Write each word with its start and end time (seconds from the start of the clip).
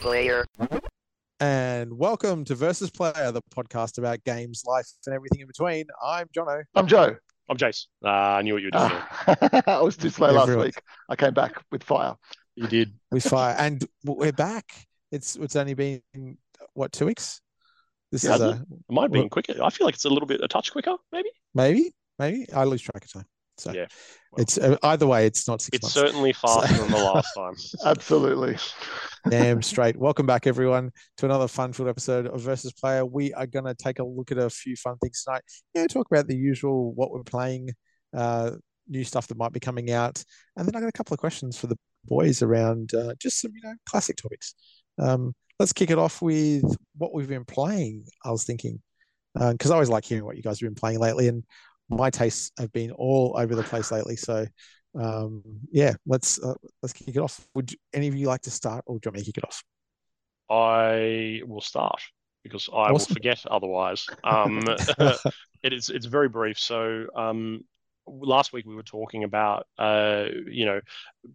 player. 0.00 0.46
And 1.40 1.98
welcome 1.98 2.44
to 2.46 2.54
Versus 2.54 2.90
Player, 2.90 3.30
the 3.32 3.42
podcast 3.54 3.98
about 3.98 4.24
games, 4.24 4.62
life, 4.66 4.86
and 5.06 5.14
everything 5.14 5.40
in 5.40 5.46
between. 5.46 5.84
I'm 6.02 6.26
Jono. 6.36 6.62
I'm 6.74 6.86
Joe. 6.86 7.16
I'm 7.50 7.56
Jase. 7.58 7.86
Uh, 8.04 8.08
I 8.08 8.42
knew 8.42 8.54
what 8.54 8.62
you 8.62 8.70
were 8.72 8.88
doing. 8.88 9.62
I 9.66 9.80
was 9.82 9.96
too 9.98 10.08
slow 10.08 10.32
last 10.32 10.56
week. 10.56 10.80
I 11.08 11.16
came 11.16 11.34
back 11.34 11.62
with 11.70 11.82
fire. 11.82 12.14
you 12.56 12.66
did. 12.66 12.92
We 13.10 13.20
fire, 13.20 13.54
and 13.58 13.84
we're 14.04 14.32
back. 14.32 14.72
It's 15.12 15.36
it's 15.36 15.56
only 15.56 15.74
been 15.74 16.00
what 16.74 16.92
two 16.92 17.06
weeks? 17.06 17.40
This 18.10 18.24
Yeah, 18.24 18.34
is 18.36 18.40
hasn't 18.40 18.60
a 18.60 18.74
It 18.74 18.92
might 18.92 19.02
have 19.02 19.12
been 19.12 19.28
quicker. 19.28 19.54
I 19.62 19.68
feel 19.70 19.86
like 19.86 19.94
it's 19.96 20.04
a 20.06 20.10
little 20.10 20.26
bit 20.26 20.40
a 20.42 20.48
touch 20.48 20.72
quicker, 20.72 20.96
maybe. 21.12 21.28
maybe 21.54 21.92
maybe 22.18 22.46
I 22.54 22.64
lose 22.64 22.80
track 22.82 23.04
of 23.04 23.12
time. 23.12 23.26
So 23.60 23.72
Yeah. 23.72 23.86
it's 24.38 24.58
uh, 24.58 24.76
either 24.82 25.06
way. 25.06 25.26
It's 25.26 25.46
not 25.46 25.60
six 25.60 25.76
It's 25.76 25.82
months. 25.84 25.94
certainly 25.94 26.32
faster 26.32 26.74
than 26.76 26.90
the 26.90 26.96
last 26.96 27.28
time. 27.36 27.54
Absolutely. 27.84 28.56
Damn 29.28 29.60
straight. 29.70 29.96
Welcome 29.96 30.26
back, 30.26 30.46
everyone, 30.46 30.90
to 31.18 31.26
another 31.26 31.46
fun-filled 31.46 31.88
episode 31.88 32.26
of 32.26 32.40
Versus 32.40 32.72
Player. 32.72 33.04
We 33.04 33.34
are 33.34 33.46
going 33.46 33.66
to 33.66 33.74
take 33.74 33.98
a 33.98 34.04
look 34.04 34.32
at 34.32 34.38
a 34.38 34.48
few 34.48 34.76
fun 34.76 34.96
things 35.02 35.22
tonight. 35.24 35.42
Yeah, 35.74 35.86
talk 35.86 36.06
about 36.10 36.26
the 36.26 36.36
usual, 36.36 36.92
what 36.94 37.10
we're 37.10 37.22
playing, 37.22 37.70
uh, 38.16 38.52
new 38.88 39.04
stuff 39.04 39.26
that 39.28 39.36
might 39.36 39.52
be 39.52 39.60
coming 39.60 39.90
out, 39.90 40.24
and 40.56 40.66
then 40.66 40.74
I 40.74 40.80
got 40.80 40.88
a 40.88 40.92
couple 40.92 41.14
of 41.14 41.20
questions 41.20 41.56
for 41.58 41.66
the 41.66 41.76
boys 42.06 42.40
around 42.42 42.94
uh, 42.94 43.14
just 43.20 43.40
some, 43.42 43.52
you 43.54 43.60
know, 43.62 43.74
classic 43.88 44.16
topics. 44.16 44.54
Um, 44.98 45.34
let's 45.58 45.72
kick 45.74 45.90
it 45.90 45.98
off 45.98 46.22
with 46.22 46.64
what 46.96 47.12
we've 47.14 47.28
been 47.28 47.44
playing. 47.44 48.04
I 48.24 48.30
was 48.30 48.44
thinking 48.44 48.80
because 49.34 49.70
I 49.70 49.74
always 49.74 49.90
like 49.90 50.04
hearing 50.04 50.24
what 50.24 50.36
you 50.36 50.42
guys 50.42 50.58
have 50.60 50.66
been 50.66 50.74
playing 50.74 50.98
lately, 50.98 51.28
and 51.28 51.44
my 51.90 52.10
tastes 52.10 52.52
have 52.58 52.72
been 52.72 52.92
all 52.92 53.34
over 53.36 53.54
the 53.54 53.62
place 53.64 53.90
lately. 53.90 54.16
So. 54.16 54.46
Um, 55.00 55.44
yeah, 55.70 55.92
let's 56.04 56.42
uh, 56.42 56.54
let's 56.82 56.92
kick 56.92 57.14
it 57.14 57.18
off. 57.18 57.46
Would 57.54 57.72
any 57.94 58.08
of 58.08 58.16
you 58.16 58.26
like 58.26 58.40
to 58.40 58.50
start, 58.50 58.82
or 58.86 58.96
do 58.96 59.02
you 59.06 59.10
want 59.10 59.18
me 59.18 59.20
to 59.20 59.26
kick 59.26 59.38
it 59.38 59.44
off? 59.44 59.62
I 60.50 61.42
will 61.46 61.60
start 61.60 62.02
because 62.42 62.68
I 62.74 62.90
will 62.90 62.98
forget 62.98 63.44
otherwise. 63.48 64.08
Um, 64.24 64.64
it 65.62 65.72
is 65.72 65.90
it's 65.90 66.06
very 66.06 66.28
brief. 66.28 66.58
So 66.58 67.06
um, 67.14 67.64
last 68.10 68.52
week 68.52 68.66
we 68.66 68.74
were 68.74 68.82
talking 68.82 69.24
about 69.24 69.66
uh, 69.78 70.26
you 70.46 70.64
know 70.64 70.80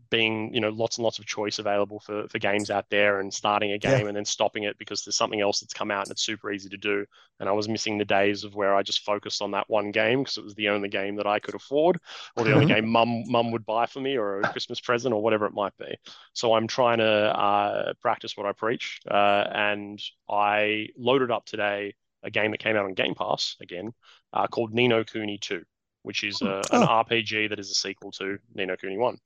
being 0.09 0.53
you 0.53 0.61
know 0.61 0.69
lots 0.69 0.97
and 0.97 1.03
lots 1.03 1.19
of 1.19 1.25
choice 1.25 1.59
available 1.59 1.99
for 1.99 2.27
for 2.27 2.39
games 2.39 2.69
out 2.71 2.85
there 2.89 3.19
and 3.19 3.33
starting 3.33 3.71
a 3.71 3.77
Yeah. 3.85 3.99
game 3.99 4.07
and 4.07 4.15
then 4.15 4.25
stopping 4.25 4.63
it 4.63 4.77
because 4.77 5.03
there's 5.03 5.15
something 5.15 5.41
else 5.41 5.59
that's 5.59 5.73
come 5.73 5.91
out 5.91 6.03
and 6.03 6.11
it's 6.11 6.23
super 6.23 6.51
easy 6.51 6.69
to 6.69 6.77
do. 6.77 7.05
And 7.39 7.49
I 7.49 7.51
was 7.53 7.69
missing 7.69 7.97
the 7.97 8.05
days 8.05 8.43
of 8.43 8.55
where 8.55 8.75
I 8.75 8.83
just 8.83 9.01
focused 9.05 9.41
on 9.41 9.51
that 9.51 9.69
one 9.69 9.91
game 9.91 10.19
because 10.23 10.37
it 10.37 10.43
was 10.43 10.55
the 10.55 10.69
only 10.69 10.89
game 10.89 11.15
that 11.17 11.27
I 11.27 11.39
could 11.39 11.55
afford 11.55 11.99
or 12.35 12.45
the 12.45 12.53
only 12.53 12.65
Mhm. 12.65 12.67
game 12.67 12.87
mum 12.87 13.23
mum 13.29 13.51
would 13.51 13.65
buy 13.65 13.85
for 13.85 13.99
me 13.99 14.17
or 14.17 14.41
a 14.41 14.47
Christmas 14.47 14.79
present 14.79 15.13
or 15.13 15.21
whatever 15.21 15.45
it 15.45 15.53
might 15.53 15.75
be. 15.77 15.95
So 16.33 16.53
I'm 16.53 16.67
trying 16.67 16.99
to 16.99 17.05
uh, 17.05 17.93
practice 18.01 18.35
what 18.37 18.45
I 18.47 18.53
preach. 18.53 18.99
Uh, 19.09 19.45
and 19.53 20.01
I 20.29 20.89
loaded 20.97 21.31
up 21.31 21.45
today 21.45 21.95
a 22.23 22.31
game 22.31 22.51
that 22.51 22.59
came 22.59 22.75
out 22.75 22.85
on 22.85 22.93
Game 22.93 23.13
Pass 23.15 23.55
again 23.61 23.93
uh, 24.33 24.47
called 24.47 24.73
Ni 24.73 24.87
no 24.87 25.03
Kuni 25.03 25.37
2, 25.37 25.63
which 26.05 26.23
is 26.23 26.41
a, 26.41 26.67
an 26.71 26.83
Oh. 26.83 26.87
RPG 26.87 27.47
that 27.47 27.59
is 27.59 27.71
a 27.71 27.73
sequel 27.73 28.11
to 28.13 28.37
Ni 28.53 28.65
no 28.65 28.75
Kuni 28.77 28.97
1. 28.97 29.17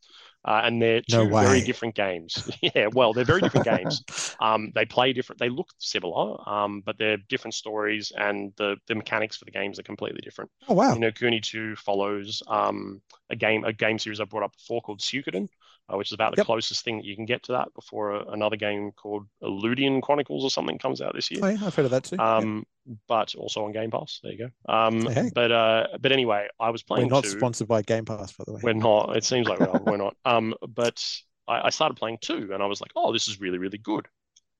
Uh, 0.45 0.61
and 0.63 0.81
they're 0.81 1.02
No 1.09 1.25
two 1.25 1.30
very 1.36 1.61
different 1.61 1.95
games. 1.95 2.49
yeah, 2.61 2.88
well, 2.94 3.13
they're 3.13 3.25
very 3.25 3.41
different 3.41 3.66
games. 3.66 4.03
Um, 4.41 4.71
they 4.73 4.86
play 4.86 5.11
different. 5.11 5.39
They 5.39 5.49
look 5.49 5.67
similar, 5.80 6.38
um, 6.49 6.81
but 6.86 6.97
they're 6.97 7.17
different 7.17 7.55
stories, 7.55 8.13
and 8.16 8.53
the 8.55 8.77
the 8.88 8.95
mechanics 8.95 9.36
for 9.36 9.44
the 9.44 9.52
games 9.52 9.80
are 9.80 9.83
completely 9.83 10.21
different. 10.23 10.49
Oh 10.69 10.75
wow! 10.75 10.95
Know, 10.95 11.11
Kuni 11.11 11.41
2 11.41 11.75
follows 11.75 12.41
um, 12.47 13.02
a 13.30 13.36
game 13.36 13.66
a 13.66 13.73
game 13.73 13.99
series 13.99 14.21
I 14.21 14.23
brought 14.23 14.43
up 14.43 14.53
before 14.55 14.81
called 14.81 15.02
Suikoden, 15.02 15.49
uh, 15.91 15.97
which 15.97 16.09
is 16.09 16.13
about 16.13 16.31
the 16.35 16.39
Yep. 16.39 16.45
closest 16.45 16.83
thing 16.83 16.97
that 16.97 17.05
you 17.05 17.15
can 17.15 17.25
get 17.25 17.43
to 17.43 17.53
that 17.53 17.73
before 17.73 18.15
a, 18.15 18.25
another 18.31 18.55
game 18.55 18.91
called 18.91 19.25
Eiyuden 19.41 20.01
Chronicles 20.01 20.43
or 20.43 20.49
something 20.49 20.77
comes 20.77 21.01
out 21.01 21.13
this 21.15 21.31
year. 21.31 21.39
Oh, 21.43 21.47
yeah, 21.47 21.57
I've 21.65 21.75
heard 21.75 21.85
of 21.85 21.91
that 21.91 22.03
too. 22.03 22.19
Um, 22.19 22.65
but 23.07 23.35
also 23.35 23.65
on 23.65 23.71
Game 23.71 23.91
Pass. 23.91 24.19
There 24.23 24.31
you 24.31 24.37
go. 24.37 24.73
Um, 24.73 25.05
hey. 25.05 25.31
but 25.33 25.51
uh, 25.51 25.87
but 25.99 26.11
anyway, 26.11 26.47
I 26.59 26.69
was 26.69 26.83
playing. 26.83 27.08
We're 27.08 27.15
not 27.15 27.23
two. 27.23 27.31
sponsored 27.31 27.67
by 27.67 27.81
Game 27.81 28.05
Pass, 28.05 28.33
by 28.33 28.43
the 28.45 28.53
way. 28.53 28.61
We're 28.64 28.73
not. 28.73 29.15
It 29.15 29.23
seems 29.23 29.47
like 29.47 29.59
we 29.59 29.67
are. 29.67 29.81
We're 29.83 29.97
not. 29.97 30.15
Um, 30.25 30.53
but 30.67 31.03
I, 31.47 31.67
I 31.67 31.69
started 31.69 31.95
playing 31.95 32.19
two, 32.21 32.52
and 32.53 32.61
I 32.64 32.65
was 32.65 32.81
like, 32.81 32.91
oh, 32.95 33.11
this 33.14 33.27
is 33.27 33.39
really, 33.39 33.58
really 33.58 33.77
good. 33.77 34.08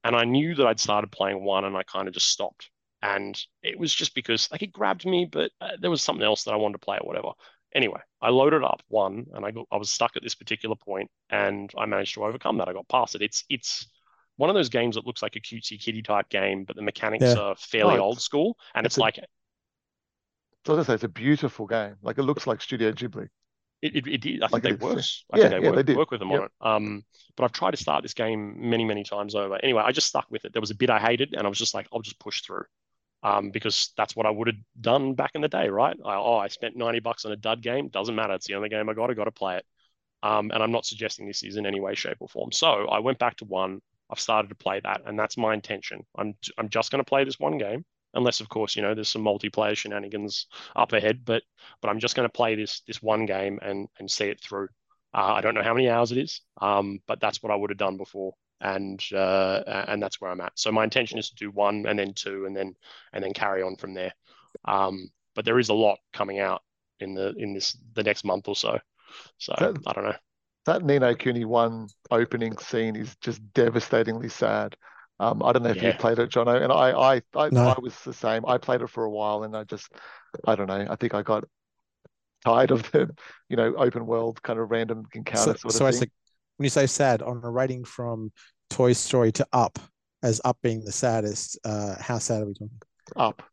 And 0.04 0.16
I 0.16 0.24
knew 0.24 0.56
that 0.56 0.66
I'd 0.66 0.80
started 0.80 1.12
playing 1.12 1.44
one, 1.44 1.66
and 1.66 1.76
I 1.76 1.84
kind 1.84 2.08
of 2.08 2.14
just 2.14 2.30
stopped. 2.30 2.70
And 3.02 3.40
it 3.64 3.80
was 3.80 3.94
just 3.94 4.14
because 4.14 4.50
like 4.52 4.62
it 4.62 4.74
grabbed 4.74 5.06
me, 5.06 5.26
but 5.26 5.52
uh, 5.62 5.72
there 5.80 5.90
was 5.90 6.02
something 6.02 6.24
else 6.24 6.44
that 6.44 6.54
I 6.54 6.58
wanted 6.58 6.74
to 6.74 6.86
play 6.86 6.98
or 7.00 7.08
whatever. 7.08 7.30
Anyway, 7.76 8.00
I 8.22 8.30
loaded 8.30 8.64
up 8.64 8.82
one, 8.88 9.28
and 9.34 9.46
I 9.46 9.52
got, 9.52 9.68
I 9.72 9.78
was 9.78 9.92
stuck 9.92 10.16
at 10.18 10.24
this 10.24 10.36
particular 10.36 10.76
point, 10.76 11.10
and 11.30 11.72
I 11.78 11.86
managed 11.86 12.16
to 12.16 12.26
overcome 12.26 12.58
that. 12.58 12.68
I 12.68 12.74
got 12.74 12.88
past 12.88 13.16
it. 13.16 13.22
It's 13.22 13.44
it's 13.50 13.88
one 14.38 14.50
of 14.50 14.56
those 14.56 14.70
games 14.70 14.96
that 14.96 15.06
looks 15.06 15.22
like 15.22 15.36
a 15.36 15.40
cutesy 15.40 15.80
kitty 15.80 16.02
type 16.02 16.30
game, 16.30 16.64
but 16.64 16.76
the 16.76 16.82
mechanics 16.82 17.36
Yeah. 17.36 17.36
are 17.36 17.56
fairly 17.58 17.98
Oh, 17.98 18.04
old 18.06 18.22
school, 18.22 18.58
and 18.74 18.86
it's 18.86 18.96
it's 18.96 18.98
a- 18.98 19.02
like 19.02 19.20
So 20.66 20.74
as 20.78 20.80
I 20.80 20.84
say, 20.88 20.94
it's 20.96 21.04
a 21.04 21.10
beautiful 21.10 21.68
game. 21.68 21.96
Like 22.02 22.18
it 22.18 22.24
looks 22.24 22.48
like 22.48 22.62
Studio 22.62 22.92
Ghibli. 22.92 23.28
It, 23.82 23.96
it, 23.96 24.08
it 24.08 24.18
did. 24.22 24.44
I 24.44 24.48
Like 24.52 24.64
think 24.64 24.64
they 24.64 24.70
it's- 24.72 24.82
work. 24.82 25.04
I 25.32 25.38
yeah, 25.38 25.50
think 25.50 25.52
they 25.52 25.60
yeah, 25.62 25.68
work, 25.68 25.76
they 25.76 25.84
did. 25.84 25.98
work 25.98 26.12
with 26.12 26.20
them 26.20 26.32
on 26.32 26.44
it. 26.46 26.52
Um, 26.62 27.06
but 27.36 27.44
I've 27.46 27.52
tried 27.54 27.72
to 27.72 27.78
start 27.78 28.04
this 28.04 28.14
game 28.14 28.70
many, 28.70 28.84
many 28.86 29.04
times 29.04 29.36
over. 29.36 29.58
Anyway, 29.64 29.84
I 29.86 29.92
just 29.92 30.08
stuck 30.08 30.26
with 30.30 30.44
it. 30.46 30.54
There 30.54 30.62
was 30.62 30.72
a 30.72 30.76
bit 30.76 30.90
I 30.90 31.00
hated, 31.00 31.34
and 31.34 31.46
I 31.46 31.50
was 31.50 31.58
just 31.58 31.74
like, 31.74 31.88
I'll 31.94 32.02
just 32.02 32.20
push 32.20 32.42
through. 32.42 32.66
Um, 33.22 33.52
because 33.52 33.92
that's 33.98 34.16
what 34.16 34.26
I 34.26 34.30
would 34.30 34.48
have 34.48 34.56
done 34.80 35.14
back 35.14 35.32
in 35.36 35.42
the 35.42 35.50
day, 35.50 35.68
right? 35.68 35.98
I, 36.06 36.16
oh, 36.16 36.38
I 36.38 36.48
spent 36.48 36.78
90 36.78 37.02
bucks 37.02 37.26
on 37.26 37.34
a 37.34 37.36
dud 37.36 37.62
game. 37.62 37.90
Doesn't 37.90 38.16
matter. 38.16 38.34
It's 38.34 38.48
the 38.48 38.56
only 38.56 38.70
game 38.70 38.88
I 38.88 38.94
got. 38.94 39.10
I 39.10 39.14
got 39.14 39.26
to 39.26 39.32
play 39.32 39.58
it. 39.58 39.66
Um, 40.24 40.52
and 40.54 40.62
I'm 40.62 40.72
not 40.72 40.86
suggesting 40.86 41.28
this 41.28 41.44
is 41.44 41.58
in 41.58 41.66
any 41.66 41.80
way, 41.80 41.96
shape, 41.96 42.18
or 42.20 42.28
form. 42.28 42.52
So 42.52 42.68
I 42.68 43.00
went 43.00 43.20
back 43.20 43.38
to 43.38 43.46
one. 43.46 43.82
I've 44.10 44.20
started 44.20 44.50
to 44.50 44.56
play 44.56 44.82
that, 44.84 45.02
and 45.06 45.18
that's 45.18 45.38
my 45.38 45.54
intention. 45.54 46.06
I'm 46.18 46.34
I'm 46.58 46.70
just 46.70 46.92
going 46.92 47.04
to 47.04 47.08
play 47.10 47.24
this 47.24 47.40
one 47.40 47.58
game, 47.58 47.86
unless 48.14 48.40
of 48.40 48.50
course 48.50 48.76
you 48.76 48.82
know 48.82 48.96
there's 48.96 49.10
some 49.10 49.24
multiplayer 49.24 49.78
shenanigans 49.78 50.48
up 50.76 50.94
ahead. 50.94 51.24
But 51.24 51.44
but 51.82 51.90
I'm 51.90 52.00
just 52.00 52.16
going 52.16 52.28
to 52.28 52.34
play 52.34 52.56
this 52.56 52.82
this 52.88 53.02
one 53.02 53.26
game 53.26 53.60
and 53.62 53.88
and 54.00 54.10
see 54.10 54.26
it 54.26 54.42
through. 54.42 54.68
Uh, 55.14 55.34
I 55.34 55.42
don't 55.42 55.54
know 55.54 55.64
how 55.64 55.74
many 55.74 55.90
hours 55.90 56.12
it 56.12 56.18
is, 56.18 56.42
um, 56.62 57.00
but 57.08 57.20
that's 57.20 57.42
what 57.42 57.52
I 57.52 57.56
would 57.56 57.70
have 57.72 57.78
done 57.78 57.98
before, 57.98 58.34
and 58.62 59.04
uh, 59.14 59.64
and 59.88 60.02
that's 60.02 60.20
where 60.20 60.32
I'm 60.32 60.42
at. 60.42 60.54
So 60.56 60.72
my 60.72 60.84
intention 60.84 61.18
is 61.18 61.30
to 61.30 61.36
do 61.36 61.52
one 61.52 61.86
and 61.88 61.98
then 61.98 62.14
two 62.14 62.46
and 62.46 62.56
then 62.56 62.76
and 63.14 63.24
then 63.24 63.34
carry 63.34 63.62
on 63.64 63.76
from 63.76 63.94
there. 63.94 64.14
Um, 64.66 65.10
but 65.36 65.46
there 65.46 65.60
is 65.60 65.70
a 65.70 65.74
lot 65.74 66.00
coming 66.14 66.40
out 66.40 66.64
in 67.00 67.14
the 67.14 67.34
in 67.38 67.54
this 67.54 67.78
the 67.94 68.04
next 68.04 68.24
month 68.26 68.48
or 68.48 68.56
so. 68.56 68.80
So 69.38 69.54
That- 69.58 69.78
I 69.88 69.94
don't 69.94 70.04
know. 70.04 70.16
That 70.66 70.84
Ni 70.84 71.00
no 71.00 71.16
Kuni 71.16 71.46
one 71.46 71.88
opening 72.12 72.58
scene 72.58 72.96
is 72.96 73.16
just 73.18 73.42
devastatingly 73.54 74.30
sad. 74.30 74.76
Um, 75.20 75.42
I 75.44 75.52
don't 75.52 75.64
know 75.64 75.70
if 75.70 75.82
Yeah. 75.82 75.88
you 75.88 75.94
played 75.94 76.20
it, 76.20 76.30
Jono, 76.30 76.62
and 76.62 76.72
I, 76.72 76.92
I, 76.92 77.22
I, 77.36 77.52
No. 77.52 77.74
I 77.74 77.80
was 77.80 78.00
the 78.04 78.14
same. 78.14 78.46
I 78.46 78.58
played 78.58 78.82
it 78.82 78.90
for 78.90 79.04
a 79.04 79.10
while, 79.10 79.44
and 79.44 79.56
I 79.56 79.64
just, 79.64 79.92
I 80.46 80.56
don't 80.56 80.68
know. 80.68 80.86
I 80.90 80.96
think 80.96 81.14
I 81.14 81.24
got 81.24 81.46
tired 82.46 82.72
of 82.72 82.84
the, 82.92 83.10
you 83.50 83.58
know, 83.58 83.76
open 83.76 84.06
world 84.06 84.42
kind 84.44 84.60
of 84.60 84.72
random 84.72 85.06
encounter 85.14 85.54
so, 85.54 85.58
sort 85.58 85.76
so 85.76 85.86
of 85.86 85.86
I 85.86 85.92
thing. 85.92 86.12
Said, 86.68 86.82
when 86.82 86.88
you 86.88 87.08
say 87.14 87.20
sad, 87.20 87.22
on 87.22 87.42
a 87.44 87.50
rating 87.50 87.84
from 87.84 88.32
Toy 88.70 88.94
Story 88.94 89.32
to 89.34 89.48
Up, 89.54 89.80
as 90.24 90.42
Up 90.46 90.58
being 90.62 90.84
the 90.84 90.92
saddest, 90.92 91.60
uh, 91.64 91.96
how 92.02 92.20
sad 92.20 92.42
are 92.44 92.46
we 92.48 92.54
talking? 92.54 92.82
Up, 93.16 93.44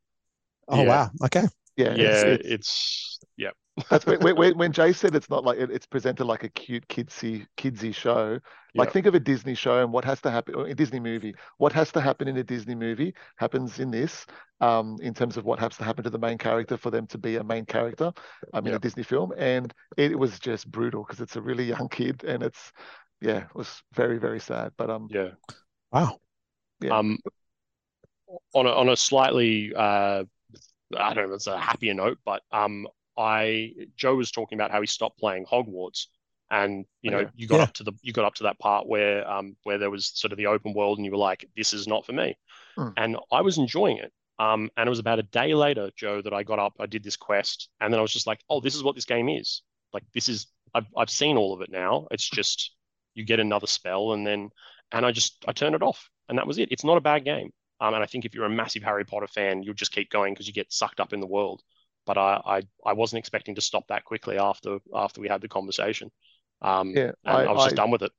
Oh 0.68 0.82
Yeah. 0.82 0.88
wow, 0.88 1.10
okay. 1.24 1.46
yeah, 1.76 1.94
Yeah, 1.94 2.06
it's, 2.06 2.22
it's, 2.24 2.44
it's 2.44 3.15
yeah. 3.36 3.50
That's 3.90 4.06
when, 4.06 4.20
when, 4.36 4.56
when 4.58 4.72
Jay 4.72 4.92
said 4.92 5.14
it's 5.14 5.28
not 5.28 5.44
like 5.44 5.58
it, 5.58 5.70
it's 5.70 5.86
presented 5.86 6.24
like 6.24 6.44
a 6.44 6.48
cute 6.48 6.86
kidsy 6.88 7.46
kidsy 7.56 7.94
show. 7.94 8.38
Like 8.74 8.88
Yeah. 8.88 8.92
think 8.92 9.06
of 9.06 9.14
a 9.14 9.20
Disney 9.20 9.54
show 9.54 9.82
and 9.82 9.92
what 9.92 10.04
has 10.04 10.20
to 10.22 10.30
happen, 10.30 10.54
or 10.54 10.66
a 10.66 10.74
Disney 10.74 11.00
movie. 11.00 11.34
What 11.58 11.72
has 11.72 11.92
to 11.92 12.00
happen 12.00 12.28
in 12.28 12.36
a 12.36 12.44
Disney 12.44 12.74
movie 12.74 13.14
happens 13.36 13.78
in 13.78 13.90
this, 13.90 14.26
um, 14.60 14.96
in 15.02 15.12
terms 15.14 15.36
of 15.36 15.44
what 15.44 15.58
has 15.58 15.76
to 15.76 15.84
happen 15.84 16.04
to 16.04 16.10
the 16.10 16.18
main 16.18 16.38
character 16.38 16.76
for 16.76 16.90
them 16.90 17.06
to 17.08 17.18
be 17.18 17.36
a 17.36 17.44
main 17.44 17.66
character, 17.66 18.12
um, 18.54 18.66
in 18.66 18.72
Yeah. 18.72 18.76
a 18.76 18.80
Disney 18.80 19.02
film. 19.02 19.32
And 19.36 19.72
it 19.96 20.18
was 20.18 20.38
just 20.38 20.70
brutal 20.70 21.04
because 21.04 21.20
it's 21.20 21.36
a 21.36 21.42
really 21.42 21.64
young 21.64 21.88
kid 21.88 22.24
and 22.24 22.42
it's, 22.42 22.72
yeah, 23.20 23.44
it 23.44 23.54
was 23.54 23.82
very 23.94 24.18
very 24.18 24.40
sad. 24.40 24.72
But 24.76 24.90
um, 24.90 25.08
Yeah. 25.10 25.30
Wow. 25.92 26.18
Yeah. 26.80 26.98
Um, 26.98 27.18
on 28.52 28.66
a 28.66 28.70
on 28.70 28.88
a 28.88 28.96
slightly 28.96 29.72
uh, 29.74 30.24
I 30.96 31.14
don't 31.14 31.28
know, 31.28 31.34
it's 31.34 31.46
a 31.46 31.58
happier 31.58 31.94
note, 31.94 32.18
but 32.24 32.42
um, 32.52 32.86
I 33.16 33.74
Joe 33.96 34.14
was 34.16 34.30
talking 34.30 34.58
about 34.58 34.70
how 34.70 34.80
he 34.80 34.86
stopped 34.86 35.18
playing 35.18 35.46
Hogwarts, 35.46 36.06
and 36.50 36.84
you 37.02 37.10
know, 37.10 37.20
Okay. 37.20 37.30
you 37.34 37.46
got 37.48 37.58
Yeah. 37.58 37.62
up 37.62 37.72
to 37.74 37.84
the 37.84 37.92
you 38.02 38.12
got 38.12 38.24
up 38.24 38.34
to 38.36 38.44
that 38.44 38.58
part 38.58 38.86
where 38.86 39.28
um 39.28 39.56
where 39.64 39.78
there 39.78 39.90
was 39.90 40.06
sort 40.06 40.32
of 40.32 40.38
the 40.38 40.46
open 40.46 40.72
world, 40.74 40.98
and 40.98 41.04
you 41.04 41.10
were 41.12 41.18
like, 41.18 41.48
this 41.56 41.72
is 41.72 41.86
not 41.88 42.06
for 42.06 42.12
me, 42.12 42.36
Hmm. 42.76 42.90
and 42.96 43.16
I 43.32 43.42
was 43.42 43.58
enjoying 43.58 43.98
it. 43.98 44.12
Um, 44.38 44.70
and 44.76 44.86
it 44.86 44.90
was 44.90 44.98
about 44.98 45.18
a 45.18 45.22
day 45.24 45.54
later, 45.54 45.90
Joe, 45.96 46.20
that 46.22 46.34
I 46.34 46.42
got 46.42 46.58
up, 46.58 46.74
I 46.78 46.86
did 46.86 47.02
this 47.02 47.16
quest, 47.16 47.70
and 47.80 47.92
then 47.92 47.98
I 47.98 48.02
was 48.02 48.12
just 48.12 48.26
like, 48.26 48.40
oh, 48.50 48.60
this 48.60 48.74
is 48.74 48.82
what 48.82 48.94
this 48.94 49.06
game 49.06 49.28
is. 49.30 49.62
Like, 49.94 50.04
this 50.14 50.28
is 50.28 50.46
I've 50.74 50.86
I've 50.96 51.10
seen 51.10 51.36
all 51.36 51.54
of 51.54 51.62
it 51.62 51.70
now. 51.70 52.06
It's 52.10 52.28
just 52.28 52.74
you 53.14 53.24
get 53.24 53.40
another 53.40 53.66
spell, 53.66 54.12
and 54.12 54.26
then 54.26 54.50
and 54.92 55.06
I 55.06 55.12
just 55.12 55.44
I 55.48 55.52
turned 55.52 55.74
it 55.74 55.82
off, 55.82 56.10
and 56.28 56.38
that 56.38 56.46
was 56.46 56.58
it. 56.58 56.70
It's 56.72 56.84
not 56.84 56.98
a 56.98 57.00
bad 57.00 57.24
game. 57.24 57.50
Um, 57.80 57.94
and 57.94 58.02
I 58.02 58.06
think 58.06 58.24
if 58.24 58.34
you're 58.34 58.46
a 58.46 58.50
massive 58.50 58.82
Harry 58.82 59.04
Potter 59.04 59.26
fan, 59.26 59.62
you'll 59.62 59.74
just 59.74 59.92
keep 59.92 60.10
going 60.10 60.32
because 60.34 60.46
you 60.46 60.52
get 60.54 60.72
sucked 60.72 61.00
up 61.00 61.12
in 61.12 61.20
the 61.20 61.26
world. 61.26 61.62
But 62.06 62.16
I, 62.18 62.40
I 62.46 62.62
I 62.84 62.92
wasn't 62.92 63.18
expecting 63.18 63.54
to 63.56 63.60
stop 63.60 63.86
that 63.88 64.04
quickly 64.04 64.38
after 64.38 64.78
after 64.94 65.20
we 65.20 65.28
had 65.28 65.40
the 65.40 65.48
conversation. 65.48 66.10
Um, 66.62 66.90
Yeah, 66.96 67.12
and 67.24 67.36
I, 67.36 67.42
I- 67.44 67.52
was 67.52 67.64
just 67.64 67.74
I- 67.78 67.82
done 67.82 67.90
with 67.90 68.02
it. 68.02 68.12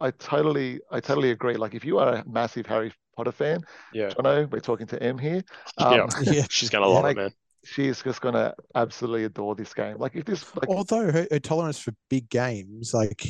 I 0.00 0.12
totally, 0.12 0.78
I 0.92 1.00
totally 1.00 1.32
agree. 1.32 1.54
Like, 1.56 1.74
if 1.74 1.84
you 1.84 1.98
are 1.98 2.14
a 2.14 2.24
massive 2.28 2.66
Harry 2.66 2.92
Potter 3.16 3.32
fan, 3.32 3.60
Yeah. 3.92 4.12
I 4.16 4.22
know 4.22 4.48
we're 4.50 4.60
talking 4.60 4.86
to 4.88 5.02
M 5.02 5.18
here. 5.18 5.42
Yeah. 5.78 5.86
Um, 6.04 6.08
Yeah. 6.22 6.46
She's 6.48 6.70
gonna 6.70 6.86
love 6.86 7.02
like- 7.02 7.16
it, 7.16 7.20
man. 7.20 7.30
she 7.64 7.88
is 7.88 8.00
just 8.00 8.20
gonna 8.20 8.54
absolutely 8.76 9.24
adore 9.24 9.56
this 9.56 9.74
game. 9.74 9.98
Like, 9.98 10.14
if 10.14 10.24
this, 10.24 10.44
like, 10.54 10.68
Although 10.68 11.10
her, 11.10 11.26
her 11.32 11.40
tolerance 11.40 11.80
for 11.80 11.92
big 12.08 12.28
games, 12.30 12.94
like 12.94 13.26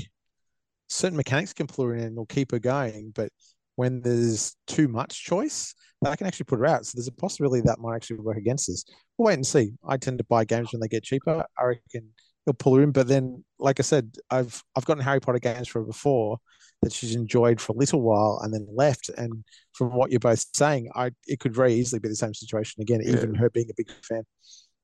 certain 0.91 1.17
mechanics 1.17 1.55
can 1.55 1.67
pull 1.67 1.87
her 1.87 1.95
in 1.95 2.05
and 2.05 2.17
will 2.17 2.27
keep 2.27 2.51
her 2.53 2.59
going, 2.59 3.13
but 3.15 3.31
when 3.79 4.01
there's 4.01 4.57
too 4.67 4.89
much 4.89 5.25
choice, 5.25 5.73
that 6.03 6.11
I 6.11 6.17
can 6.17 6.27
actually 6.27 6.47
put 6.47 6.59
her 6.59 6.67
out. 6.67 6.85
So 6.85 6.97
there's 6.97 7.07
a 7.07 7.13
possibility 7.13 7.63
that 7.65 7.79
might 7.79 7.95
actually 7.95 8.19
work 8.19 8.37
against 8.37 8.69
us. 8.69 8.85
We'll 9.17 9.27
wait 9.27 9.35
and 9.35 9.47
see. 9.47 9.71
I 9.87 9.97
tend 9.97 10.19
to 10.19 10.25
buy 10.25 10.45
games 10.45 10.73
when 10.73 10.81
they 10.81 10.89
get 10.89 11.05
cheaper. 11.05 11.45
I 11.57 11.65
reckon 11.65 12.09
he'll 12.45 12.55
pull 12.55 12.75
her 12.75 12.83
in. 12.83 12.91
But 12.91 13.07
then, 13.07 13.45
like 13.61 13.79
I 13.79 13.85
said, 13.85 14.17
I've 14.31 14.61
I've 14.75 14.85
gotten 14.85 15.05
Harry 15.05 15.21
Potter 15.21 15.39
games 15.39 15.69
for 15.69 15.79
her 15.79 15.87
before 15.87 16.39
that 16.83 16.93
she's 16.93 17.15
enjoyed 17.15 17.61
for 17.61 17.73
a 17.73 17.77
little 17.77 18.03
while 18.03 18.41
and 18.43 18.53
then 18.53 18.67
left. 18.73 19.11
And 19.17 19.45
from 19.75 19.95
what 19.95 20.11
you're 20.11 20.19
both 20.19 20.45
saying, 20.55 20.91
I 20.97 21.13
it 21.29 21.39
could 21.39 21.55
very 21.55 21.75
easily 21.75 22.01
be 22.01 22.09
the 22.09 22.17
same 22.17 22.35
situation 22.35 22.83
again, 22.83 23.01
Yeah. 23.01 23.13
even 23.13 23.37
her 23.37 23.49
being 23.49 23.71
a 23.71 23.75
big 23.77 23.91
fan. 24.03 24.25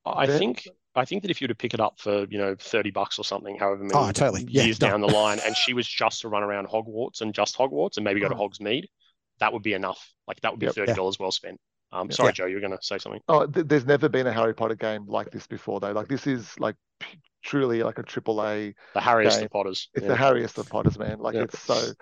I 0.06 0.28
think 0.28 0.68
I 0.96 1.04
think 1.04 1.22
that 1.22 1.30
if 1.30 1.40
you 1.40 1.46
were 1.46 1.48
to 1.48 1.54
pick 1.56 1.74
it 1.74 1.80
up 1.80 1.98
for, 1.98 2.24
you 2.30 2.38
know, 2.38 2.54
30 2.58 2.90
bucks 2.92 3.18
or 3.18 3.24
something, 3.24 3.56
however 3.58 3.82
many 3.82 3.94
Oh, 3.94 4.12
totally. 4.12 4.46
Yeah, 4.48 4.62
years 4.64 4.80
no. 4.80 4.88
down 4.88 5.00
the 5.00 5.08
line, 5.08 5.40
and 5.44 5.56
she 5.56 5.74
was 5.74 5.86
just 5.88 6.20
to 6.20 6.28
run 6.28 6.42
around 6.42 6.68
Hogwarts 6.68 7.20
and 7.20 7.34
just 7.34 7.56
Hogwarts 7.58 7.96
and 7.96 8.04
maybe 8.04 8.20
go 8.20 8.28
to 8.28 8.34
Oh. 8.36 8.48
Hogsmeade, 8.48 8.84
that 9.40 9.52
would 9.52 9.62
be 9.62 9.72
enough. 9.74 10.12
Like 10.28 10.40
that 10.42 10.52
would 10.52 10.60
be 10.60 10.66
Yep. 10.66 10.74
$30 10.76 11.18
well 11.18 11.32
spent. 11.32 11.60
Um, 11.92 12.08
Yeah. 12.10 12.14
sorry, 12.16 12.32
Joe, 12.32 12.46
you 12.46 12.54
were 12.56 12.60
going 12.60 12.76
to 12.76 12.82
say 12.82 12.98
something. 12.98 13.20
oh, 13.28 13.46
th- 13.46 13.66
there's 13.66 13.86
never 13.86 14.08
been 14.08 14.26
a 14.26 14.32
Harry 14.32 14.54
Potter 14.54 14.74
game 14.76 15.06
like 15.06 15.30
this 15.30 15.46
before, 15.46 15.80
though. 15.80 15.92
Like, 15.92 16.08
this 16.08 16.26
is 16.26 16.58
like 16.58 16.76
p- 17.00 17.20
truly 17.42 17.82
like 17.82 17.98
a 17.98 18.02
triple 18.02 18.44
A. 18.44 18.74
The 18.94 19.00
Harriest 19.00 19.38
Game. 19.38 19.46
of 19.46 19.50
Potters. 19.52 19.88
It's 19.94 20.02
Yeah. 20.02 20.08
the 20.08 20.16
Harriest 20.16 20.58
of 20.58 20.68
Potters, 20.68 20.98
man. 20.98 21.18
Like, 21.18 21.34
Yeah. 21.34 21.42
it's 21.42 21.58
so, 21.60 21.92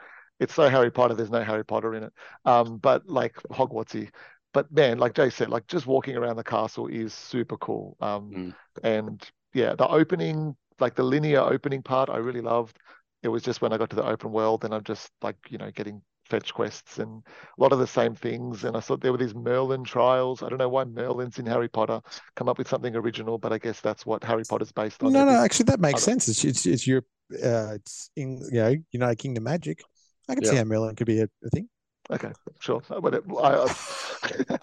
it's 0.40 0.54
so 0.54 0.68
Harry 0.68 0.90
Potter. 0.90 1.14
There's 1.14 1.30
no 1.30 1.42
Harry 1.42 1.64
Potter 1.64 1.94
in 1.94 2.04
it. 2.04 2.12
Um, 2.44 2.78
but 2.78 3.06
like 3.08 3.34
Hogwartsy. 3.50 4.10
But 4.52 4.70
man, 4.72 4.98
like 4.98 5.14
Jay 5.14 5.30
said, 5.30 5.48
like 5.48 5.66
just 5.66 5.86
walking 5.86 6.16
around 6.16 6.36
the 6.36 6.44
castle 6.44 6.86
is 6.86 7.14
super 7.14 7.56
cool. 7.56 7.96
Um, 8.00 8.30
Mm. 8.30 8.54
and 8.82 9.30
yeah, 9.54 9.74
the 9.74 9.88
opening, 9.88 10.56
like 10.80 10.94
the 10.94 11.02
linear 11.02 11.40
opening 11.40 11.82
part, 11.82 12.10
I 12.10 12.18
really 12.18 12.40
loved. 12.40 12.78
It 13.22 13.28
was 13.28 13.42
just 13.42 13.62
when 13.62 13.72
I 13.72 13.78
got 13.78 13.90
to 13.90 13.96
the 13.96 14.04
open 14.06 14.32
world, 14.32 14.64
and 14.64 14.74
I'm 14.74 14.84
just 14.84 15.10
like, 15.22 15.36
you 15.48 15.58
know, 15.58 15.70
getting 15.70 16.02
fetch 16.28 16.54
quests 16.54 16.98
and 16.98 17.22
a 17.58 17.60
lot 17.62 17.72
of 17.72 17.78
the 17.78 17.86
same 17.86 18.14
things. 18.14 18.64
And 18.64 18.76
I 18.76 18.80
thought 18.80 19.00
there 19.00 19.12
were 19.12 19.18
these 19.18 19.34
Merlin 19.34 19.84
trials. 19.84 20.42
I 20.42 20.48
don't 20.48 20.58
know 20.58 20.68
why 20.68 20.84
Merlin's 20.84 21.38
in 21.38 21.46
Harry 21.46 21.68
Potter. 21.68 22.00
Come 22.36 22.48
up 22.48 22.58
with 22.58 22.68
something 22.68 22.94
original, 22.96 23.38
but 23.38 23.52
I 23.52 23.58
guess 23.58 23.80
that's 23.80 24.06
what 24.06 24.24
Harry 24.24 24.42
Potter's 24.48 24.72
based 24.72 25.02
on. 25.02 25.12
No, 25.12 25.24
no, 25.24 25.32
Every- 25.32 25.44
actually, 25.44 25.64
that 25.64 25.80
makes 25.80 26.02
sense. 26.02 26.28
It's 26.28 26.44
it's, 26.44 26.66
it's 26.66 26.86
Europe. 26.86 27.06
Uh, 27.32 27.74
it's 27.74 28.10
in 28.16 28.38
you 28.50 28.60
know 28.60 28.74
United 28.90 29.16
Kingdom 29.18 29.44
magic. 29.44 29.82
I 30.28 30.34
can 30.34 30.44
see 30.44 30.56
how 30.56 30.64
Merlin 30.64 30.94
could 30.96 31.06
be 31.06 31.20
a, 31.20 31.28
a 31.44 31.50
thing. 31.50 31.68
Okay, 32.12 32.32
sure. 32.60 32.82
But 32.88 33.22
I, 33.42 33.74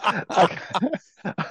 I, 0.00 0.58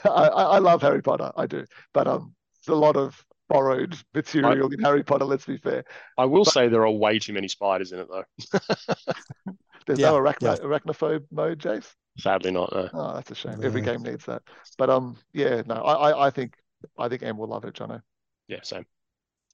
I, 0.06 0.28
I 0.28 0.58
love 0.60 0.82
Harry 0.82 1.02
Potter. 1.02 1.32
I 1.36 1.46
do, 1.46 1.66
but 1.94 2.08
um, 2.08 2.34
it's 2.60 2.70
a 2.70 2.76
lot 2.76 2.96
of 2.96 3.24
borrowed 3.50 3.98
material 4.14 4.72
in 4.72 4.80
Harry 4.80 5.04
Potter. 5.04 5.26
Let's 5.26 5.46
be 5.46 5.58
fair. 5.58 5.84
I 6.18 6.26
will 6.26 6.46
say 6.46 6.68
there 6.68 6.86
are 6.86 6.92
way 6.92 7.20
too 7.20 7.34
many 7.34 7.48
spiders 7.48 7.92
in 7.92 8.00
it, 8.00 8.08
though. 8.10 8.24
There's 9.86 10.00
Yeah, 10.00 10.12
no 10.12 10.20
arachno, 10.20 10.58
yeah. 10.58 10.64
arachnophobe 10.64 11.26
mode, 11.32 11.60
Jase. 11.60 11.96
Sadly, 12.18 12.52
not. 12.52 12.72
No. 12.74 12.90
Oh, 12.94 13.14
that's 13.16 13.32
a 13.32 13.36
shame. 13.36 13.60
Every 13.64 13.82
game 13.82 14.04
needs 14.04 14.26
that. 14.26 14.44
But 14.78 14.90
um, 14.90 15.18
yeah, 15.34 15.64
no, 15.66 15.76
I, 15.76 16.12
I, 16.12 16.28
I 16.28 16.30
think, 16.30 16.56
I 16.98 17.10
think 17.10 17.24
Em 17.24 17.38
will 17.38 17.48
love 17.48 17.66
it, 17.66 17.74
Jono. 17.76 18.02
Yeah, 18.48 18.60
same. 18.64 18.86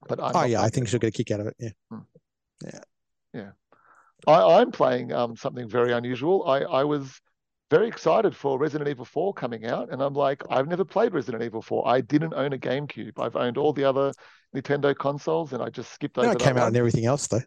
But 0.08 0.22
I'm 0.22 0.36
oh 0.36 0.44
yeah, 0.44 0.62
I 0.62 0.70
think 0.70 0.88
she'll 0.88 1.00
get 1.00 1.08
a 1.08 1.12
kick 1.12 1.32
out 1.32 1.40
of 1.40 1.48
it. 1.48 1.56
Yeah. 1.60 1.70
Yeah. 2.64 2.80
Yeah. 3.34 3.52
I, 4.27 4.60
I'm 4.60 4.72
playing 4.72 5.12
um 5.13 5.36
something 5.36 5.68
very 5.68 5.92
unusual. 5.92 6.48
I, 6.48 6.60
I 6.60 6.83
was 6.83 7.19
very 7.72 7.88
excited 7.88 8.36
for 8.36 8.60
Resident 8.60 8.89
Evil 8.89 9.06
4 9.06 9.33
coming 9.33 9.66
out, 9.66 9.92
and 9.92 10.01
I'm 10.01 10.13
like, 10.13 10.44
I've 10.50 10.68
never 10.68 10.86
played 10.86 11.13
Resident 11.13 11.44
Evil 11.44 11.62
4. 11.62 11.88
I 11.88 12.01
didn't 12.01 12.33
own 12.33 12.54
a 12.54 12.57
GameCube. 12.57 13.13
I've 13.18 13.36
owned 13.36 13.57
all 13.57 13.74
the 13.74 13.83
other 13.83 14.13
Nintendo 14.56 14.95
consoles, 14.95 15.54
and 15.54 15.63
I 15.63 15.69
just 15.69 15.92
skipped 15.92 16.18
over 16.18 16.31
it 16.31 16.39
came 16.39 16.57
out 16.57 16.62
one. 16.62 16.68
and 16.68 16.77
everything 16.77 17.06
else 17.06 17.27
though. 17.27 17.42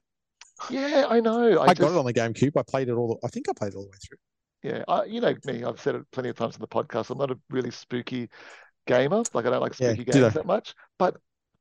Yeah, 0.71 1.07
I 1.09 1.21
know. 1.21 1.59
I, 1.59 1.63
I, 1.63 1.67
just, 1.69 1.81
got 1.81 1.93
it 1.93 1.99
on 1.99 2.05
the 2.05 2.13
GameCube. 2.13 2.53
I 2.57 2.63
played 2.63 2.89
it 2.89 2.93
all. 2.93 3.09
The, 3.09 3.27
I 3.27 3.31
think 3.31 3.49
I 3.49 3.53
played 3.57 3.75
it 3.75 3.77
all 3.77 3.85
the 3.85 3.91
way 3.91 3.99
through. 4.07 4.19
Yeah, 4.63 4.85
I, 4.89 5.05
you 5.05 5.21
know 5.21 5.35
me. 5.45 5.63
I've 5.63 5.81
said 5.81 5.95
it 5.95 6.03
plenty 6.11 6.31
of 6.31 6.37
times 6.37 6.57
in 6.57 6.61
the 6.61 6.67
podcast. 6.67 7.11
I'm 7.11 7.19
not 7.19 7.31
a 7.31 7.39
really 7.49 7.71
spooky 7.71 8.29
gamer. 8.87 9.23
Like 9.33 9.47
I 9.47 9.51
don't 9.51 9.61
like 9.61 9.75
spooky 9.75 10.05
ditto. 10.05 10.21
games 10.23 10.35
that 10.35 10.47
much. 10.47 10.75
But 10.99 11.17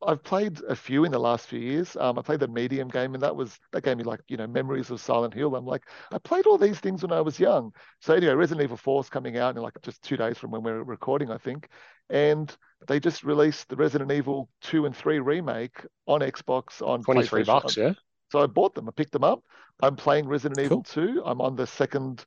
I've 0.05 0.23
played 0.23 0.61
a 0.69 0.75
few 0.75 1.05
in 1.05 1.11
the 1.11 1.19
last 1.19 1.47
few 1.47 1.59
years. 1.59 1.95
Um, 1.95 2.19
I 2.19 2.21
played 2.21 2.39
the 2.39 2.47
Medium 2.47 2.87
game, 2.87 3.15
and 3.15 3.23
that 3.23 3.35
was 3.35 3.57
that 3.71 3.83
gave 3.83 3.97
me 3.97 4.03
like 4.03 4.19
you 4.27 4.37
know 4.37 4.45
memories 4.45 4.91
of 4.91 5.01
Silent 5.01 5.33
Hill. 5.33 5.55
I'm 5.55 5.65
like, 5.65 5.83
I 6.11 6.19
played 6.19 6.45
all 6.45 6.57
these 6.57 6.79
things 6.79 7.01
when 7.01 7.11
I 7.11 7.21
was 7.21 7.39
young. 7.39 7.71
So 8.01 8.13
anyway, 8.13 8.33
Resident 8.33 8.63
Evil 8.63 8.77
4 8.77 9.01
is 9.01 9.09
coming 9.09 9.37
out 9.37 9.55
in 9.55 9.61
like 9.61 9.73
just 9.81 10.01
two 10.03 10.15
days 10.15 10.37
from 10.37 10.51
when 10.51 10.61
we're 10.61 10.83
recording, 10.83 11.31
I 11.31 11.37
think. 11.37 11.69
And 12.09 12.55
they 12.87 12.99
just 12.99 13.23
released 13.23 13.69
the 13.69 13.75
Resident 13.75 14.11
Evil 14.11 14.49
2 14.61 14.85
and 14.85 14.95
3 14.95 15.19
remake 15.19 15.83
on 16.05 16.21
Xbox 16.21 16.81
on 16.85 17.01
23 17.03 17.43
bucks, 17.43 17.75
yeah? 17.75 17.93
So 18.31 18.39
I 18.39 18.45
bought 18.45 18.75
them. 18.75 18.87
I 18.87 18.91
picked 18.91 19.13
them 19.13 19.23
up. 19.23 19.43
I'm 19.81 19.95
playing 19.95 20.27
Resident 20.27 20.59
Evil 20.59 20.83
2. 20.83 21.23
I'm 21.25 21.41
on 21.41 21.55
the 21.55 21.65
second 21.67 22.23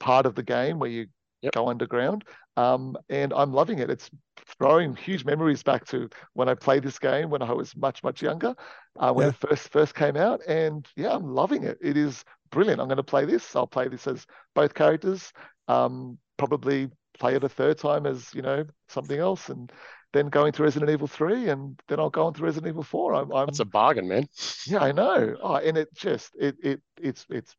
part 0.00 0.26
of 0.26 0.34
the 0.34 0.42
game 0.42 0.78
where 0.78 0.90
you 0.90 1.06
Yep. 1.42 1.52
go 1.54 1.68
underground. 1.68 2.24
Um, 2.56 2.96
and 3.10 3.32
I'm 3.34 3.52
loving 3.52 3.78
it. 3.78 3.90
It's 3.90 4.10
throwing 4.58 4.96
huge 4.96 5.24
memories 5.24 5.62
back 5.62 5.84
to 5.86 6.08
when 6.32 6.48
I 6.48 6.54
played 6.54 6.82
this 6.82 6.98
game 6.98 7.28
when 7.30 7.42
I 7.42 7.52
was 7.52 7.76
much, 7.76 8.02
much 8.02 8.22
younger, 8.22 8.54
uh, 8.98 9.12
when 9.12 9.26
Yeah. 9.26 9.30
it 9.30 9.36
first 9.36 9.68
first 9.68 9.94
came 9.94 10.16
out. 10.16 10.40
And 10.46 10.86
yeah, 10.96 11.12
I'm 11.14 11.34
loving 11.34 11.64
it. 11.64 11.78
It 11.82 11.96
is 11.96 12.24
brilliant. 12.50 12.80
I'm 12.80 12.88
going 12.88 12.96
to 12.96 13.02
play 13.02 13.24
this. 13.26 13.54
I'll 13.54 13.66
play 13.66 13.88
this 13.88 14.06
as 14.06 14.26
both 14.54 14.72
characters. 14.74 15.32
Um, 15.68 16.18
probably 16.38 16.90
play 17.18 17.34
it 17.34 17.44
a 17.44 17.48
third 17.48 17.78
time 17.78 18.06
as 18.06 18.32
you 18.34 18.42
know 18.42 18.64
something 18.88 19.18
else, 19.18 19.48
and 19.48 19.70
then 20.12 20.28
go 20.28 20.46
into 20.46 20.62
Resident 20.62 20.90
Evil 20.90 21.06
3, 21.08 21.48
and 21.50 21.78
then 21.88 21.98
I'll 22.00 22.10
go 22.10 22.22
on 22.22 22.28
into 22.28 22.42
Resident 22.44 22.68
Evil 22.70 22.82
4. 22.82 23.14
I'm, 23.14 23.32
I'm 23.32 23.46
That's 23.46 23.60
a 23.60 23.64
bargain, 23.64 24.08
man. 24.08 24.26
yeah, 24.66 24.78
I 24.78 24.92
know. 24.92 25.36
Oh, 25.42 25.56
and 25.56 25.76
it 25.76 25.88
just 25.94 26.30
it 26.38 26.56
it 26.62 26.80
it's 27.00 27.26
it's 27.28 27.54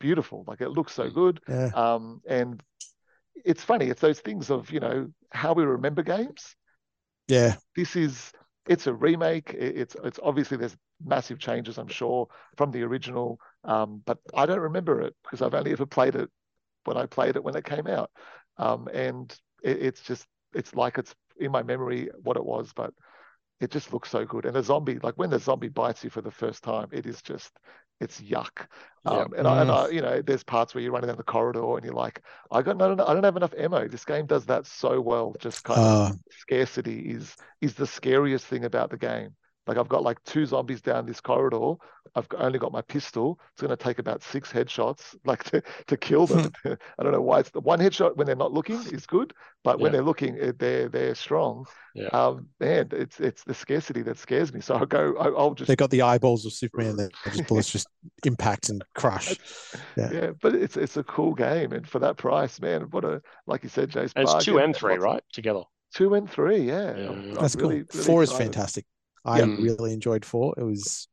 beautiful. 0.00 0.44
Like 0.46 0.60
it 0.60 0.70
looks 0.70 0.92
so 0.92 1.08
good. 1.10 1.40
Yeah. 1.48 1.70
Um, 1.74 2.20
and 2.26 2.60
it's 3.34 3.62
funny. 3.62 3.86
It's 3.86 4.00
those 4.00 4.20
things 4.20 4.50
of 4.50 4.70
you 4.70 4.80
know 4.80 5.08
how 5.30 5.52
we 5.52 5.64
remember 5.64 6.02
games. 6.02 6.54
Yeah. 7.28 7.56
This 7.76 7.96
is 7.96 8.32
it's 8.68 8.86
a 8.86 8.94
remake. 8.94 9.54
It's 9.54 9.96
it's 10.04 10.20
obviously 10.22 10.56
there's 10.56 10.76
massive 11.04 11.38
changes, 11.38 11.78
I'm 11.78 11.88
sure, 11.88 12.28
from 12.56 12.70
the 12.70 12.82
original. 12.82 13.38
Um, 13.64 14.02
but 14.04 14.18
I 14.34 14.46
don't 14.46 14.60
remember 14.60 15.00
it 15.00 15.14
because 15.22 15.42
I've 15.42 15.54
only 15.54 15.72
ever 15.72 15.86
played 15.86 16.14
it 16.14 16.30
when 16.84 16.96
I 16.96 17.06
played 17.06 17.36
it 17.36 17.44
when 17.44 17.56
it 17.56 17.64
came 17.64 17.86
out. 17.86 18.10
Um, 18.58 18.88
and 18.92 19.34
it, 19.62 19.82
it's 19.82 20.00
just 20.02 20.26
it's 20.54 20.74
like 20.74 20.98
it's 20.98 21.14
in 21.38 21.50
my 21.50 21.62
memory 21.62 22.10
what 22.22 22.36
it 22.36 22.44
was, 22.44 22.72
but 22.74 22.92
it 23.60 23.70
just 23.70 23.92
looks 23.92 24.10
so 24.10 24.24
good. 24.24 24.44
And 24.44 24.54
the 24.54 24.62
zombie, 24.62 24.98
like 24.98 25.14
when 25.14 25.30
the 25.30 25.38
zombie 25.38 25.68
bites 25.68 26.04
you 26.04 26.10
for 26.10 26.20
the 26.20 26.30
first 26.30 26.62
time, 26.62 26.88
it 26.92 27.06
is 27.06 27.22
just 27.22 27.50
it's 28.02 28.20
yuck. 28.20 28.66
Yeah. 29.04 29.24
Um, 29.24 29.32
and, 29.36 29.48
I, 29.48 29.62
and 29.62 29.70
Mm. 29.70 29.72
I, 29.72 29.88
you 29.88 30.00
know, 30.02 30.22
there's 30.22 30.44
parts 30.44 30.74
where 30.74 30.82
you're 30.82 30.92
running 30.92 31.08
down 31.08 31.16
the 31.16 31.24
corridor 31.24 31.76
and 31.76 31.84
you're 31.84 31.94
like, 31.94 32.22
I 32.50 32.62
got 32.62 32.76
no, 32.76 32.94
no, 32.94 33.04
I 33.06 33.14
don't 33.14 33.24
have 33.24 33.36
enough 33.36 33.54
ammo. 33.58 33.88
This 33.88 34.04
game 34.04 34.26
does 34.26 34.46
that 34.46 34.66
so 34.66 35.00
well. 35.00 35.34
Just 35.40 35.64
kind 35.64 35.84
of 35.84 35.92
Uh, 35.92 36.12
scarcity 36.30 37.10
is 37.10 37.36
is 37.60 37.74
the 37.74 37.86
scariest 37.86 38.46
thing 38.46 38.64
about 38.64 38.90
the 38.90 38.96
game. 38.98 39.34
Like 39.66 39.76
I've 39.78 39.88
got 39.88 40.02
like 40.02 40.22
two 40.24 40.44
zombies 40.44 40.80
down 40.80 41.06
this 41.06 41.20
corridor. 41.20 41.74
I've 42.16 42.26
only 42.36 42.58
got 42.58 42.72
my 42.72 42.82
pistol. 42.82 43.38
It's 43.52 43.62
going 43.62 43.70
to 43.70 43.76
take 43.76 44.00
about 44.00 44.22
six 44.22 44.52
headshots, 44.52 45.14
like 45.24 45.44
to, 45.44 45.62
to 45.86 45.96
kill 45.96 46.26
them. 46.26 46.50
I 46.64 47.02
don't 47.02 47.12
know 47.12 47.22
why. 47.22 47.40
It's 47.40 47.50
the 47.50 47.60
one 47.60 47.78
headshot 47.78 48.16
when 48.16 48.26
they're 48.26 48.34
not 48.34 48.52
looking 48.52 48.76
is 48.92 49.06
good, 49.06 49.32
but 49.62 49.78
when 49.78 49.92
they're 49.92 50.02
looking, 50.02 50.36
they're 50.58 50.88
they're 50.88 51.14
strong. 51.14 51.64
Yeah. 51.94 52.08
Um, 52.08 52.48
man, 52.58 52.88
it's 52.90 53.20
it's 53.20 53.44
the 53.44 53.54
scarcity 53.54 54.02
that 54.02 54.18
scares 54.18 54.52
me. 54.52 54.60
So 54.60 54.74
I'll 54.74 54.86
go. 54.86 55.14
I- 55.16 55.28
I'll 55.38 55.54
just 55.54 55.68
they 55.68 55.76
got 55.76 55.90
the 55.90 56.02
eyeballs 56.02 56.44
of 56.44 56.52
Superman 56.52 56.96
that 56.96 57.12
just 57.32 57.46
bullets 57.46 57.70
just 57.70 57.86
impact 58.24 58.68
and 58.68 58.82
crush. 58.94 59.36
Yeah. 59.96 60.10
yeah. 60.12 60.30
But 60.40 60.54
it's 60.56 60.76
it's 60.76 60.96
a 60.96 61.04
cool 61.04 61.34
game, 61.34 61.72
and 61.72 61.88
for 61.88 62.00
that 62.00 62.16
price, 62.16 62.60
man, 62.60 62.82
what 62.90 63.04
a 63.04 63.22
like 63.46 63.62
you 63.62 63.68
said, 63.68 63.90
Jase. 63.90 64.12
It's 64.16 64.44
two 64.44 64.58
and 64.58 64.74
three, 64.74 64.96
right? 64.96 65.22
Together. 65.32 65.62
Two 65.94 66.14
and 66.14 66.28
three, 66.28 66.56
yeah. 66.58 66.96
Yeah, 66.96 67.04
I'm- 67.04 67.24
I'm 67.28 67.34
That's 67.34 67.54
really, 67.54 67.80
cool. 67.80 67.86
really 67.92 68.04
Four 68.06 68.22
is 68.22 68.32
fantastic. 68.32 68.86
I 69.24 69.38
Yeah. 69.40 69.56
really 69.58 69.92
enjoyed 69.92 70.24
four. 70.24 70.54
It 70.56 70.62
was 70.64 71.08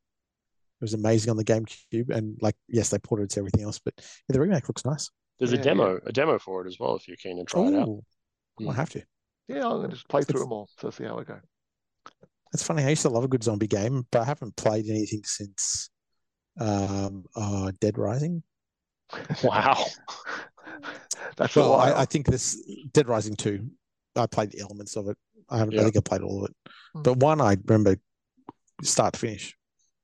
it 0.81 0.83
was 0.83 0.93
amazing 0.93 1.29
on 1.29 1.37
the 1.37 1.43
GameCube, 1.43 2.09
and 2.09 2.37
like 2.41 2.55
yes, 2.67 2.89
they 2.89 2.99
ported 2.99 3.25
it 3.25 3.29
to 3.31 3.39
everything 3.41 3.63
else, 3.63 3.79
but 3.79 3.93
yeah, 3.97 4.03
the 4.33 4.39
remake 4.39 4.67
looks 4.69 4.85
nice. 4.85 5.09
There's 5.37 5.51
Yeah, 5.51 5.57
a 5.57 5.59
yeah. 5.59 5.63
demo, 5.63 5.99
a 6.05 6.11
demo 6.11 6.39
for 6.39 6.65
it 6.65 6.67
as 6.67 6.77
well, 6.79 6.95
if 6.95 7.07
you're 7.07 7.17
keen 7.17 7.37
to 7.37 7.43
try 7.43 7.67
it 7.67 7.75
out. 7.75 7.87
Ooh, 7.87 8.03
I 8.59 8.63
might 8.63 8.75
have 8.75 8.89
to. 8.91 9.03
Yeah, 9.47 9.67
I'm 9.67 9.81
gonna 9.81 9.89
just 9.89 10.07
play 10.07 10.21
through 10.21 10.39
It's- 10.41 10.43
them 10.45 10.53
all, 10.53 10.69
so 10.79 10.89
see 10.89 11.03
how 11.03 11.19
I 11.19 11.23
go. 11.23 11.39
It's 12.53 12.63
funny. 12.63 12.83
I 12.83 12.89
used 12.89 13.03
to 13.03 13.09
love 13.09 13.23
a 13.23 13.27
good 13.27 13.43
zombie 13.43 13.67
game, 13.67 14.07
but 14.11 14.21
I 14.21 14.25
haven't 14.25 14.55
played 14.55 14.87
anything 14.89 15.21
since 15.25 15.89
um 16.59 17.25
uh 17.35 17.71
Dead 17.79 17.97
Rising. 17.97 18.43
Wow. 19.43 19.85
That's 21.37 21.55
a 21.55 21.59
Well. 21.59 21.73
I, 21.75 22.01
I 22.01 22.05
think 22.05 22.25
this 22.25 22.61
Dead 22.93 23.07
Rising 23.07 23.35
two. 23.35 23.69
I 24.15 24.25
played 24.27 24.51
the 24.51 24.59
elements 24.61 24.95
of 24.97 25.07
it. 25.09 25.17
I 25.49 25.57
haven't. 25.57 25.73
Yeah. 25.73 25.81
I 25.81 25.83
think 25.85 25.97
I 25.97 26.01
played 26.01 26.21
all 26.21 26.43
of 26.43 26.49
it, 26.49 26.55
Hmm. 26.93 27.01
but 27.03 27.17
one 27.17 27.41
I 27.41 27.57
remember 27.65 27.97
start 28.83 29.13
to 29.13 29.19
finish. 29.19 29.55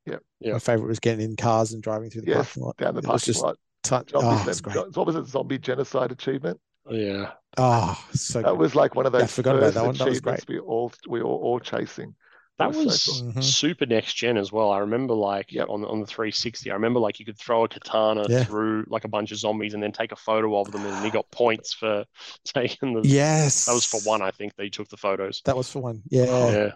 Yeah, 0.06 0.18
Yeah. 0.40 0.54
My 0.54 0.60
favorite 0.60 0.88
was 0.88 1.00
getting 1.00 1.24
in 1.26 1.36
cars 1.36 1.72
and 1.74 1.82
driving 1.82 2.10
through 2.10 2.22
the 2.22 2.28
Yes, 2.32 2.48
parking 2.54 2.64
lot. 2.64 2.78
down 2.78 2.94
the 2.96 3.00
It 3.00 3.04
was 3.04 3.08
parking 3.08 3.26
just 3.34 3.44
lot. 3.44 3.58
ton- 3.84 4.06
oh, 4.14 4.46
it's 4.48 4.62
great. 4.62 4.74
zo- 4.74 4.90
what 4.94 5.08
was 5.08 5.16
it? 5.16 5.26
Zombie 5.28 5.58
genocide 5.58 6.12
achievement. 6.12 6.60
Yeah. 6.90 7.32
Oh, 7.58 8.00
so 8.14 8.42
That 8.42 8.50
good. 8.52 8.60
was 8.60 8.76
like 8.76 8.94
one 8.96 9.06
of 9.06 9.14
Yeah, 9.14 9.20
I 9.20 9.22
those 9.24 9.32
forgot 9.34 9.56
about 9.56 9.64
first 9.68 9.76
that 9.76 9.86
one. 9.86 9.96
That 9.98 10.08
was 10.08 10.18
achievements 10.18 10.46
we 10.48 10.60
all 10.60 10.92
we 11.08 11.22
were 11.24 11.30
all 11.30 11.60
chasing. 11.60 12.16
That 12.58 12.70
was 12.70 12.86
was 12.86 13.02
so 13.02 13.12
cool. 13.22 13.32
Mhm. 13.34 13.44
super 13.44 13.86
next 13.86 14.14
gen 14.14 14.38
as 14.38 14.52
well. 14.52 14.72
I 14.72 14.80
remember 14.80 15.14
like 15.14 15.52
Yep. 15.52 15.68
on 15.70 15.84
on 15.86 16.00
the 16.00 16.08
360, 16.08 16.72
I 16.72 16.74
remember 16.76 17.00
like 17.02 17.20
you 17.20 17.26
could 17.26 17.38
throw 17.38 17.66
a 17.66 17.68
katana 17.68 18.26
Yeah. 18.30 18.44
through 18.46 18.86
like 18.88 19.04
a 19.04 19.10
bunch 19.10 19.32
of 19.34 19.38
zombies 19.38 19.74
and 19.74 19.84
then 19.84 19.92
take 19.92 20.12
a 20.14 20.16
photo 20.16 20.58
of 20.60 20.72
them, 20.72 20.86
and 20.86 21.06
you 21.06 21.12
got 21.12 21.30
points 21.32 21.74
for 21.74 22.06
taking 22.46 22.94
the. 22.94 23.08
yes, 23.08 23.66
That 23.66 23.74
was 23.74 23.86
for 23.86 24.00
one, 24.02 24.22
I 24.22 24.32
think. 24.32 24.56
They 24.56 24.70
took 24.70 24.88
the 24.88 24.98
photos. 24.98 25.42
That 25.46 25.58
was 25.58 25.70
for 25.70 25.80
one. 25.82 26.02
Yeah. 26.10 26.26
Yeah. 26.52 26.72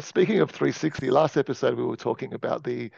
Speaking 0.00 0.40
of 0.40 0.50
360, 0.50 1.10
last 1.10 1.36
episode 1.36 1.76
we 1.76 1.84
were 1.84 1.96
talking 1.96 2.34
about 2.34 2.62
the 2.64 2.90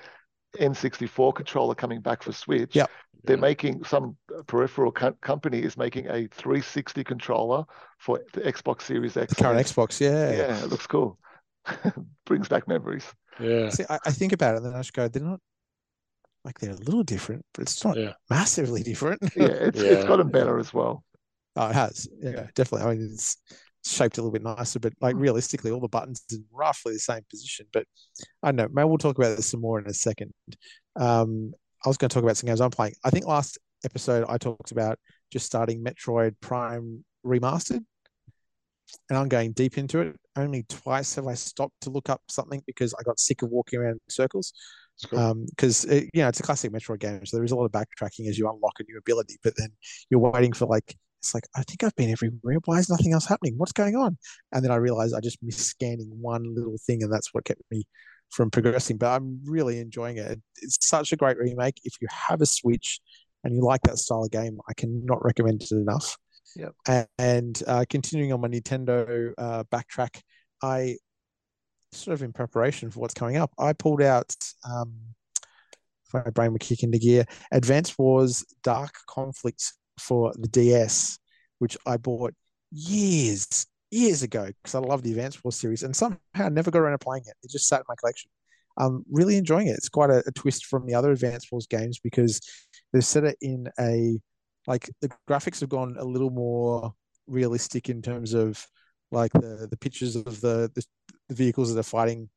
N64 0.58 1.32
controller 1.34 1.74
coming 1.74 2.00
back 2.00 2.22
for 2.22 2.32
Switch. 2.32 2.74
Yep. 2.74 2.90
They're 3.24 3.36
making 3.36 3.84
some 3.84 4.16
peripheral 4.46 4.90
co- 4.92 5.12
company 5.20 5.60
is 5.60 5.76
making 5.76 6.06
a 6.08 6.26
360 6.28 7.04
controller 7.04 7.64
for 7.98 8.20
the 8.32 8.40
Xbox 8.40 8.82
Series 8.82 9.16
X. 9.16 9.34
The 9.34 9.42
current 9.44 9.64
Xbox. 9.64 10.00
Yeah. 10.00 10.32
Yeah, 10.32 10.64
it 10.64 10.70
looks 10.70 10.86
cool. 10.86 11.18
Brings 12.26 12.48
back 12.48 12.68
memories. 12.68 13.04
Yeah. 13.38 13.68
See, 13.70 13.84
I, 13.88 13.98
I 14.06 14.10
think 14.10 14.32
about 14.32 14.54
it, 14.54 14.58
and 14.58 14.66
then 14.66 14.74
I 14.74 14.80
just 14.80 14.92
go, 14.92 15.08
they're 15.08 15.22
not 15.22 15.40
like 16.44 16.58
they're 16.58 16.70
a 16.70 16.74
little 16.76 17.02
different, 17.02 17.44
but 17.54 17.62
it's 17.62 17.84
not 17.84 17.96
Yeah. 17.98 18.12
massively 18.28 18.82
different. 18.82 19.20
Yeah, 19.36 19.48
it's 19.48 19.80
it's 19.80 20.04
gotten 20.04 20.28
better 20.30 20.58
as 20.58 20.72
well. 20.72 21.04
Oh, 21.56 21.68
it 21.68 21.74
has. 21.74 22.08
Yeah, 22.20 22.46
definitely. 22.54 22.86
I 22.90 22.94
mean, 22.94 23.10
it's 23.12 23.36
shaped 23.84 24.18
a 24.18 24.22
little 24.22 24.32
bit 24.32 24.42
nicer, 24.42 24.78
but 24.78 24.92
like 25.00 25.14
Hmm. 25.14 25.20
realistically, 25.20 25.70
all 25.70 25.80
the 25.80 25.88
buttons 25.88 26.22
in 26.30 26.44
roughly 26.52 26.94
the 26.94 26.98
same 26.98 27.22
position. 27.28 27.66
But 27.72 27.86
I 28.42 28.48
don't 28.52 28.56
know. 28.56 28.68
Maybe 28.72 28.88
we'll 28.88 28.98
talk 28.98 29.18
about 29.18 29.36
this 29.36 29.50
some 29.50 29.60
more 29.60 29.78
in 29.78 29.86
a 29.86 29.94
second. 29.94 30.32
Um, 30.96 31.52
I 31.84 31.88
was 31.88 31.96
going 31.96 32.08
to 32.08 32.14
talk 32.14 32.22
about 32.22 32.36
some 32.36 32.46
games 32.48 32.60
I'm 32.60 32.70
playing. 32.70 32.94
I 33.04 33.10
think 33.10 33.26
last 33.26 33.58
episode 33.84 34.26
I 34.28 34.38
talked 34.38 34.70
about 34.72 34.98
just 35.30 35.46
starting 35.46 35.82
Metroid 35.82 36.34
Prime 36.40 37.04
Remastered, 37.24 37.84
and 39.08 39.18
I'm 39.18 39.28
going 39.28 39.52
deep 39.52 39.78
into 39.78 40.00
it. 40.00 40.16
Only 40.36 40.64
twice 40.68 41.14
have 41.16 41.26
I 41.26 41.34
stopped 41.34 41.80
to 41.82 41.90
look 41.90 42.08
up 42.08 42.22
something 42.28 42.62
because 42.66 42.94
I 42.94 43.02
got 43.02 43.18
sick 43.18 43.42
of 43.42 43.50
walking 43.50 43.78
around 43.78 43.92
in 43.92 44.00
circles. 44.08 44.52
It's 44.96 45.06
cool. 45.06 45.18
Um, 45.18 45.46
because 45.46 45.84
you 45.84 46.08
know 46.14 46.28
it's 46.28 46.40
a 46.40 46.42
classic 46.42 46.72
Metroid 46.72 47.00
game, 47.00 47.24
so 47.24 47.36
there 47.36 47.44
is 47.44 47.52
a 47.52 47.56
lot 47.56 47.64
of 47.64 47.72
backtracking 47.72 48.28
as 48.28 48.38
you 48.38 48.48
unlock 48.48 48.74
a 48.78 48.84
new 48.84 48.98
ability, 48.98 49.38
but 49.42 49.54
then 49.56 49.70
you're 50.10 50.20
waiting 50.20 50.52
for 50.52 50.66
like 50.66 50.94
it's 51.20 51.34
like 51.34 51.44
I 51.54 51.62
think 51.62 51.84
I've 51.84 51.96
been 51.96 52.10
everywhere. 52.10 52.58
Why 52.64 52.78
is 52.78 52.88
nothing 52.88 53.12
else 53.12 53.26
happening? 53.26 53.54
What's 53.56 53.72
going 53.72 53.96
on? 53.96 54.16
And 54.52 54.64
then 54.64 54.70
I 54.70 54.76
realized 54.76 55.14
I 55.14 55.20
just 55.20 55.38
missed 55.42 55.60
scanning 55.60 56.10
one 56.20 56.54
little 56.54 56.76
thing, 56.86 57.02
and 57.02 57.12
that's 57.12 57.32
what 57.32 57.44
kept 57.44 57.62
me 57.70 57.84
from 58.30 58.50
progressing. 58.50 58.96
But 58.96 59.14
I'm 59.14 59.40
really 59.44 59.78
enjoying 59.78 60.18
it. 60.18 60.40
It's 60.62 60.78
such 60.80 61.12
a 61.12 61.16
great 61.16 61.38
remake. 61.38 61.80
If 61.84 61.94
you 62.00 62.08
have 62.10 62.40
a 62.40 62.46
Switch 62.46 63.00
and 63.44 63.54
you 63.54 63.62
like 63.62 63.82
that 63.82 63.98
style 63.98 64.24
of 64.24 64.30
game, 64.30 64.58
I 64.68 64.74
cannot 64.74 65.24
recommend 65.24 65.62
it 65.62 65.72
enough. 65.72 66.16
Yep. 66.56 67.08
And 67.18 67.62
uh, 67.66 67.84
continuing 67.88 68.32
on 68.32 68.40
my 68.40 68.48
Nintendo 68.48 69.32
uh, 69.38 69.64
backtrack, 69.64 70.20
I 70.62 70.96
sort 71.92 72.14
of 72.14 72.22
in 72.22 72.32
preparation 72.32 72.90
for 72.90 73.00
what's 73.00 73.14
coming 73.14 73.36
up, 73.36 73.52
I 73.58 73.72
pulled 73.72 74.02
out. 74.02 74.34
Um, 74.68 74.94
my 76.12 76.22
brain 76.22 76.52
would 76.52 76.60
kick 76.60 76.82
into 76.82 76.98
gear, 76.98 77.24
Advance 77.52 77.96
Wars 77.96 78.44
Dark 78.62 78.94
Conflicts 79.06 79.74
for 79.98 80.32
the 80.36 80.48
DS, 80.48 81.18
which 81.58 81.76
I 81.86 81.96
bought 81.96 82.34
years, 82.72 83.66
years 83.90 84.22
ago 84.22 84.46
because 84.46 84.74
I 84.74 84.80
love 84.80 85.02
the 85.02 85.10
Advance 85.10 85.42
Wars 85.44 85.56
series, 85.56 85.82
and 85.82 85.94
somehow 85.94 86.18
never 86.50 86.70
got 86.70 86.80
around 86.80 86.98
to 86.98 87.04
playing 87.04 87.24
it. 87.26 87.34
It 87.42 87.50
just 87.50 87.68
sat 87.68 87.80
in 87.80 87.84
my 87.88 87.94
collection. 87.98 88.30
I'm 88.78 89.04
really 89.10 89.36
enjoying 89.36 89.66
it. 89.66 89.76
It's 89.76 89.88
quite 89.88 90.10
a, 90.10 90.22
a 90.26 90.32
twist 90.32 90.66
from 90.66 90.86
the 90.86 90.94
other 90.94 91.12
Advance 91.12 91.50
Wars 91.50 91.66
games 91.66 92.00
because 92.02 92.40
they've 92.92 93.04
set 93.04 93.24
it 93.24 93.36
in 93.40 93.68
a 93.78 94.18
like 94.70 94.88
the 95.00 95.10
graphics 95.28 95.60
have 95.60 95.68
gone 95.68 95.96
a 95.98 96.04
little 96.04 96.30
more 96.30 96.94
realistic 97.26 97.88
in 97.88 98.00
terms 98.00 98.34
of 98.34 98.64
like 99.10 99.32
the 99.32 99.66
the 99.68 99.76
pictures 99.76 100.14
of 100.14 100.40
the 100.40 100.70
the, 100.74 100.84
the 101.28 101.34
vehicles 101.34 101.74
that 101.74 101.80
are 101.80 101.94
fighting 101.98 102.28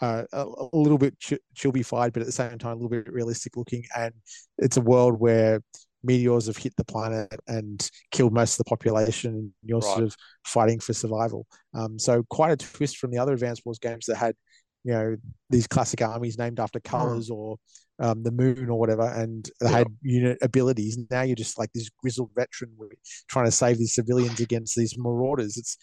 uh, 0.00 0.24
a, 0.32 0.44
a 0.44 0.76
little 0.76 0.98
bit 0.98 1.18
ch- 1.18 1.44
chilby-fied, 1.56 2.12
but 2.12 2.20
at 2.20 2.26
the 2.26 2.32
same 2.32 2.58
time 2.58 2.72
a 2.72 2.80
little 2.80 2.88
bit 2.88 3.12
realistic 3.12 3.56
looking. 3.56 3.84
And 3.96 4.12
it's 4.58 4.76
a 4.76 4.80
world 4.80 5.20
where 5.20 5.60
meteors 6.02 6.46
have 6.46 6.56
hit 6.56 6.74
the 6.76 6.84
planet 6.84 7.28
and 7.46 7.88
killed 8.10 8.32
most 8.32 8.54
of 8.54 8.58
the 8.58 8.68
population. 8.68 9.34
And 9.34 9.52
you're 9.64 9.82
sort 9.82 10.04
of 10.04 10.16
fighting 10.44 10.78
for 10.80 10.92
survival. 10.92 11.46
Um, 11.74 11.98
so 11.98 12.22
quite 12.30 12.52
a 12.52 12.56
twist 12.56 12.98
from 12.98 13.10
the 13.10 13.18
other 13.18 13.32
Advanced 13.32 13.62
Wars 13.64 13.80
games 13.80 14.06
that 14.06 14.16
had, 14.16 14.34
you 14.84 14.92
know, 14.92 15.16
these 15.50 15.66
classic 15.66 16.00
armies 16.00 16.38
named 16.38 16.60
after 16.60 16.80
colors 16.80 17.28
or 17.30 17.56
um, 18.00 18.22
the 18.22 18.30
moon 18.30 18.68
or 18.70 18.78
whatever, 18.78 19.02
and 19.02 19.48
they 19.60 19.70
Yeah. 19.70 19.78
had 19.78 19.86
unit 20.02 20.38
abilities. 20.42 20.98
Now 21.10 21.22
you're 21.22 21.36
just 21.36 21.58
like 21.58 21.72
this 21.72 21.90
grizzled 22.00 22.30
veteran 22.36 22.76
trying 23.28 23.46
to 23.46 23.50
save 23.52 23.78
these 23.78 23.94
civilians 23.94 24.40
against 24.40 24.76
these 24.76 24.96
marauders. 24.96 25.56
It's 25.56 25.76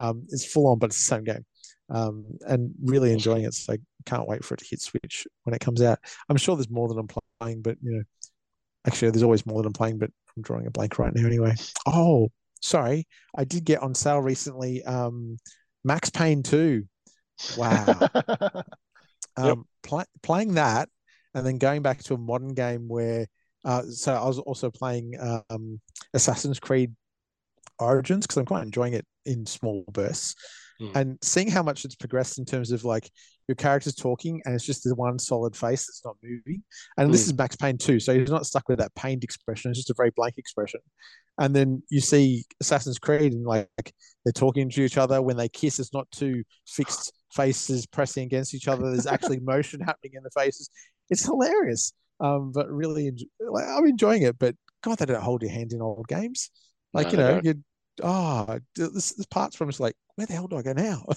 um, 0.00 0.26
it's 0.30 0.44
full 0.44 0.66
on, 0.66 0.78
but 0.78 0.86
it's 0.90 0.98
the 0.98 1.14
same 1.16 1.24
game. 1.24 1.44
Um, 1.92 2.24
and 2.42 2.72
really 2.84 3.12
enjoying 3.12 3.44
it. 3.44 3.54
So 3.54 3.72
I 3.72 3.78
can't 4.06 4.28
wait 4.28 4.44
for 4.44 4.54
it 4.54 4.58
to 4.60 4.66
hit 4.68 4.80
Switch 4.80 5.26
when 5.42 5.54
it 5.54 5.60
comes 5.60 5.82
out. 5.82 5.98
I'm 6.28 6.36
sure 6.36 6.54
there's 6.56 6.70
more 6.70 6.86
than 6.88 6.98
I'm 6.98 7.08
playing, 7.40 7.62
but 7.62 7.76
you 7.82 7.92
know, 7.92 8.02
actually, 8.86 9.10
there's 9.10 9.24
always 9.24 9.44
more 9.44 9.58
than 9.60 9.66
I'm 9.66 9.72
playing, 9.72 9.98
but 9.98 10.10
I'm 10.36 10.42
drawing 10.42 10.66
a 10.66 10.70
blank 10.70 10.98
right 10.98 11.12
now 11.14 11.26
anyway. 11.26 11.54
Oh, 11.86 12.30
sorry, 12.62 13.06
I 13.36 13.44
did 13.44 13.64
get 13.64 13.82
on 13.82 13.94
sale 13.94 14.20
recently. 14.20 14.84
Um, 14.84 15.36
Max 15.84 16.10
Payne 16.10 16.42
2. 16.42 16.84
Wow. 17.56 17.84
um, 19.36 19.64
pl- 19.82 20.04
playing 20.22 20.54
that 20.54 20.88
and 21.34 21.46
then 21.46 21.58
going 21.58 21.82
back 21.82 22.02
to 22.04 22.14
a 22.14 22.18
modern 22.18 22.54
game 22.54 22.88
where 22.88 23.26
uh, 23.64 23.82
so 23.82 24.14
I 24.14 24.26
was 24.26 24.38
also 24.38 24.70
playing 24.70 25.12
um, 25.50 25.80
Assassin's 26.14 26.58
Creed 26.58 26.94
Origins 27.78 28.26
because 28.26 28.38
I'm 28.38 28.46
quite 28.46 28.62
enjoying 28.62 28.94
it 28.94 29.06
in 29.26 29.46
small 29.46 29.84
bursts. 29.92 30.34
Mm. 30.80 30.96
and 30.96 31.18
seeing 31.20 31.50
how 31.50 31.62
much 31.62 31.84
it's 31.84 31.94
progressed 31.94 32.38
in 32.38 32.46
terms 32.46 32.72
of 32.72 32.84
like 32.86 33.10
your 33.48 33.54
character's 33.54 33.94
talking 33.94 34.40
and 34.46 34.54
it's 34.54 34.64
just 34.64 34.82
the 34.82 34.94
one 34.94 35.18
solid 35.18 35.54
face 35.54 35.86
that's 35.86 36.02
not 36.06 36.16
moving. 36.22 36.62
And 36.96 37.12
this 37.12 37.24
Mm. 37.24 37.32
is 37.32 37.34
Max 37.36 37.54
Payne 37.56 37.76
too, 37.76 38.00
so 38.00 38.18
he's 38.18 38.30
not 38.30 38.46
stuck 38.46 38.66
with 38.66 38.78
that 38.78 38.94
pained 38.94 39.22
expression 39.22 39.70
it's 39.70 39.80
just 39.80 39.90
a 39.90 39.94
very 39.94 40.10
blank 40.16 40.38
expression. 40.38 40.80
And 41.38 41.54
then 41.54 41.82
you 41.90 42.00
see 42.00 42.44
Assassin's 42.62 42.98
Creed 42.98 43.34
and 43.34 43.44
like 43.44 43.68
they're 44.24 44.32
talking 44.32 44.70
to 44.70 44.82
each 44.82 44.96
other. 44.96 45.20
When 45.20 45.36
they 45.36 45.50
kiss 45.50 45.78
it's 45.78 45.92
not 45.92 46.10
two 46.12 46.44
fixed 46.66 47.12
faces 47.30 47.84
pressing 47.84 48.24
against 48.24 48.54
each 48.54 48.66
other. 48.66 48.90
There's 48.90 49.06
actually 49.14 49.40
motion 49.40 49.80
happening 49.80 50.12
in 50.14 50.22
the 50.22 50.30
faces 50.30 50.70
it's 51.10 51.24
hilarious 51.24 51.92
um 52.20 52.52
but 52.52 52.70
really 52.70 53.12
like, 53.40 53.64
i'm 53.68 53.86
enjoying 53.86 54.22
it 54.22 54.38
but 54.38 54.54
god 54.82 54.98
they 54.98 55.06
don't 55.06 55.22
hold 55.22 55.42
your 55.42 55.50
hand 55.50 55.72
in 55.72 55.82
old 55.82 56.06
games 56.08 56.50
like 56.92 57.12
No, 57.12 57.12
you 57.12 57.18
know 57.18 57.38
you 57.42 57.54
oh 58.02 58.58
this, 58.76 59.12
this 59.12 59.26
parts 59.26 59.56
from 59.56 59.68
it's 59.68 59.80
like 59.80 59.94
where 60.16 60.26
the 60.26 60.32
hell 60.32 60.46
do 60.48 60.56
i 60.56 60.62
go 60.62 60.72
now 60.72 61.04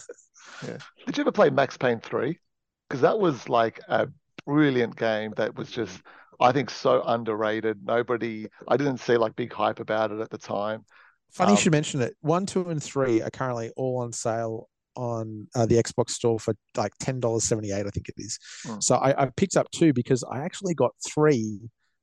yeah. 0.61 0.77
Did 1.05 1.17
you 1.17 1.21
ever 1.21 1.31
play 1.31 1.49
Max 1.49 1.77
Payne 1.77 1.99
3? 1.99 2.39
Because 2.87 3.01
that 3.01 3.19
was 3.19 3.49
like 3.49 3.79
a 3.87 4.07
brilliant 4.45 4.95
game 4.95 5.33
that 5.37 5.55
was 5.55 5.69
just, 5.71 6.01
I 6.39 6.51
think, 6.51 6.69
so 6.69 7.01
underrated. 7.03 7.83
Nobody, 7.85 8.47
I 8.67 8.77
didn't 8.77 8.97
see 8.99 9.17
like 9.17 9.35
big 9.35 9.53
hype 9.53 9.79
about 9.79 10.11
it 10.11 10.19
at 10.19 10.29
the 10.29 10.37
time. 10.37 10.85
funny 11.31 11.51
you 11.53 11.57
Um, 11.57 11.57
should 11.57 11.71
mention 11.71 12.01
it 12.01 12.15
one 12.21 12.45
two 12.45 12.69
and 12.69 12.81
three 12.81 13.21
are 13.21 13.29
currently 13.29 13.71
all 13.75 13.99
on 13.99 14.11
sale 14.11 14.69
on 14.95 15.47
uh, 15.55 15.65
the 15.65 15.75
xbox 15.81 16.11
store 16.11 16.39
for 16.39 16.55
like 16.77 16.91
$10.78 16.99 17.87
i 17.87 17.89
think 17.89 18.09
it 18.09 18.15
is 18.17 18.39
Mm. 18.65 18.81
so 18.81 18.95
I, 18.95 19.23
I 19.23 19.29
picked 19.35 19.57
up 19.57 19.69
two 19.71 19.93
because 19.93 20.23
i 20.23 20.39
actually 20.43 20.73
got 20.73 20.91
three 21.07 21.59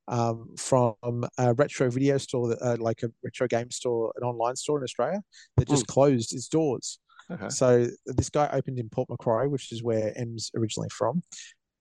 um, 0.08 0.56
from 0.58 1.24
a 1.38 1.54
retro 1.54 1.88
video 1.88 2.18
store, 2.18 2.48
that, 2.48 2.60
uh, 2.60 2.76
like 2.80 3.02
a 3.04 3.10
retro 3.22 3.46
game 3.46 3.70
store, 3.70 4.12
an 4.16 4.24
online 4.24 4.56
store 4.56 4.78
in 4.78 4.82
Australia 4.82 5.22
that 5.56 5.68
just 5.68 5.86
closed 5.86 6.34
its 6.34 6.48
doors. 6.48 6.98
Okay. 7.30 7.48
So 7.48 7.86
this 8.06 8.28
guy 8.28 8.48
opened 8.52 8.80
in 8.80 8.88
Port 8.88 9.08
Macquarie, 9.08 9.46
which 9.46 9.70
is 9.70 9.84
where 9.84 10.12
M's 10.18 10.50
originally 10.56 10.88
from, 10.88 11.22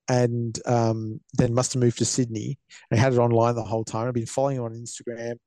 and 0.08 0.60
um, 0.68 1.20
then 1.34 1.56
must 1.56 1.74
have 1.74 1.82
moved 1.82 1.98
to 1.98 2.06
Sydney. 2.06 2.60
And 2.92 3.00
had 3.00 3.14
it 3.14 3.18
online 3.18 3.56
the 3.56 3.64
whole 3.64 3.84
time. 3.84 4.08
I've 4.08 4.14
been 4.14 4.28
following 4.28 4.58
him 4.58 4.64
on 4.64 4.74
Instagram. 4.74 5.38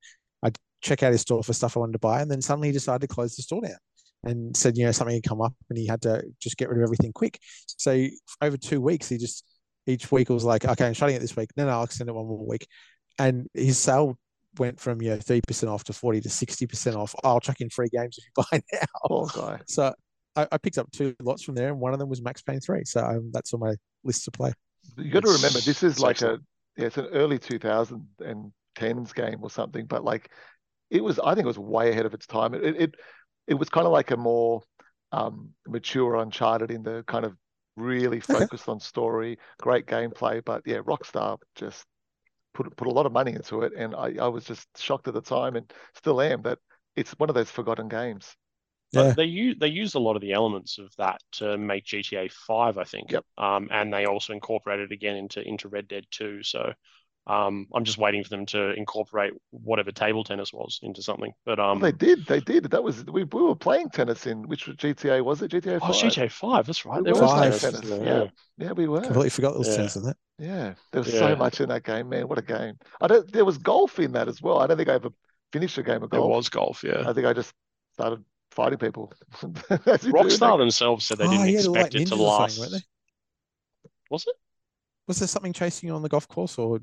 I'd 0.43 0.59
check 0.81 1.05
out 1.05 1.13
his 1.13 1.21
store 1.21 1.45
for 1.45 1.53
stuff 1.53 1.77
I 1.77 1.81
wanted 1.81 1.93
to 1.93 1.99
buy, 2.01 2.21
and 2.21 2.29
then 2.29 2.43
suddenly 2.43 2.69
he 2.69 2.73
decided 2.73 3.03
to 3.09 3.15
close 3.15 3.37
the 3.37 3.43
store 3.43 3.61
down 3.61 3.77
and 4.25 4.57
said, 4.57 4.77
you 4.77 4.85
know, 4.85 4.93
something 4.93 5.15
had 5.15 5.25
come 5.25 5.41
up, 5.41 5.55
and 5.69 5.79
he 5.79 5.87
had 5.87 6.03
to 6.03 6.23
just 6.41 6.57
get 6.57 6.69
rid 6.69 6.79
of 6.79 6.85
everything 6.85 7.13
quick. 7.13 7.39
So 7.67 8.07
over 8.41 8.57
two 8.57 8.81
weeks, 8.81 9.09
he 9.09 9.19
just 9.19 9.45
each 9.87 10.11
week 10.13 10.29
was 10.29 10.45
like, 10.45 10.65
okay, 10.65 10.87
I'm 10.87 10.95
shutting 10.95 11.17
it 11.17 11.21
this 11.21 11.37
week. 11.37 11.51
No, 11.57 11.67
no, 11.67 11.73
I'll 11.73 11.85
extend 11.85 12.09
it 12.09 12.15
one 12.15 12.27
more 12.27 12.47
week, 12.47 12.67
and 13.19 13.49
his 13.55 13.79
sale 13.79 14.19
went 14.59 14.79
from 14.79 15.01
you 15.01 15.11
know 15.11 15.19
thirty 15.19 15.41
percent 15.47 15.71
off 15.71 15.85
to 15.85 15.93
forty 15.93 16.21
to 16.21 16.31
sixty 16.31 16.67
percent 16.67 16.97
off. 16.97 17.15
I'll 17.25 17.41
chuck 17.41 17.61
in 17.61 17.71
free 17.71 17.89
games 17.89 18.19
if 18.19 18.25
you 18.25 18.45
buy 18.51 18.63
now. 18.73 18.87
Poor 19.07 19.29
guy. 19.35 19.61
So 19.67 19.95
I, 20.37 20.47
I 20.53 20.59
picked 20.59 20.79
up 20.79 20.91
two 20.93 21.15
lots 21.21 21.43
from 21.43 21.55
there, 21.55 21.69
and 21.69 21.81
one 21.81 21.93
of 21.93 21.99
them 21.99 22.09
was 22.09 22.23
Max 22.23 22.43
Payne 22.43 22.61
three. 22.61 22.85
So 22.85 23.05
um, 23.05 23.31
that's 23.33 23.53
on 23.55 23.61
my 23.61 23.75
list 24.05 24.25
to 24.25 24.31
play. 24.31 24.53
You 24.97 25.11
got 25.11 25.23
to 25.23 25.31
remember, 25.31 25.61
this 25.61 25.83
is 25.83 26.01
like 26.01 26.23
a, 26.23 26.39
yeah, 26.77 26.87
it's 26.87 26.99
an 26.99 27.07
early 27.13 27.39
2010s 27.39 29.15
game 29.15 29.39
or 29.41 29.51
something, 29.51 29.87
but 29.87 30.05
like 30.05 30.31
it 30.91 31.03
was, 31.03 31.19
I 31.19 31.35
think 31.35 31.45
it 31.45 31.49
was 31.49 31.59
way 31.59 31.91
ahead 31.91 32.05
of 32.05 32.15
its 32.15 32.27
time. 32.27 32.55
It, 32.55 32.63
it, 32.63 32.95
it 33.47 33.55
was 33.55 33.69
kind 33.69 33.87
of 33.87 33.93
like 33.93 34.11
a 34.11 34.17
more 34.17 34.63
um, 35.13 35.51
mature 35.67 36.17
Uncharted 36.17 36.71
in 36.71 36.83
the 36.83 37.05
kind 37.07 37.25
of 37.25 37.37
really 37.77 38.21
focused 38.21 38.69
on 38.69 38.81
story, 38.81 39.39
great 39.61 39.87
gameplay. 39.87 40.45
But 40.45 40.63
yeah, 40.67 40.79
Rockstar 40.79 41.39
just 41.57 41.87
put 42.55 42.75
put 42.77 42.89
a 42.89 42.93
lot 42.93 43.07
of 43.07 43.13
money 43.13 43.33
into 43.35 43.63
it, 43.63 43.73
and 43.77 43.95
I, 43.95 44.15
I 44.21 44.29
was 44.29 44.45
just 44.45 44.69
shocked 44.79 45.09
at 45.09 45.15
the 45.15 45.23
time, 45.23 45.57
and 45.57 45.73
still 45.95 46.21
am 46.21 46.43
that 46.43 46.59
it's 46.97 47.13
one 47.19 47.29
of 47.31 47.35
those 47.35 47.51
forgotten 47.51 47.89
games. 47.89 48.37
But 48.95 49.09
Yeah. 49.09 49.15
they 49.15 49.25
use 49.25 49.57
they 49.59 49.69
used 49.69 49.95
a 49.95 49.99
lot 49.99 50.17
of 50.17 50.23
the 50.23 50.33
elements 50.33 50.79
of 50.79 50.95
that 50.97 51.23
to 51.33 51.57
make 51.57 51.85
GTA 51.85 52.29
5, 52.29 52.77
I 52.77 52.85
think. 52.85 53.11
Yep. 53.11 53.25
Um, 53.39 53.69
and 53.71 53.93
they 53.93 54.05
also 54.05 54.33
incorporated 54.35 54.91
it 54.91 54.95
again 54.95 55.17
into 55.17 55.41
into 55.47 55.69
Red 55.69 55.89
Dead 55.89 56.07
2. 56.11 56.43
So 56.43 56.75
um, 57.27 57.67
I'm 57.75 57.85
just 57.85 57.99
waiting 57.99 58.23
for 58.25 58.31
them 58.31 58.47
to 58.47 58.73
incorporate 58.73 59.33
whatever 59.51 59.93
table 59.93 60.25
tennis 60.25 60.53
was 60.53 60.81
into 60.83 61.03
something. 61.03 61.33
But 61.45 61.59
Well, 61.59 61.71
um, 61.71 61.79
they 61.81 61.93
did, 61.93 62.27
they 62.27 62.41
did. 62.41 62.65
That 62.71 62.83
was 62.83 63.05
we, 63.05 63.25
we 63.25 63.43
were 63.43 63.55
playing 63.55 63.91
tennis 63.91 64.27
in 64.27 64.49
which 64.49 64.67
GTA 64.67 65.23
was 65.25 65.41
it? 65.43 65.53
GTA 65.53 65.77
oh, 65.77 65.93
Five. 65.93 65.95
GTA 65.95 66.31
5, 66.31 66.67
that's 66.67 66.85
right. 66.85 67.03
There 67.05 67.15
was 67.15 67.33
playing 67.33 67.53
tennis. 67.53 67.61
tennis, 67.63 67.81
wasn't 67.83 68.01
yeah. 68.07 68.13
there? 68.15 68.33
Yeah, 68.59 68.73
we 68.73 68.89
were. 68.89 69.01
Completely 69.03 69.31
forgot 69.31 69.51
there 69.53 69.59
was 69.61 69.69
Yeah. 69.69 69.77
tennis 69.77 69.97
in 69.97 70.03
that. 70.05 70.17
Yeah, 70.39 70.75
there 70.91 71.01
was 71.03 71.13
Yeah. 71.13 71.21
so 71.21 71.37
much 71.37 71.61
in 71.61 71.69
that 71.69 71.85
game, 71.85 72.09
man. 72.09 72.27
What 72.27 72.39
a 72.39 72.43
game! 72.43 72.75
I 73.01 73.07
don't. 73.07 73.31
There 73.33 73.45
was 73.45 73.59
golf 73.59 73.99
in 74.01 74.13
that 74.13 74.29
as 74.29 74.43
well. 74.43 74.59
I 74.59 74.67
don't 74.67 74.77
think 74.77 74.89
I 74.89 74.95
ever 74.95 75.11
finished 75.53 75.79
a 75.79 75.83
game 75.83 76.03
of 76.03 76.11
golf. 76.11 76.11
There 76.11 76.23
was 76.23 76.49
golf, 76.49 76.83
yeah. 76.83 77.05
I 77.07 77.13
think 77.13 77.27
I 77.27 77.33
just 77.33 77.53
started 77.93 78.25
fighting 78.51 78.79
people. 78.79 79.13
As 79.87 80.05
you 80.05 80.13
do 80.13 80.29
in 80.31 80.39
Rockstar 80.39 80.59
themselves 80.59 81.07
said 81.07 81.19
they 81.19 81.27
Oh, 81.27 81.31
didn't 81.31 81.47
yeah, 81.51 81.63
they 81.63 81.69
were 81.69 81.75
like 81.75 81.95
expect 81.95 81.95
it 81.95 82.07
to 82.09 82.15
ninjas 82.15 82.19
last. 82.19 82.59
weren't 82.59 82.73
they? 82.73 82.81
Was 84.11 84.27
it? 84.27 84.35
Was 85.07 85.19
there 85.19 85.29
something 85.29 85.53
chasing 85.53 85.89
you 85.89 85.95
on 85.95 86.03
the 86.03 86.09
golf 86.09 86.29
course 86.29 86.59
or 86.59 86.81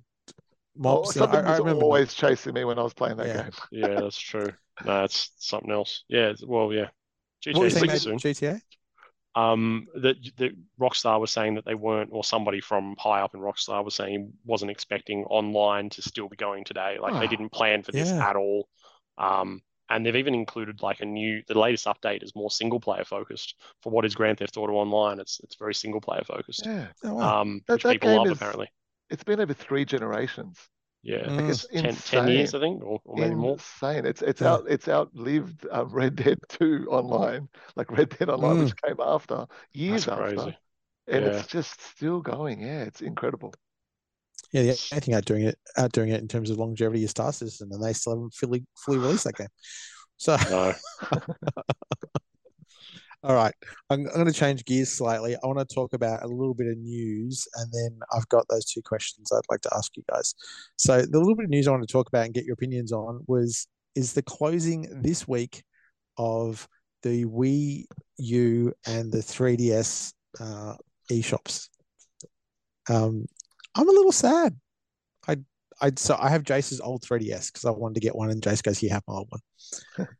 Oh, 0.79 0.83
mobs? 0.83 1.09
I, 1.09 1.19
something 1.19 1.45
I 1.45 1.49
was 1.51 1.59
remember. 1.59 1.83
always 1.83 2.13
chasing 2.13 2.53
me 2.53 2.63
when 2.63 2.79
I 2.79 2.83
was 2.83 2.93
playing 2.93 3.17
that 3.17 3.27
Yeah. 3.27 3.43
game. 3.43 3.51
Yeah, 3.71 3.99
that's 4.01 4.17
true. 4.19 4.47
No, 4.85 5.03
it's 5.03 5.31
something 5.37 5.71
else. 5.71 6.03
Yeah, 6.07 6.33
well, 6.45 6.71
yeah. 6.73 6.87
What 7.45 7.45
you 7.45 7.53
GTA 7.53 7.71
saying 7.71 7.89
6 7.89 8.01
soon. 8.01 8.17
GTA? 8.17 8.61
Um, 9.35 9.87
that 9.95 10.15
that 10.37 10.51
Rockstar 10.79 11.19
was 11.19 11.31
saying 11.31 11.55
that 11.55 11.65
they 11.65 11.75
weren't, 11.75 12.09
or 12.11 12.23
somebody 12.23 12.61
from 12.61 12.95
high 12.97 13.21
up 13.21 13.35
in 13.35 13.41
Rockstar 13.41 13.83
was 13.85 13.95
saying 13.95 14.33
wasn't 14.45 14.71
expecting 14.71 15.23
online 15.25 15.89
to 15.91 16.01
still 16.01 16.27
be 16.27 16.35
going 16.35 16.63
today. 16.63 16.97
Like 16.99 17.13
they 17.13 17.25
Ah, 17.27 17.29
didn't 17.29 17.49
plan 17.51 17.83
for 17.83 17.91
this 17.91 18.09
yeah. 18.09 18.27
at 18.29 18.35
all. 18.35 18.67
Um, 19.17 19.61
and 19.89 20.05
they've 20.05 20.15
even 20.15 20.33
included 20.35 20.81
like 20.81 20.99
a 21.01 21.05
new, 21.05 21.41
the 21.47 21.57
latest 21.57 21.85
update 21.85 22.23
is 22.23 22.35
more 22.35 22.51
single 22.51 22.79
player 22.79 23.03
focused. 23.03 23.55
For 23.81 23.91
what 23.91 24.05
is 24.05 24.15
Grand 24.15 24.39
Theft 24.39 24.57
Auto 24.57 24.73
Online, 24.73 25.19
it's 25.19 25.39
it's 25.43 25.55
very 25.55 25.73
single 25.73 26.01
player 26.01 26.23
focused. 26.25 26.65
Yeah, 26.65 26.87
Oh, 27.03 27.13
wow. 27.15 27.41
Um, 27.41 27.61
That- 27.67 27.73
which 27.75 27.83
that 27.83 27.91
people 27.93 28.09
game 28.09 28.17
love 28.17 28.27
is- 28.27 28.33
apparently. 28.33 28.69
It's 29.09 29.23
been 29.23 29.39
over 29.39 29.53
three 29.53 29.85
generations. 29.85 30.57
Yeah, 31.01 31.29
Mm. 31.29 31.39
I 31.39 31.43
guess 31.43 31.65
It's 31.71 31.81
10, 31.81 31.95
10 31.97 32.27
years. 32.27 32.53
I 32.53 32.59
think, 32.59 32.83
or, 32.83 33.01
or 33.05 33.17
maybe 33.17 33.35
more. 33.35 33.55
Insane. 33.55 34.05
It's 34.05 34.21
it's 34.21 34.41
Yeah. 34.41 34.47
out 34.47 34.65
it's 34.69 34.87
outlived 34.87 35.65
uh, 35.73 35.85
Red 35.85 36.15
Dead 36.15 36.39
2 36.49 36.87
online, 36.89 37.49
like 37.75 37.91
Red 37.91 38.09
Dead 38.09 38.29
Online, 38.29 38.57
which 38.57 38.75
came 38.75 38.97
after, 38.99 39.47
years 39.73 40.05
That's 40.05 40.07
after. 40.07 40.25
crazy. 40.41 40.57
And 41.07 41.25
Yeah. 41.25 41.27
it's 41.27 41.47
just 41.47 41.81
still 41.81 42.21
going. 42.21 42.61
Yeah, 42.61 42.83
it's 42.83 43.01
incredible. 43.01 43.53
Yeah, 44.51 44.63
the 44.63 44.79
only 44.91 45.01
thing 45.01 45.13
outdoing 45.13 45.43
it, 45.43 45.59
outdoing 45.77 46.09
it 46.09 46.21
in 46.21 46.27
terms 46.27 46.49
of 46.49 46.57
longevity 46.57 47.03
is 47.03 47.11
Star 47.11 47.31
Citizen, 47.31 47.69
and 47.71 47.83
they 47.83 47.93
still 47.93 48.13
haven't 48.15 48.33
fully 48.33 48.65
fully 48.83 48.97
released 48.97 49.25
that 49.25 49.35
game. 49.35 49.47
So, 50.17 50.37
No. 50.49 50.73
all 53.23 53.35
right, 53.35 53.53
I'm, 53.89 54.07
I'm 54.07 54.13
going 54.13 54.27
to 54.27 54.33
change 54.33 54.63
gears 54.63 54.93
slightly. 54.93 55.35
I 55.35 55.47
want 55.47 55.59
to 55.59 55.75
talk 55.75 55.93
about 55.93 56.23
a 56.23 56.27
little 56.27 56.53
bit 56.53 56.67
of 56.67 56.77
news, 56.77 57.45
and 57.55 57.71
then 57.71 57.99
I've 58.15 58.27
got 58.29 58.45
those 58.49 58.65
two 58.65 58.81
questions 58.81 59.31
I'd 59.31 59.51
like 59.51 59.61
to 59.61 59.73
ask 59.75 59.95
you 59.97 60.03
guys. 60.09 60.33
So, 60.77 61.01
the 61.01 61.19
little 61.19 61.35
bit 61.35 61.45
of 61.45 61.49
news 61.49 61.67
I 61.67 61.71
want 61.71 61.87
to 61.87 61.91
talk 61.91 62.07
about 62.07 62.25
and 62.25 62.33
get 62.33 62.45
your 62.45 62.53
opinions 62.53 62.93
on 62.93 63.23
was 63.27 63.67
is 63.95 64.13
the 64.13 64.21
closing 64.21 65.01
this 65.01 65.27
week 65.27 65.63
of 66.17 66.65
the 67.03 67.25
Wii 67.25 67.85
U 68.17 68.73
and 68.85 69.11
the 69.11 69.19
3DS 69.19 70.13
uh, 70.39 70.75
eShops. 71.11 71.67
Um, 72.89 73.25
I'm 73.75 73.89
a 73.89 73.91
little 73.91 74.11
sad. 74.13 74.57
I 75.27 75.37
I 75.81 75.91
so 75.97 76.17
I 76.19 76.29
have 76.29 76.43
Jase's 76.43 76.79
old 76.79 77.03
3DS 77.03 77.47
because 77.47 77.65
I 77.65 77.71
wanted 77.71 77.95
to 77.95 77.99
get 78.01 78.15
one, 78.15 78.29
and 78.29 78.41
Jace 78.41 78.63
goes, 78.63 78.81
"You 78.81 78.89
have 78.91 79.03
my 79.07 79.15
old 79.15 79.29
one." 79.29 80.07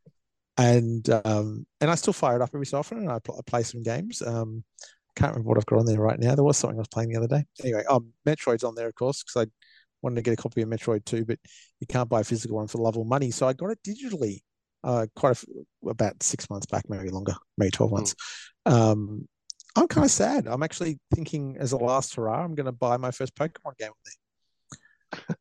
and 0.60 1.10
um, 1.26 1.66
and 1.80 1.90
I 1.90 1.96
still 1.96 2.14
fire 2.14 2.36
it 2.36 2.42
up 2.42 2.50
every 2.54 2.66
so 2.66 2.80
often, 2.80 2.98
and 2.98 3.10
I, 3.10 3.20
pl- 3.20 3.38
I 3.40 3.50
play 3.50 3.64
some 3.64 3.82
games. 3.82 4.22
Um, 4.22 4.64
can't 5.16 5.32
remember 5.32 5.48
what 5.48 5.58
I've 5.58 5.66
got 5.66 5.80
on 5.80 5.86
there 5.86 6.00
right 6.00 6.20
now. 6.20 6.36
There 6.36 6.44
was 6.44 6.58
something 6.58 6.78
I 6.78 6.82
was 6.82 6.90
playing 6.90 7.10
the 7.10 7.18
other 7.18 7.28
day. 7.28 7.46
Anyway, 7.64 7.84
um, 7.90 8.12
Metroid's 8.26 8.64
on 8.64 8.76
there, 8.76 8.88
of 8.88 8.96
course, 8.96 9.24
because 9.24 9.48
I 9.48 9.52
wanted 10.02 10.16
to 10.16 10.22
get 10.22 10.34
a 10.34 10.42
copy 10.42 10.62
of 10.62 10.70
Metroid 10.70 11.06
2, 11.06 11.26
but 11.26 11.40
you 11.80 11.88
can't 11.88 12.10
buy 12.10 12.22
a 12.22 12.24
physical 12.26 12.58
one 12.58 12.68
for 12.68 12.78
the 12.78 12.84
love 12.84 12.98
or 12.98 13.06
money. 13.06 13.32
So 13.32 13.48
I 13.48 13.54
got 13.54 13.72
it 13.72 13.80
digitally, 13.86 14.42
uh, 14.84 15.08
quite 15.16 15.30
a 15.30 15.32
f 15.32 15.46
about 15.88 16.22
six 16.24 16.50
months 16.50 16.66
back, 16.66 16.90
maybe 16.90 17.10
longer, 17.10 17.36
maybe 17.58 17.72
12 17.72 17.92
months. 17.92 18.16
Um, 18.66 19.28
I'm 19.76 19.88
kind 19.88 20.06
of 20.06 20.12
sad. 20.12 20.48
I'm 20.48 20.64
actually 20.64 21.00
thinking, 21.14 21.58
as 21.60 21.72
a 21.72 21.78
last 21.78 22.16
hurrah, 22.16 22.44
I'm 22.44 22.56
going 22.56 22.66
to 22.66 22.72
buy 22.72 22.98
my 22.98 23.12
first 23.12 23.36
Pokemon 23.36 23.78
game 23.78 23.92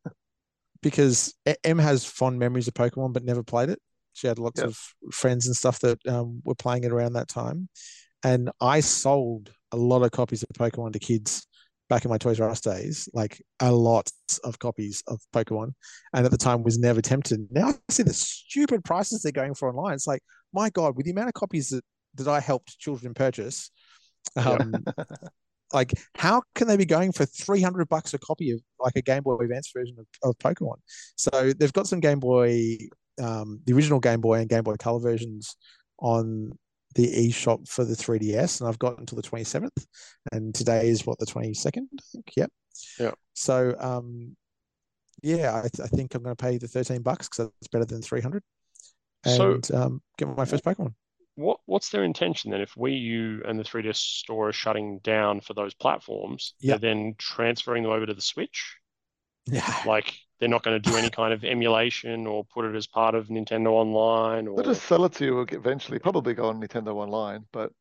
because 0.81 1.33
M 1.63 1.77
has 1.77 2.05
fond 2.05 2.39
memories 2.39 2.67
of 2.67 2.73
Pokemon, 2.73 3.13
but 3.13 3.23
never 3.23 3.43
played 3.43 3.69
it. 3.69 3.81
She 4.13 4.27
had 4.27 4.39
lots 4.39 4.59
Yep. 4.59 4.69
of 4.69 4.77
friends 5.11 5.47
and 5.47 5.55
stuff 5.55 5.79
that 5.79 6.05
um, 6.07 6.41
were 6.43 6.55
playing 6.55 6.83
it 6.83 6.91
around 6.91 7.13
that 7.13 7.27
time, 7.27 7.69
and 8.23 8.49
I 8.61 8.79
sold 8.81 9.51
a 9.71 9.77
lot 9.77 10.03
of 10.03 10.11
copies 10.11 10.43
of 10.43 10.49
Pokemon 10.49 10.93
to 10.93 10.99
kids 10.99 11.45
back 11.89 12.05
in 12.05 12.09
my 12.09 12.17
Toys 12.17 12.39
R 12.39 12.49
Us 12.49 12.61
days, 12.61 13.09
like 13.13 13.41
a 13.59 13.71
lot 13.71 14.09
of 14.43 14.59
copies 14.59 15.03
of 15.07 15.19
Pokemon, 15.33 15.73
and 16.13 16.25
at 16.25 16.31
the 16.31 16.37
time 16.37 16.63
was 16.63 16.77
never 16.77 17.01
tempted. 17.01 17.47
Now 17.51 17.69
I 17.69 17.73
see 17.89 18.03
the 18.03 18.13
stupid 18.13 18.83
prices 18.83 19.21
they're 19.21 19.31
going 19.31 19.53
for 19.55 19.69
online. 19.69 19.93
It's 19.93 20.07
like, 20.07 20.21
my 20.53 20.69
God, 20.69 20.95
with 20.95 21.05
the 21.05 21.11
amount 21.11 21.29
of 21.29 21.33
copies 21.33 21.69
that 21.69 21.83
that 22.15 22.27
I 22.27 22.39
helped 22.39 22.77
children 22.79 23.13
purchase, 23.13 23.71
um, 24.35 24.73
like 25.73 25.93
how 26.15 26.41
can 26.55 26.67
they 26.67 26.77
be 26.77 26.85
going 26.85 27.11
for 27.11 27.25
300 27.25 27.87
bucks 27.89 28.13
a 28.13 28.17
copy 28.17 28.51
of 28.51 28.61
like 28.79 28.95
a 28.95 29.01
game 29.01 29.23
boy 29.23 29.35
advance 29.35 29.71
version 29.71 29.95
of, 29.99 30.07
of 30.23 30.37
pokemon 30.39 30.77
so 31.15 31.53
they've 31.59 31.73
got 31.73 31.87
some 31.87 31.99
game 31.99 32.19
boy 32.19 32.75
um, 33.19 33.59
the 33.65 33.73
original 33.73 33.99
game 33.99 34.21
boy 34.21 34.39
and 34.39 34.49
game 34.49 34.63
boy 34.63 34.75
color 34.75 34.99
versions 34.99 35.55
on 35.99 36.51
the 36.95 37.05
eShop 37.29 37.67
for 37.67 37.85
the 37.85 37.93
3ds 37.93 38.59
and 38.61 38.67
i've 38.69 38.79
got 38.79 38.97
until 38.99 39.15
the 39.15 39.21
27th 39.27 39.85
and 40.31 40.55
today 40.55 40.87
is 40.89 41.05
what 41.05 41.19
the 41.19 41.25
22nd 41.25 41.83
i 41.83 42.01
think 42.11 42.25
yep 42.35 42.49
Yeah. 42.99 43.11
so 43.33 43.75
um 43.79 44.35
yeah 45.21 45.55
i, 45.57 45.61
th- 45.61 45.81
I 45.83 45.87
think 45.87 46.15
i'm 46.15 46.23
going 46.23 46.35
to 46.35 46.41
pay 46.43 46.57
the 46.57 46.67
13 46.67 47.01
bucks 47.03 47.27
because 47.29 47.51
that's 47.59 47.67
better 47.67 47.85
than 47.85 48.01
300 48.01 48.41
So- 49.25 49.51
and 49.53 49.71
um, 49.71 50.01
get 50.17 50.35
my 50.35 50.45
first 50.45 50.63
pokemon 50.63 50.93
What 51.35 51.59
what's 51.67 51.89
their 51.89 52.03
intention 52.03 52.51
then? 52.51 52.61
If 52.61 52.73
Wii 52.75 52.99
U 53.01 53.41
and 53.45 53.57
the 53.59 53.63
3DS 53.63 53.95
store 53.97 54.49
are 54.49 54.53
shutting 54.53 54.99
down 55.03 55.41
for 55.41 55.53
those 55.53 55.73
platforms, 55.73 56.53
Yeah. 56.59 56.77
they're 56.77 56.89
then 56.95 57.15
transferring 57.17 57.83
them 57.83 57.91
over 57.93 58.05
to 58.05 58.13
the 58.13 58.21
Switch. 58.21 58.75
yeah 59.45 59.73
Like 59.85 60.13
they're 60.39 60.49
not 60.49 60.63
going 60.63 60.81
to 60.81 60.89
do 60.89 60.95
any 60.97 61.09
kind 61.21 61.33
of 61.33 61.43
emulation 61.43 62.25
or 62.25 62.45
put 62.45 62.65
it 62.65 62.75
as 62.75 62.87
part 62.87 63.15
of 63.15 63.27
Nintendo 63.27 63.67
Online 63.71 64.47
or 64.47 64.55
They'll 64.57 64.73
just 64.73 64.85
sell 64.85 65.05
it 65.05 65.13
to 65.13 65.25
you 65.25 65.39
eventually, 65.51 65.99
probably 65.99 66.33
go 66.33 66.47
on 66.49 66.61
Nintendo 66.61 66.95
Online. 66.95 67.45
But 67.51 67.71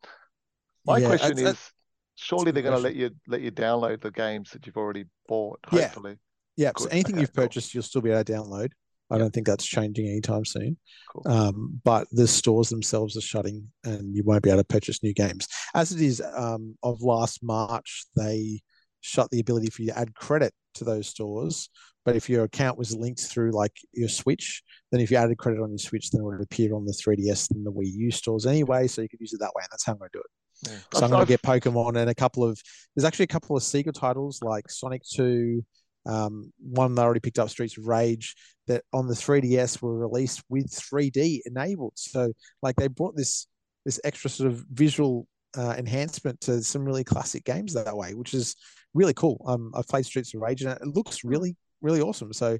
my 0.87 0.99
Yeah, 0.99 1.07
question 1.09 1.37
that's- 1.37 1.55
is, 1.55 1.73
surely 2.17 2.51
they're 2.51 2.63
going 2.63 2.75
to 2.77 2.81
let 2.83 2.95
you 2.97 3.11
let 3.29 3.41
you 3.41 3.51
download 3.53 4.01
the 4.01 4.11
games 4.11 4.51
that 4.51 4.67
you've 4.67 4.77
already 4.77 5.05
bought. 5.29 5.61
Hopefully, 5.67 6.17
Yeah, 6.57 6.73
so 6.77 6.85
Good. 6.85 6.93
anything 6.93 7.15
Okay, 7.15 7.21
you've 7.21 7.35
cool. 7.35 7.45
purchased, 7.45 7.75
you'll 7.75 7.83
still 7.85 8.03
be 8.03 8.11
able 8.11 8.25
to 8.25 8.33
download. 8.33 8.71
I 9.11 9.15
Yeah. 9.15 9.19
don't 9.21 9.33
think 9.33 9.47
that's 9.47 9.65
changing 9.65 10.07
anytime 10.09 10.45
soon. 10.45 10.77
Cool. 11.13 11.33
Um, 11.33 11.81
but 11.85 12.09
the 12.11 12.27
stores 12.27 12.69
themselves 12.69 13.17
are 13.17 13.21
shutting, 13.23 13.71
and 13.85 14.15
you 14.15 14.23
won't 14.25 14.43
be 14.43 14.51
able 14.51 14.61
to 14.61 14.65
purchase 14.65 15.03
new 15.03 15.15
games. 15.15 15.47
As 15.75 15.93
it 15.93 16.01
is, 16.03 16.21
um, 16.21 16.77
of 16.83 17.01
last 17.01 17.43
March, 17.43 18.05
they 18.17 18.61
shut 19.01 19.31
the 19.31 19.41
ability 19.41 19.71
for 19.71 19.83
you 19.83 19.89
to 19.89 19.99
add 19.99 20.15
credit 20.15 20.53
to 20.79 20.85
those 20.85 21.09
stores. 21.09 21.69
But 22.05 22.17
if 22.17 22.31
your 22.31 22.45
account 22.45 22.79
was 22.79 22.97
linked 22.97 23.21
through 23.21 23.53
like 23.53 23.77
your 23.93 24.09
Switch, 24.09 24.63
then 24.91 25.01
if 25.01 25.11
you 25.11 25.17
added 25.17 25.37
credit 25.37 25.61
on 25.61 25.71
your 25.71 25.79
Switch, 25.79 26.11
then 26.11 26.23
it 26.23 26.25
would 26.25 26.41
appear 26.41 26.75
on 26.75 26.87
the 26.87 26.93
3DS 26.93 27.51
and 27.51 27.67
the 27.67 27.73
Wii 27.73 27.93
U 27.93 28.11
stores 28.11 28.47
anyway. 28.47 28.87
So 28.87 29.03
you 29.03 29.09
could 29.09 29.21
use 29.21 29.35
it 29.35 29.41
that 29.41 29.53
way, 29.55 29.63
and 29.63 29.69
that's 29.71 29.85
how 29.85 29.93
I'm 29.93 29.99
going 29.99 30.11
to 30.13 30.19
do 30.19 30.23
it. 30.23 30.71
Yeah. 30.71 30.99
So 30.99 31.05
I'm 31.05 31.11
going 31.11 31.25
to 31.25 31.29
get 31.29 31.43
Pokemon 31.43 31.97
and 31.97 32.11
a 32.11 32.15
couple 32.15 32.45
of. 32.45 32.61
There's 32.95 33.05
actually 33.05 33.25
a 33.25 33.29
couple 33.29 33.57
of 33.57 33.63
Sega 33.63 33.93
titles 33.93 34.43
like 34.43 34.71
Sonic 34.71 35.03
Two, 35.03 35.65
um, 36.07 36.53
one 36.59 36.95
that 36.95 37.03
I 37.03 37.05
already 37.05 37.21
picked 37.21 37.39
up, 37.39 37.51
Streets 37.51 37.77
of 37.77 37.87
Rage, 37.87 38.35
that 38.67 38.85
on 38.93 39.07
the 39.07 39.15
3DS 39.15 39.83
were 39.83 39.97
released 39.97 40.43
with 40.49 40.67
3D 40.67 41.41
enabled. 41.45 41.93
So 41.97 42.33
like 42.63 42.77
they 42.77 42.89
brought 42.89 43.17
this 43.17 43.47
this 43.85 44.01
extra 44.05 44.31
sort 44.31 44.51
of 44.51 44.65
visual 44.71 45.27
uh, 45.57 45.75
enhancement 45.79 46.41
to 46.43 46.63
some 46.63 46.85
really 46.85 47.05
classic 47.05 47.45
games 47.45 47.75
that 47.75 47.97
way, 47.97 48.15
which 48.15 48.35
is 48.35 48.55
really 48.95 49.15
cool. 49.15 49.43
Um, 49.47 49.73
I've 49.75 49.89
played 49.89 50.07
Streets 50.07 50.35
of 50.35 50.41
Rage 50.41 50.63
and 50.63 50.71
it 50.73 50.87
looks 50.87 51.25
really 51.25 51.57
really 51.81 52.01
awesome. 52.01 52.33
So 52.33 52.59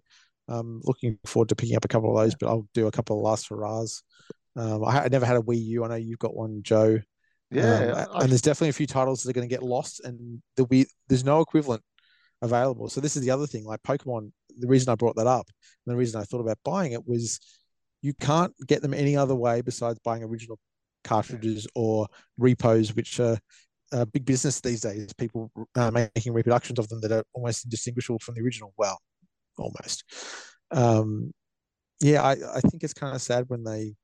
um, 0.49 0.81
looking 0.85 1.19
forward 1.27 1.49
to 1.51 1.57
picking 1.57 1.77
up 1.77 1.85
a 1.85 1.89
couple 1.89 2.11
of 2.17 2.23
those, 2.25 2.35
but 2.39 2.49
I'll 2.49 2.69
do 2.73 2.87
a 2.87 2.91
couple 2.93 3.17
of 3.19 3.23
last 3.23 3.49
hurrahs. 3.49 4.03
Um, 4.57 4.85
I, 4.85 5.05
I 5.05 5.09
never 5.09 5.27
had 5.27 5.37
a 5.37 5.41
Wii 5.41 5.63
U. 5.67 5.85
I 5.85 5.89
know 5.89 5.95
you've 5.97 6.19
got 6.19 6.35
one, 6.35 6.63
Joe. 6.63 7.01
yeah, 7.51 7.63
Um, 7.63 7.95
I've- 7.99 8.11
and 8.23 8.31
there's 8.31 8.43
definitely 8.43 8.71
a 8.71 8.75
few 8.75 8.87
titles 8.87 9.23
that 9.23 9.31
are 9.31 9.33
going 9.35 9.49
to 9.49 9.55
get 9.55 9.63
lost, 9.63 10.01
and 10.05 10.41
there'll 10.57 10.69
be 10.69 10.87
there's 11.09 11.25
no 11.25 11.41
equivalent 11.41 11.83
available. 12.43 12.89
So 12.89 13.01
this 13.01 13.17
is 13.17 13.23
the 13.23 13.31
other 13.31 13.47
thing. 13.47 13.65
Like 13.65 13.83
Pokemon, 13.83 14.31
the 14.59 14.69
reason 14.69 14.91
I 14.91 14.95
brought 14.95 15.17
that 15.17 15.27
up, 15.27 15.47
and 15.87 15.93
the 15.93 15.97
reason 15.99 16.21
I 16.21 16.25
thought 16.25 16.41
about 16.41 16.59
buying 16.65 16.93
it 16.93 17.07
was 17.07 17.41
you 18.01 18.15
can't 18.15 18.55
get 18.67 18.81
them 18.81 18.95
any 18.95 19.17
other 19.17 19.35
way 19.35 19.61
besides 19.61 19.99
buying 20.05 20.23
original 20.23 20.59
cartridges 21.09 21.67
or 21.75 22.07
repos, 22.37 22.95
which 22.95 23.19
are 23.21 23.39
uh, 23.93 24.05
big 24.07 24.25
business 24.25 24.61
these 24.61 24.81
days. 24.81 25.13
People 25.15 25.51
uh, 25.75 25.91
making 25.91 26.33
reproductions 26.33 26.79
of 26.79 26.89
them 26.89 27.01
that 27.01 27.13
are 27.13 27.25
almost 27.33 27.65
indistinguishable 27.65 28.19
from 28.19 28.35
the 28.35 28.43
original. 28.43 28.73
Well, 28.77 28.99
almost. 29.59 30.05
Um, 30.71 31.33
yeah, 32.01 32.23
I, 32.23 32.33
I 32.33 32.61
think 32.61 32.85
it's 32.85 32.95
kind 32.95 33.15
of 33.15 33.23
sad 33.23 33.45
when 33.49 33.65
they 33.65 33.95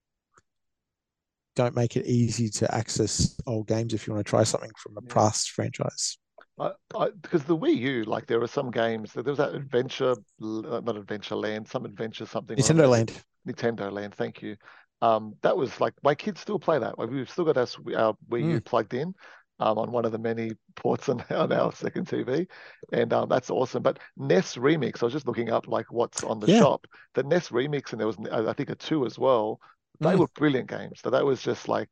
don't 1.54 1.76
make 1.76 1.96
it 1.96 2.06
easy 2.06 2.48
to 2.48 2.74
access 2.74 3.36
old 3.46 3.68
games 3.68 3.94
if 3.94 4.06
you 4.06 4.12
want 4.12 4.26
to 4.26 4.30
try 4.30 4.42
something 4.42 4.72
from 4.76 4.96
a 4.96 5.00
Yeah. 5.02 5.14
past 5.14 5.50
franchise. 5.50 6.18
I, 6.58 6.72
I, 6.94 7.10
because 7.22 7.44
the 7.44 7.56
Wii 7.56 7.76
U, 7.76 8.04
like 8.04 8.26
there 8.26 8.42
are 8.42 8.48
some 8.48 8.70
games. 8.70 9.12
There 9.12 9.22
was 9.22 9.38
that 9.38 9.54
Adventure, 9.54 10.12
uh, 10.12 10.80
not 10.80 10.96
Adventure 10.96 11.36
Land, 11.36 11.68
some 11.68 11.84
Adventure 11.84 12.26
something. 12.26 12.56
Nintendo 12.56 12.80
other. 12.80 12.88
Land. 12.88 13.12
Nintendo 13.46 13.92
Land. 13.92 14.14
Thank 14.14 14.42
you. 14.42 14.56
Um, 15.04 15.34
that 15.42 15.56
was 15.56 15.80
like 15.80 15.94
my 16.02 16.14
kids 16.14 16.40
still 16.40 16.58
play 16.58 16.78
that. 16.78 16.98
Like, 16.98 17.10
we've 17.10 17.28
still 17.30 17.44
got 17.44 17.56
our, 17.56 17.66
our 17.96 18.16
Wii 18.30 18.44
U 18.54 18.60
plugged 18.60 18.94
in 18.94 19.14
um, 19.60 19.78
on 19.78 19.92
one 19.92 20.04
of 20.04 20.12
the 20.12 20.18
many 20.18 20.52
ports 20.76 21.08
on, 21.12 21.22
on 21.30 21.52
our 21.52 21.72
second 21.72 22.06
TV, 22.08 22.46
and 22.92 23.12
um, 23.12 23.28
that's 23.28 23.50
awesome. 23.50 23.82
But 23.82 23.98
NES 24.16 24.56
Remix, 24.56 25.02
I 25.02 25.06
was 25.06 25.12
just 25.12 25.26
looking 25.26 25.50
up 25.50 25.68
like 25.68 25.92
what's 25.92 26.24
on 26.24 26.40
the 26.40 26.48
Yeah. 26.48 26.60
shop. 26.60 26.86
The 27.14 27.22
NES 27.22 27.48
Remix, 27.50 27.92
and 27.92 28.00
there 28.00 28.06
was 28.06 28.16
I 28.30 28.52
think 28.54 28.70
a 28.70 28.74
two 28.74 29.04
as 29.06 29.18
well. 29.18 29.60
They 30.00 30.14
Mm. 30.14 30.20
were 30.20 30.28
brilliant 30.28 30.68
games. 30.68 31.00
So 31.02 31.10
that 31.10 31.24
was 31.24 31.42
just 31.42 31.68
like, 31.68 31.88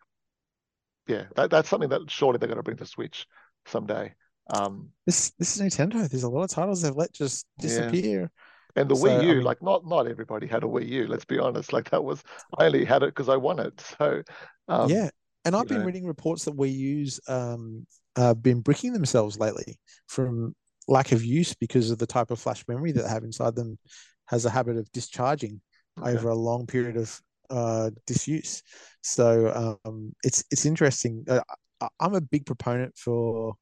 yeah, 1.07 1.25
that, 1.37 1.51
that's 1.51 1.69
something 1.69 1.89
that 1.91 2.11
surely 2.11 2.39
they're 2.39 2.49
going 2.49 2.57
to 2.59 2.63
bring 2.63 2.77
to 2.79 2.87
Switch 2.87 3.27
someday. 3.67 4.15
Um, 4.51 4.89
This 5.07 5.31
this 5.39 5.57
is 5.57 5.63
Nintendo. 5.63 6.09
There's 6.09 6.23
a 6.23 6.29
lot 6.29 6.45
of 6.45 6.51
titles 6.51 6.83
they've 6.83 6.95
let 6.95 7.13
just 7.13 7.47
Yeah. 7.61 8.27
And 8.77 8.89
the 8.89 8.97
So, 8.97 9.05
Wii 9.05 9.19
I 9.19 9.23
U, 9.23 9.35
mean- 9.37 9.45
like 9.45 9.63
not 9.63 9.87
not 9.87 10.07
everybody 10.07 10.47
had 10.47 10.65
a 10.65 10.67
Wii 10.67 10.89
U. 10.89 11.07
Let's 11.07 11.25
be 11.25 11.39
honest. 11.39 11.73
Like 11.73 11.91
that 11.91 12.03
was 12.03 12.23
I 12.59 12.67
only 12.67 12.85
had 12.85 13.03
it 13.03 13.09
because 13.15 13.29
I 13.29 13.37
won 13.37 13.59
it. 13.59 13.81
So 13.99 14.23
um, 14.69 14.89
yeah, 14.91 15.11
and 15.45 15.55
I've 15.55 15.69
been 15.69 15.81
know. 15.81 15.85
reading 15.87 16.07
reports 16.07 16.45
that 16.45 16.57
Wii 16.57 16.73
U's 16.73 17.21
um 17.29 17.87
uh, 18.17 18.35
been 18.35 18.61
bricking 18.61 18.93
themselves 18.93 19.39
lately 19.39 19.79
from 20.07 20.55
lack 20.89 21.13
of 21.13 21.25
use 21.25 21.55
because 21.55 21.91
of 21.91 21.99
the 21.99 22.07
type 22.07 22.31
of 22.31 22.39
flash 22.41 22.65
memory 22.69 22.93
that 22.93 23.03
they 23.03 23.09
have 23.09 23.25
inside 23.25 23.55
them 23.55 23.79
has 24.27 24.45
a 24.45 24.51
habit 24.51 24.77
of 24.77 24.91
discharging 24.93 25.61
okay. 25.99 26.11
over 26.11 26.29
a 26.29 26.35
long 26.35 26.67
period 26.67 26.97
of 26.97 27.21
uh, 27.51 27.91
disuse. 28.07 28.63
So 29.03 29.79
um, 29.85 30.15
it's 30.25 30.45
it's 30.51 30.65
interesting. 30.67 31.25
Uh, 31.29 31.41
I, 31.81 31.89
I'm 32.01 32.15
a 32.15 32.21
big 32.21 32.47
proponent 32.47 32.97
for 32.97 33.55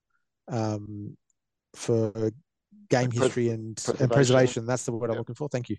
um, 0.48 1.16
for 1.74 2.30
game 2.90 3.10
Pres- 3.10 3.22
history 3.22 3.48
and 3.50 3.76
preservation. 3.76 4.02
and 4.02 4.12
preservation. 4.12 4.66
That's 4.66 4.84
the 4.84 4.92
word 4.92 5.10
I'm 5.10 5.16
looking 5.18 5.34
for. 5.34 5.48
Thank 5.48 5.68
you. 5.70 5.76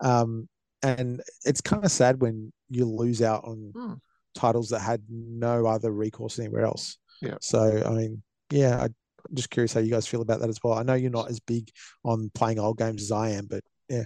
Um, 0.00 0.48
and 0.82 1.22
it's 1.44 1.60
kind 1.60 1.84
of 1.84 1.90
sad 1.90 2.20
when 2.20 2.52
you 2.70 2.84
lose 2.86 3.22
out 3.22 3.44
on 3.44 3.72
Hmm. 3.74 3.92
titles 4.34 4.70
that 4.70 4.80
had 4.80 5.02
no 5.08 5.66
other 5.66 5.90
recourse 5.92 6.38
anywhere 6.38 6.64
else. 6.64 6.98
Yeah. 7.22 7.36
So 7.40 7.82
I 7.86 7.90
mean, 7.90 8.22
yeah, 8.50 8.76
I, 8.80 8.84
I'm 8.86 9.34
just 9.34 9.50
curious 9.50 9.72
how 9.72 9.80
you 9.80 9.90
guys 9.90 10.06
feel 10.06 10.20
about 10.20 10.40
that 10.40 10.48
as 10.50 10.58
well. 10.62 10.74
I 10.74 10.82
know 10.82 10.94
you're 10.94 11.10
not 11.10 11.30
as 11.30 11.40
big 11.40 11.70
on 12.04 12.30
playing 12.34 12.58
old 12.58 12.76
games 12.78 13.02
as 13.02 13.12
I 13.12 13.30
am, 13.30 13.46
but 13.46 13.62
yeah. 13.88 14.04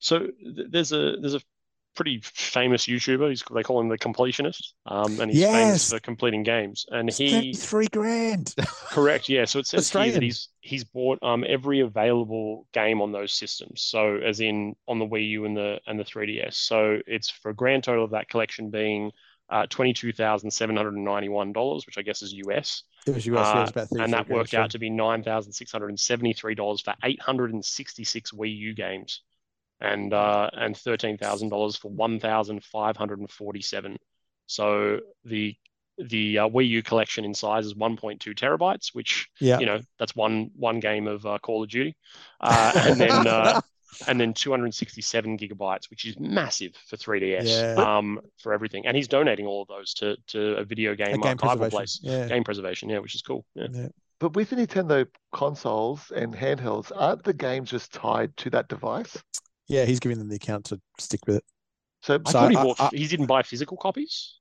So 0.00 0.18
th- 0.20 0.68
there's 0.70 0.92
a 0.92 1.16
there's 1.20 1.34
a 1.34 1.40
pretty 1.98 2.22
famous 2.22 2.86
YouTuber. 2.86 3.28
He's 3.30 3.44
they 3.54 3.64
call 3.64 3.80
him 3.80 3.90
the 3.90 3.98
completionist, 3.98 4.72
um, 4.86 5.20
and 5.20 5.30
he's 5.30 5.40
Yes. 5.40 5.50
famous 5.52 5.84
for 5.84 6.00
completing 6.00 6.44
games. 6.44 6.86
And 6.90 7.10
he 7.10 7.58
three 7.58 7.88
grand. 7.88 8.54
correct, 8.90 9.28
yeah. 9.28 9.44
So 9.44 9.58
it 9.58 9.66
says 9.66 9.88
here 9.90 10.12
that 10.12 10.22
he's 10.22 10.48
he's 10.60 10.84
bought 10.84 11.18
um 11.22 11.44
every 11.46 11.80
available 11.80 12.66
game 12.72 13.02
on 13.02 13.12
those 13.12 13.32
systems. 13.32 13.82
So 13.82 14.16
as 14.16 14.40
in 14.40 14.76
on 14.86 14.98
the 14.98 15.06
Wii 15.06 15.28
U 15.30 15.44
and 15.44 15.56
the 15.56 15.80
and 15.86 15.98
the 15.98 16.04
3DS. 16.04 16.54
So 16.66 16.98
it's 17.06 17.30
for 17.30 17.50
a 17.50 17.54
grand 17.54 17.84
total 17.84 18.04
of 18.04 18.12
that 18.12 18.28
collection 18.28 18.70
being 18.70 19.12
uh, 19.50 19.66
twenty 19.68 19.92
two 19.92 20.12
thousand 20.12 20.50
seven 20.50 20.76
hundred 20.76 20.94
and 20.94 21.04
ninety 21.04 21.28
one 21.28 21.52
dollars, 21.52 21.86
which 21.86 21.98
I 21.98 22.02
guess 22.02 22.22
is 22.22 22.32
US. 22.34 22.82
It 23.06 23.12
was 23.14 23.26
US, 23.26 23.54
yeah, 23.54 23.60
it 23.60 23.62
Uh, 23.62 23.64
was 23.64 23.70
about 23.70 23.88
33 23.88 24.04
and 24.04 24.12
that 24.14 24.26
grand 24.26 24.28
worked 24.28 24.54
out 24.54 24.70
to 24.70 24.78
be 24.78 24.90
nine 24.90 25.22
thousand 25.22 25.52
six 25.52 25.72
hundred 25.72 25.88
and 25.88 26.00
seventy 26.00 26.32
three 26.32 26.54
dollars 26.54 26.80
for 26.80 26.94
eight 27.04 27.20
hundred 27.20 27.52
and 27.52 27.64
sixty 27.64 28.04
six 28.04 28.32
Wii 28.32 28.54
U 28.56 28.74
games, 28.74 29.22
and 29.80 30.12
uh, 30.12 30.50
and 30.52 30.76
thirteen 30.76 31.16
thousand 31.18 31.50
dollars 31.50 31.76
for 31.76 31.90
one 31.90 32.18
thousand 32.20 32.64
five 32.64 32.96
hundred 32.96 33.20
and 33.20 33.30
forty 33.30 33.60
seven. 33.62 33.96
So 34.46 35.00
the 35.24 35.54
the 35.98 36.38
uh, 36.38 36.48
Wii 36.48 36.68
U 36.68 36.82
collection 36.82 37.24
in 37.24 37.34
size 37.34 37.66
is 37.66 37.74
one 37.74 37.96
point 37.96 38.20
two 38.20 38.34
terabytes, 38.34 38.94
which 38.94 39.28
Yeah. 39.40 39.58
you 39.58 39.66
know 39.66 39.80
that's 39.98 40.14
one 40.14 40.50
one 40.56 40.80
game 40.80 41.06
of 41.06 41.24
uh, 41.26 41.38
Call 41.38 41.62
of 41.64 41.68
Duty, 41.70 41.96
uh, 42.40 42.72
and 42.76 43.00
then 43.00 43.26
uh, 43.26 43.60
and 44.06 44.20
then 44.20 44.34
267 44.34 45.38
gigabytes, 45.38 45.90
which 45.90 46.04
is 46.04 46.18
massive 46.20 46.72
for 46.86 46.96
3DS, 46.96 47.44
Yeah. 47.46 47.74
um, 47.98 48.20
for 48.36 48.52
everything. 48.52 48.86
And 48.86 48.96
he's 48.96 49.08
donating 49.08 49.46
all 49.46 49.62
of 49.62 49.68
those 49.68 49.94
to 49.94 50.16
to 50.28 50.56
a 50.56 50.64
video 50.64 50.94
game, 50.94 51.14
A 51.14 51.18
game 51.18 51.36
archival 51.36 51.70
place, 51.70 51.98
Yeah. 52.02 52.28
game 52.28 52.44
preservation, 52.44 52.88
yeah, 52.90 52.98
which 52.98 53.14
is 53.14 53.22
cool. 53.22 53.44
Yeah. 53.54 53.66
yeah. 53.72 53.88
But 54.20 54.34
with 54.34 54.50
the 54.50 54.56
Nintendo 54.56 55.06
consoles 55.32 56.10
and 56.14 56.34
handhelds, 56.34 56.90
aren't 56.94 57.24
the 57.24 57.32
games 57.32 57.70
just 57.70 57.92
tied 57.92 58.36
to 58.38 58.50
that 58.50 58.68
device? 58.68 59.16
Yeah, 59.68 59.84
he's 59.84 60.00
giving 60.00 60.18
them 60.18 60.28
the 60.28 60.36
account 60.36 60.66
to 60.66 60.80
stick 60.98 61.20
with 61.26 61.36
it. 61.36 61.44
So 62.02 62.18
I 62.24 62.30
So 62.30 62.38
thought 62.38 62.50
he 62.50 62.56
I- 62.56 62.86
I- 62.86 62.96
he 62.96 63.06
didn't 63.06 63.26
buy 63.26 63.42
physical 63.42 63.76
copies. 63.76 64.38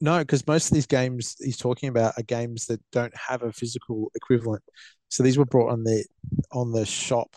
No, 0.00 0.18
because 0.18 0.46
most 0.46 0.70
of 0.70 0.74
these 0.74 0.86
games 0.86 1.36
he's 1.38 1.56
talking 1.56 1.88
about 1.88 2.14
are 2.18 2.22
games 2.22 2.66
that 2.66 2.80
don't 2.92 3.14
have 3.16 3.42
a 3.42 3.52
physical 3.52 4.10
equivalent. 4.14 4.62
So 5.08 5.22
these 5.22 5.38
were 5.38 5.44
brought 5.46 5.70
on 5.72 5.84
the 5.84 6.04
on 6.52 6.72
the 6.72 6.84
shop, 6.84 7.36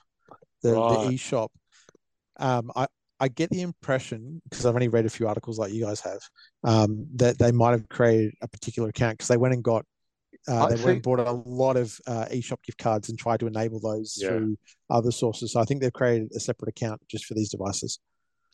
the, 0.63 0.73
Right. 0.73 1.07
the 1.07 1.13
e-shop. 1.13 1.51
Um, 2.37 2.71
I 2.75 2.87
I 3.19 3.29
get 3.29 3.49
the 3.49 3.61
impression 3.61 4.41
because 4.49 4.65
I've 4.65 4.75
only 4.75 4.89
read 4.89 5.05
a 5.05 5.09
few 5.09 5.27
articles 5.27 5.57
like 5.57 5.73
you 5.73 5.83
guys 5.85 6.01
have, 6.01 6.19
um, 6.63 7.07
that 7.15 7.39
they 7.39 7.51
might 7.51 7.71
have 7.71 7.89
created 7.89 8.33
a 8.41 8.47
particular 8.47 8.89
account 8.89 9.17
because 9.17 9.27
they 9.27 9.37
went 9.37 9.55
and 9.55 9.63
got 9.63 9.85
uh, 10.47 10.67
they 10.67 10.75
went 10.75 10.87
and 10.89 11.01
bought 11.01 11.19
a 11.19 11.31
lot 11.31 11.75
of 11.77 11.99
uh, 12.07 12.25
e-shop 12.31 12.61
gift 12.63 12.77
cards 12.77 13.09
and 13.09 13.17
tried 13.19 13.39
to 13.41 13.47
enable 13.47 13.79
those 13.79 14.17
Yeah. 14.19 14.29
through 14.29 14.57
other 14.89 15.11
sources. 15.11 15.51
So 15.53 15.59
I 15.59 15.65
think 15.65 15.81
they've 15.81 15.91
created 15.93 16.31
a 16.35 16.39
separate 16.39 16.69
account 16.69 17.01
just 17.09 17.25
for 17.25 17.33
these 17.33 17.49
devices. 17.49 17.99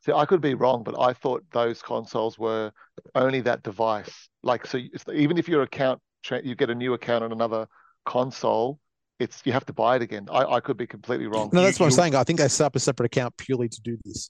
See, 0.06 0.12
I 0.12 0.26
could 0.26 0.42
be 0.42 0.54
wrong, 0.54 0.84
but 0.84 1.00
I 1.00 1.14
thought 1.14 1.44
those 1.52 1.82
consoles 1.82 2.38
were 2.38 2.72
only 3.16 3.42
that 3.42 3.64
device. 3.64 4.28
Like, 4.42 4.66
so 4.68 4.80
even 5.14 5.38
if 5.38 5.48
your 5.48 5.62
account, 5.62 6.02
you 6.44 6.56
get 6.56 6.70
a 6.70 6.76
new 6.76 6.94
account 6.94 7.24
on 7.24 7.32
another 7.32 7.68
console, 8.06 8.80
it's 9.20 9.42
you 9.46 9.54
have 9.54 9.66
to 9.68 9.74
buy 9.74 9.96
it 9.96 10.02
again. 10.02 10.28
I, 10.32 10.44
I 10.56 10.60
could 10.60 10.76
be 10.76 10.88
completely 10.88 11.28
wrong. 11.28 11.50
No, 11.54 11.62
You- 11.62 11.68
that's 11.68 11.80
what 11.80 11.86
I'm 11.86 11.92
you- 11.92 11.96
saying. 11.96 12.16
I 12.16 12.24
think 12.24 12.40
they 12.40 12.48
set 12.50 12.66
up 12.66 12.76
a 12.76 12.80
separate 12.80 13.06
account 13.06 13.38
purely 13.38 13.70
to 13.70 13.82
do 13.82 13.98
this 14.04 14.30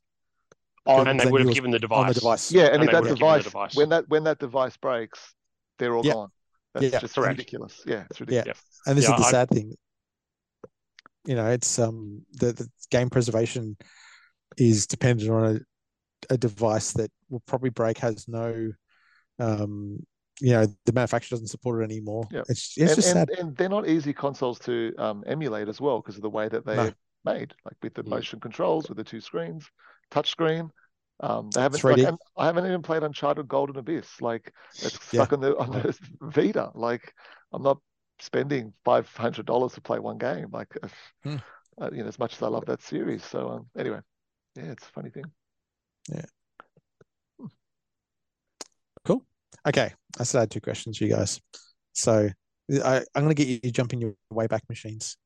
On, 0.86 1.08
and 1.08 1.19
they 1.19 1.26
would 1.32 1.41
have 1.45 1.54
given 1.54 1.71
the 1.71 1.78
on 1.78 1.82
device. 1.82 2.13
the 2.13 2.19
device. 2.19 2.52
yeah, 2.52 2.65
and, 2.65 2.76
and 2.76 2.84
if 2.84 2.91
that 2.91 3.02
would 3.02 3.10
have 3.10 3.17
given 3.17 3.38
the 3.38 3.43
device, 3.43 3.43
device. 3.45 3.76
when 3.76 3.89
that 3.89 4.08
when 4.10 4.23
that 4.26 4.38
device 4.39 4.78
breaks, 4.78 5.34
they're 5.80 5.95
all 5.95 6.06
Yeah. 6.06 6.13
gone. 6.13 6.30
That's 6.73 6.86
Yeah. 6.91 6.99
just 6.99 7.17
ridiculous. 7.17 7.81
Yeah, 7.86 8.05
it's 8.09 8.19
ridiculous. 8.19 8.62
And 8.88 8.97
this 8.97 9.05
Yeah, 9.07 9.15
is 9.15 9.21
the 9.21 9.27
I- 9.27 9.31
sad 9.31 9.49
thing. 9.49 9.75
You 11.25 11.36
know, 11.36 11.47
it's 11.49 11.79
um 11.79 12.25
the, 12.33 12.51
the 12.53 12.67
game 12.91 13.09
preservation 13.09 13.77
is 14.57 14.88
dependent 14.88 15.29
on 15.31 15.55
a, 16.29 16.33
a 16.33 16.38
device 16.38 16.91
that 16.93 17.12
will 17.29 17.41
probably 17.45 17.69
break, 17.69 17.97
has 17.99 18.27
no 18.27 18.71
um 19.39 19.99
you 20.41 20.51
know, 20.51 20.65
the 20.86 20.93
manufacturer 20.93 21.36
doesn't 21.36 21.47
support 21.47 21.81
it 21.81 21.86
anymore. 21.86 22.27
Yeah. 22.31 22.41
It's 22.49 22.75
it's 22.75 22.77
and, 22.77 22.95
just 22.95 23.12
sad. 23.12 23.29
and 23.29 23.55
they're 23.55 23.69
not 23.69 23.88
easy 23.88 24.13
consoles 24.13 24.57
to 24.62 24.93
um, 24.97 25.23
emulate 25.27 25.69
as 25.69 25.79
well 25.79 26.01
because 26.01 26.15
of 26.15 26.23
the 26.23 26.29
way 26.29 26.49
that 26.49 26.65
they're 26.65 26.75
No. 26.75 26.93
made, 27.23 27.53
like 27.63 27.75
with 27.83 27.93
the 27.93 28.03
Mm. 28.03 28.07
motion 28.09 28.39
controls, 28.39 28.89
with 28.89 28.97
the 28.97 29.03
two 29.03 29.21
screens, 29.21 29.69
touch 30.09 30.31
screen. 30.31 30.71
Um, 31.19 31.52
they 31.54 31.62
haven't. 31.62 31.84
Like, 31.84 32.13
I 32.38 32.45
haven't 32.45 32.65
even 32.65 32.82
played 32.82 33.04
Uncharted 33.04 33.47
Golden 33.47 33.78
Abyss. 33.78 34.21
Like 34.21 34.54
it's 34.82 34.97
Yeah. 35.12 35.21
stuck 35.21 35.34
on 35.34 35.41
the 35.41 35.56
on 35.58 35.71
the 35.71 35.97
Vita. 36.21 36.71
Like 36.73 37.13
I'm 37.54 37.63
not 37.63 37.80
spending 38.19 38.73
five 38.84 39.08
hundred 39.15 39.45
dollars 39.45 39.73
to 39.73 39.82
play 39.82 39.99
one 39.99 40.17
game. 40.17 40.47
Like 40.52 40.76
Hmm. 41.23 41.38
uh, 41.82 41.89
you 41.91 42.04
know, 42.04 42.08
as 42.08 42.19
much 42.19 42.36
as 42.36 42.41
I 42.41 42.47
love 42.47 42.65
that 42.65 42.82
series. 42.82 43.23
So 43.23 43.49
um, 43.49 43.69
anyway, 43.78 43.99
yeah, 44.56 44.71
it's 44.71 44.86
a 44.86 44.91
funny 44.91 45.10
thing. 45.10 45.26
Yeah. 46.12 46.26
Cool. 49.06 49.26
Okay. 49.67 49.93
I 50.19 50.23
said 50.23 50.39
I 50.39 50.41
had 50.41 50.52
two 50.52 50.62
questions 50.62 50.97
for 50.97 51.06
you 51.06 51.12
guys. 51.12 51.39
So 51.93 52.30
I, 52.84 52.97
I'm 53.15 53.23
gonna 53.23 53.34
get 53.34 53.47
you 53.47 53.60
to 53.60 53.71
jump 53.71 53.93
in 53.93 54.02
your 54.02 54.15
Wayback 54.32 54.62
Machines. 54.69 55.17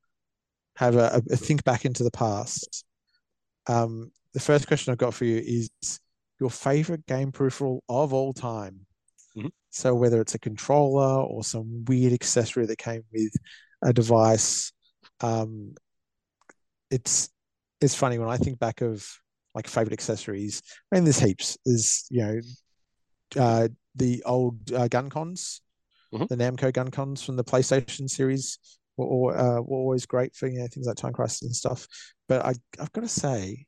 Have 0.78 0.96
a, 0.96 1.22
a 1.32 1.36
think 1.36 1.64
back 1.64 1.86
into 1.86 2.04
the 2.04 2.12
past. 2.12 2.86
Um, 3.68 4.12
the 4.38 4.44
first 4.44 4.68
question 4.68 4.92
I've 4.92 5.00
got 5.00 5.16
for 5.16 5.26
you 5.26 5.42
is 5.44 5.72
your 6.40 6.52
favorite 6.52 7.08
game 7.08 7.32
peripheral 7.32 7.84
of 7.90 8.14
all 8.14 8.34
time. 8.34 8.86
Mhm. 9.36 9.50
So 9.72 9.96
whether 9.96 10.22
it's 10.22 10.36
a 10.36 10.40
controller 10.40 11.24
or 11.24 11.44
some 11.44 11.86
weird 11.86 12.14
accessory 12.14 12.68
that 12.68 12.78
came 12.78 13.04
with 13.12 13.34
a 13.82 13.92
device, 13.92 14.72
um, 15.22 15.74
it's 16.92 17.30
it's 17.82 17.96
funny 17.96 18.20
when 18.20 18.30
I 18.30 18.38
think 18.38 18.60
back 18.60 18.82
of 18.82 19.04
like 19.56 19.68
favorite 19.68 19.94
accessories. 19.94 20.62
I 20.92 20.96
mean, 20.96 21.04
there's 21.04 21.18
heaps. 21.18 21.58
There's 21.66 22.06
you 22.12 22.22
know, 22.22 22.40
uh, 23.44 23.68
the 23.96 24.22
old 24.24 24.72
uh, 24.72 24.88
gun 24.88 25.10
cons, 25.10 25.62
Mhm. 26.14 26.28
the 26.28 26.36
Namco 26.36 26.72
gun 26.72 26.92
cons 26.92 27.24
from 27.24 27.38
the 27.38 27.44
PlayStation 27.44 28.08
series 28.08 28.60
were, 28.98 29.36
uh, 29.36 29.62
were 29.62 29.78
always 29.78 30.06
great 30.06 30.36
for 30.36 30.46
you 30.48 30.60
know 30.60 30.68
things 30.68 30.86
like 30.86 30.98
Time 30.98 31.14
Crisis 31.14 31.42
and 31.42 31.56
stuff. 31.56 31.88
But 32.28 32.46
I 32.46 32.54
I've 32.78 32.92
got 32.92 33.02
to 33.02 33.08
say, 33.08 33.66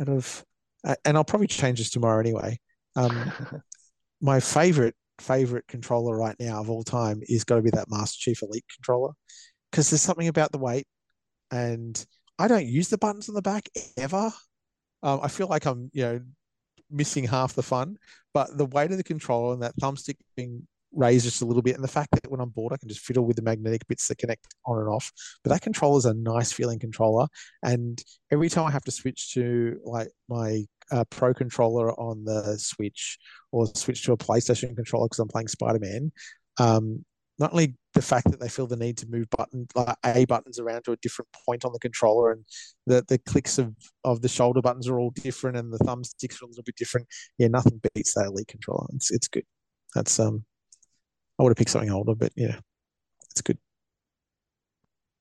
out 0.00 0.08
of 0.08 0.44
uh, 0.84 0.94
and 1.04 1.16
I'll 1.16 1.24
probably 1.24 1.46
change 1.46 1.78
this 1.78 1.90
tomorrow 1.90 2.20
anyway. 2.20 2.58
Um, 2.96 3.32
my 4.20 4.40
favorite 4.40 4.94
favorite 5.18 5.66
controller 5.68 6.16
right 6.16 6.36
now 6.40 6.60
of 6.60 6.70
all 6.70 6.82
time 6.82 7.20
is 7.28 7.44
got 7.44 7.56
to 7.56 7.62
be 7.62 7.70
that 7.70 7.90
Master 7.90 8.16
Chief 8.18 8.42
Elite 8.42 8.64
controller 8.74 9.12
because 9.70 9.90
there's 9.90 10.02
something 10.02 10.28
about 10.28 10.52
the 10.52 10.58
weight, 10.58 10.86
and 11.50 12.04
I 12.38 12.48
don't 12.48 12.66
use 12.66 12.88
the 12.88 12.98
buttons 12.98 13.28
on 13.28 13.34
the 13.34 13.42
back 13.42 13.68
ever. 13.96 14.32
Um, 15.02 15.20
I 15.22 15.28
feel 15.28 15.46
like 15.46 15.66
I'm, 15.66 15.90
you 15.92 16.02
know, 16.02 16.20
missing 16.90 17.24
half 17.24 17.54
the 17.54 17.62
fun. 17.62 17.96
But 18.32 18.56
the 18.56 18.66
weight 18.66 18.90
of 18.90 18.96
the 18.96 19.04
controller 19.04 19.54
and 19.54 19.62
that 19.62 19.76
thumbstick 19.76 20.16
being 20.36 20.66
raised 20.92 21.24
just 21.24 21.42
a 21.42 21.44
little 21.46 21.62
bit, 21.62 21.74
and 21.74 21.84
the 21.84 21.88
fact 21.88 22.10
that 22.12 22.30
when 22.30 22.40
I'm 22.40 22.50
bored, 22.50 22.72
I 22.72 22.76
can 22.76 22.88
just 22.88 23.00
fiddle 23.00 23.24
with 23.24 23.36
the 23.36 23.42
magnetic 23.42 23.86
bits 23.88 24.08
that 24.08 24.18
connect 24.18 24.46
on 24.66 24.78
and 24.78 24.88
off. 24.88 25.12
But 25.42 25.50
that 25.50 25.62
controller 25.62 25.98
is 25.98 26.06
a 26.06 26.14
nice 26.14 26.52
feeling 26.52 26.78
controller, 26.78 27.26
and 27.62 28.02
every 28.30 28.48
time 28.48 28.66
I 28.66 28.70
have 28.70 28.84
to 28.84 28.90
switch 28.90 29.32
to 29.34 29.78
like 29.84 30.08
my 30.28 30.64
uh, 30.90 31.04
Pro 31.10 31.32
controller 31.32 31.92
on 31.92 32.24
the 32.24 32.58
Switch 32.58 33.18
or 33.52 33.66
switch 33.74 34.04
to 34.04 34.12
a 34.12 34.16
PlayStation 34.16 34.74
controller 34.74 35.06
because 35.06 35.20
I'm 35.20 35.28
playing 35.28 35.48
Spider 35.48 35.78
Man, 35.78 36.12
um, 36.58 37.04
not 37.38 37.52
only 37.52 37.74
the 37.94 38.02
fact 38.02 38.30
that 38.30 38.38
they 38.38 38.48
feel 38.48 38.66
the 38.66 38.76
need 38.76 38.98
to 38.98 39.06
move 39.08 39.28
button 39.30 39.66
like 39.74 39.96
A 40.04 40.24
buttons 40.26 40.60
around 40.60 40.84
to 40.84 40.92
a 40.92 40.96
different 40.96 41.28
point 41.46 41.64
on 41.64 41.72
the 41.72 41.78
controller, 41.78 42.32
and 42.32 42.44
the 42.86 43.02
the 43.08 43.18
clicks 43.18 43.58
of 43.58 43.74
of 44.04 44.20
the 44.22 44.28
shoulder 44.28 44.60
buttons 44.60 44.88
are 44.88 45.00
all 45.00 45.10
different, 45.10 45.56
and 45.56 45.72
the 45.72 45.78
thumbsticks 45.78 46.40
are 46.40 46.44
a 46.44 46.48
little 46.48 46.62
bit 46.62 46.76
different. 46.76 47.06
Yeah, 47.38 47.48
nothing 47.48 47.80
beats 47.94 48.14
that 48.14 48.26
Elite 48.26 48.48
controller. 48.48 48.86
It's 48.94 49.10
it's 49.10 49.28
good. 49.28 49.44
That's 49.94 50.20
um, 50.20 50.44
I 51.40 51.42
would 51.42 51.50
have 51.50 51.56
picked 51.56 51.70
something 51.70 51.90
older, 51.90 52.14
but 52.14 52.32
yeah, 52.36 52.58
it's 53.30 53.40
good. 53.40 53.56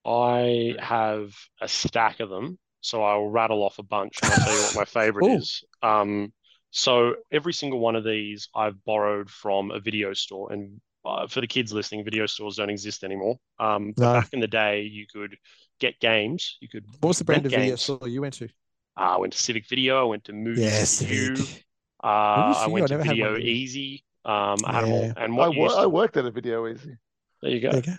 I 0.05 0.75
have 0.79 1.33
a 1.61 1.67
stack 1.67 2.19
of 2.19 2.29
them, 2.29 2.59
so 2.81 3.03
I'll 3.03 3.27
rattle 3.27 3.63
off 3.63 3.79
a 3.79 3.83
bunch 3.83 4.19
and 4.21 4.31
I'll 4.31 4.39
tell 4.45 4.53
you 4.53 4.61
what 4.63 4.75
my 4.75 4.85
favorite 5.01 5.27
Ooh. 5.27 5.37
is. 5.37 5.63
Um, 5.81 6.33
so 6.71 7.15
every 7.31 7.53
single 7.53 7.79
one 7.79 7.95
of 7.95 8.03
these 8.03 8.49
I've 8.53 8.83
borrowed 8.83 9.29
from 9.29 9.71
a 9.71 9.79
video 9.79 10.13
store, 10.13 10.51
and 10.51 10.81
uh, 11.05 11.27
for 11.27 11.39
the 11.39 11.47
kids 11.47 11.71
listening, 11.71 12.03
video 12.03 12.25
stores 12.25 12.57
don't 12.57 12.69
exist 12.69 13.05
anymore. 13.05 13.37
Um, 13.57 13.93
No. 13.97 14.13
back 14.13 14.33
in 14.33 14.41
the 14.41 14.47
day, 14.47 14.81
you 14.81 15.05
could 15.11 15.37
get 15.79 15.99
games. 16.01 16.57
You 16.59 16.67
could. 16.67 16.85
What 16.99 17.07
was 17.09 17.19
the 17.19 17.23
brand 17.23 17.45
of 17.45 17.53
video 17.53 17.77
store 17.77 18.07
you 18.09 18.19
went 18.21 18.33
to? 18.35 18.49
Uh, 18.97 19.15
I 19.15 19.17
went 19.17 19.31
to 19.33 19.39
Civic 19.39 19.69
Video. 19.69 20.01
I 20.01 20.03
went 20.03 20.25
to 20.25 20.33
Movies 20.33 20.63
Yes, 20.63 20.89
Civic. 20.89 21.65
Uh, 22.03 22.07
I 22.07 22.43
Movies 22.43 22.63
for 22.63 22.67
You, 22.67 22.73
went 22.73 22.91
I 22.91 22.97
to 22.97 23.03
Video. 23.03 23.37
Easy. 23.37 24.03
Um, 24.25 24.57
I 24.65 24.73
had 24.73 24.83
them 24.83 24.91
all. 24.91 25.01
Yeah. 25.03 25.13
And 25.17 25.33
I, 25.33 25.37
what 25.37 25.55
wo- 25.55 25.63
used 25.65 25.77
I 25.77 25.85
worked 25.85 26.17
at 26.17 26.25
a 26.25 26.31
video 26.31 26.67
easy. 26.67 26.97
there 27.41 27.51
you 27.51 27.59
go. 27.61 27.71
There 27.71 27.79
you 27.79 27.85
go. 27.85 27.93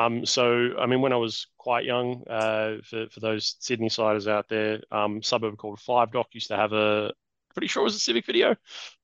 Um, 0.00 0.24
so 0.24 0.70
I 0.78 0.86
mean, 0.86 1.00
when 1.00 1.12
I 1.12 1.16
was 1.16 1.46
quite 1.58 1.84
young, 1.84 2.22
uh, 2.28 2.76
for 2.84 3.08
for 3.08 3.20
those 3.20 3.56
Sydney 3.60 3.88
siders 3.88 4.28
out 4.28 4.48
there, 4.48 4.80
um, 4.92 5.22
suburb 5.22 5.56
called 5.58 5.80
Five 5.80 6.12
Dock 6.12 6.28
used 6.32 6.48
to 6.48 6.56
have 6.56 6.72
a 6.72 7.12
pretty 7.54 7.66
sure 7.66 7.80
it 7.80 7.84
was 7.84 7.96
a 7.96 8.00
Civic 8.00 8.24
Video, 8.24 8.54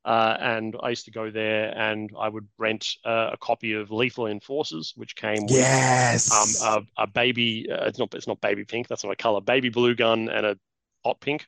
uh, 0.05 0.37
and 0.39 0.77
I 0.81 0.91
used 0.91 1.05
to 1.07 1.11
go 1.11 1.29
there 1.33 1.77
and 1.77 2.09
I 2.17 2.29
would 2.29 2.47
rent 2.59 2.87
uh, 3.05 3.31
a 3.33 3.37
copy 3.39 3.73
of 3.73 3.91
Lethal 3.91 4.29
Enforcers, 4.29 4.93
which 4.95 5.17
came 5.17 5.43
with 5.47 5.51
Yes. 5.57 6.63
um 6.63 6.85
a, 6.99 7.03
a 7.03 7.07
baby. 7.09 7.67
Uh, 7.69 7.87
it's 7.87 7.99
not 7.99 8.15
it's 8.15 8.29
not 8.29 8.41
baby 8.41 8.65
pink. 8.65 8.87
That's 8.87 9.03
not 9.03 9.13
a 9.13 9.17
color. 9.17 9.41
Baby 9.41 9.71
blue 9.71 9.97
gun 9.97 10.29
and 10.29 10.47
a 10.47 10.59
hot 11.07 11.21
pink 11.21 11.47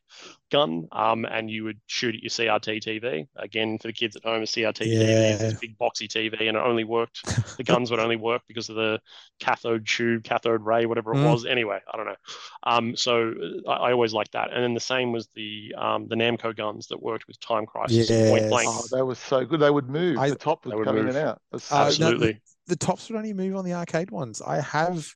gun. 0.51 0.89
Um, 0.93 1.25
and 1.25 1.51
you 1.51 1.65
would 1.65 1.79
shoot 1.87 2.15
at 2.15 2.23
your 2.23 2.31
CRT 2.31 2.81
TV. 2.83 3.27
Again, 3.37 3.79
for 3.79 3.89
the 3.89 3.93
kids 3.93 4.17
at 4.17 4.25
home, 4.25 4.43
a 4.43 4.47
CRT 4.47 4.79
TV 4.87 5.33
is 5.33 5.39
this 5.41 5.55
big 5.61 5.77
boxy 5.79 6.07
TV, 6.09 6.33
and 6.49 6.57
it 6.57 6.61
only 6.61 6.85
worked. 6.85 7.27
The 7.57 7.65
guns 7.65 7.91
would 7.91 8.01
only 8.01 8.17
work 8.17 8.43
because 8.49 8.69
of 8.69 8.77
the 8.77 9.01
cathode 9.41 9.87
tube, 9.87 10.25
cathode 10.25 10.63
ray, 10.65 10.87
whatever 10.87 11.13
it 11.13 11.17
Mm. 11.19 11.31
was. 11.33 11.45
Anyway, 11.45 11.81
I 11.93 11.97
don't 11.97 12.07
know. 12.07 12.17
Um, 12.63 12.97
so 12.97 13.35
uh, 13.67 13.71
I, 13.71 13.89
I 13.89 13.93
always 13.93 14.15
liked 14.15 14.33
that. 14.33 14.53
And 14.53 14.63
then 14.63 14.75
the 14.75 14.81
same 14.81 15.13
was 15.13 15.29
the 15.35 15.75
um 15.77 16.07
the 16.09 16.17
Namco 16.17 16.57
guns 16.57 16.87
that 16.89 17.03
worked 17.03 17.27
with 17.27 17.39
Time 17.41 17.67
Crisis 17.67 18.09
and 18.11 18.31
Point 18.31 18.43
Yes. 18.45 18.51
Blank. 18.51 18.69
Oh, 18.71 18.87
that 18.97 19.05
was 19.05 19.19
so 19.19 19.45
good. 19.45 19.61
They 19.61 19.71
would 19.71 19.89
move. 19.91 20.19
I- 20.19 20.31
the 20.31 20.37
top 20.37 20.63
They 20.65 20.71
would 20.71 20.79
would 20.79 20.85
come 20.87 20.99
in 20.99 21.09
and 21.09 21.17
out. 21.17 21.41
It 21.53 21.61
so 21.61 21.75
Uh, 21.75 21.79
no, 21.79 21.85
good. 21.85 21.91
Absolutely. 21.93 22.41
the 22.69 22.77
tops 22.77 23.09
would 23.11 23.17
only 23.17 23.33
move 23.33 23.57
on 23.57 23.65
the 23.65 23.75
arcade 23.75 24.11
ones. 24.11 24.41
I 24.41 24.61
have 24.61 25.09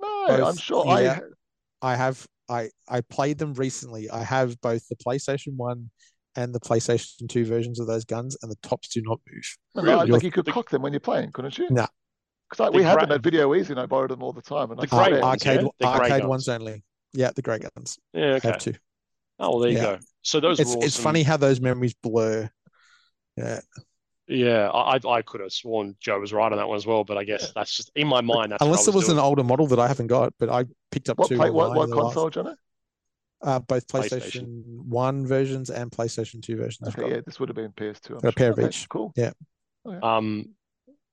No, 0.00 0.24
both- 0.28 0.48
I'm 0.48 0.56
sure. 0.56 0.84
yeah. 1.00 1.20
I 1.82 1.92
I 1.92 1.96
have 1.96 2.26
I 2.52 2.70
I 2.88 3.00
played 3.00 3.38
them 3.38 3.54
recently. 3.54 4.10
I 4.10 4.22
have 4.22 4.60
both 4.60 4.86
the 4.88 4.96
PlayStation 4.96 5.54
1 5.56 5.90
and 6.36 6.54
the 6.54 6.60
PlayStation 6.60 7.28
2 7.28 7.44
versions 7.44 7.80
of 7.80 7.86
those 7.86 8.04
guns 8.04 8.36
and 8.42 8.50
the 8.52 8.56
tops 8.62 8.88
do 8.88 9.02
not 9.02 9.20
move. 9.30 9.44
no, 9.74 9.82
Really? 9.82 10.06
like 10.12 10.22
you 10.22 10.30
could 10.30 10.44
The- 10.44 10.52
cock 10.52 10.70
them 10.70 10.82
when 10.82 10.92
you're 10.92 11.00
playing, 11.00 11.32
couldn't 11.32 11.56
you? 11.58 11.68
No. 11.70 11.86
Because 12.50 12.70
The 12.72 12.76
we 12.78 12.82
had 12.82 12.94
gra- 12.98 13.06
them 13.06 13.12
at 13.16 13.22
Video 13.22 13.54
Easy, 13.54 13.72
and 13.72 13.80
I 13.80 13.86
borrowed 13.86 14.10
them 14.10 14.22
all 14.22 14.32
the 14.34 14.42
time. 14.42 14.70
And 14.70 14.78
The 14.80 14.86
grey 14.86 15.12
ones, 15.12 15.22
arcade 15.24 15.60
yeah? 15.62 15.68
The 15.80 15.98
grey 15.98 16.10
arcade 16.10 16.24
ones 16.28 16.48
only. 16.48 16.84
Yeah, 17.14 17.30
the 17.34 17.42
grey 17.42 17.58
guns. 17.60 17.98
Yeah, 18.12 18.24
I 18.24 18.32
okay. 18.36 18.48
have 18.48 18.58
two. 18.58 18.74
Oh, 19.38 19.50
well, 19.50 19.58
there 19.60 19.70
you 19.70 19.76
Yeah. 19.78 19.96
go. 19.96 19.98
So 20.22 20.40
those 20.40 20.60
It's 20.60 20.76
were 20.76 20.84
it's 20.84 20.98
funny 20.98 21.22
how 21.22 21.36
those 21.38 21.60
memories 21.60 21.94
blur. 22.02 22.50
Yeah. 23.36 23.60
Yeah, 24.32 24.68
I 24.70 24.96
I 24.96 25.08
I 25.18 25.22
could 25.22 25.40
have 25.40 25.52
sworn 25.52 25.96
Joe 26.00 26.20
was 26.20 26.32
right 26.32 26.50
on 26.50 26.58
that 26.58 26.68
one 26.68 26.76
as 26.76 26.86
well, 26.86 27.04
but 27.04 27.16
I 27.18 27.24
guess 27.24 27.52
that's 27.54 27.76
just 27.76 27.90
in 27.94 28.06
my 28.06 28.20
mind. 28.20 28.52
That's 28.52 28.62
Unless 28.62 28.88
it 28.88 28.94
was 28.94 29.06
doing. 29.06 29.18
an 29.18 29.24
older 29.24 29.44
model 29.44 29.66
that 29.68 29.78
I 29.78 29.88
haven't 29.88 30.06
got, 30.08 30.32
but 30.38 30.48
I 30.48 30.64
picked 30.90 31.08
up 31.08 31.18
What, 31.18 31.28
two 31.28 31.36
play, 31.36 31.50
what, 31.50 31.74
what 31.74 31.84
in 31.84 31.90
the 31.90 31.96
last- 31.96 32.14
console, 32.14 32.30
Johnny? 32.30 32.54
uh, 33.42 33.58
both 33.58 33.86
PlayStation. 33.88 34.44
PlayStation 34.46 34.84
1 34.86 35.26
versions 35.26 35.68
and 35.70 35.90
PlayStation 35.90 36.40
2 36.42 36.56
versions. 36.56 36.88
Okay, 36.96 37.10
yeah, 37.10 37.20
this 37.26 37.40
would 37.40 37.48
have 37.48 37.56
been 37.56 37.72
PS2. 37.72 38.22
I'm 38.22 38.28
a 38.28 38.32
pair 38.32 38.50
of 38.52 38.58
Okay, 38.58 38.68
each. 38.68 38.88
Cool. 38.88 39.12
Yeah. 39.16 39.32
Um, 40.02 40.50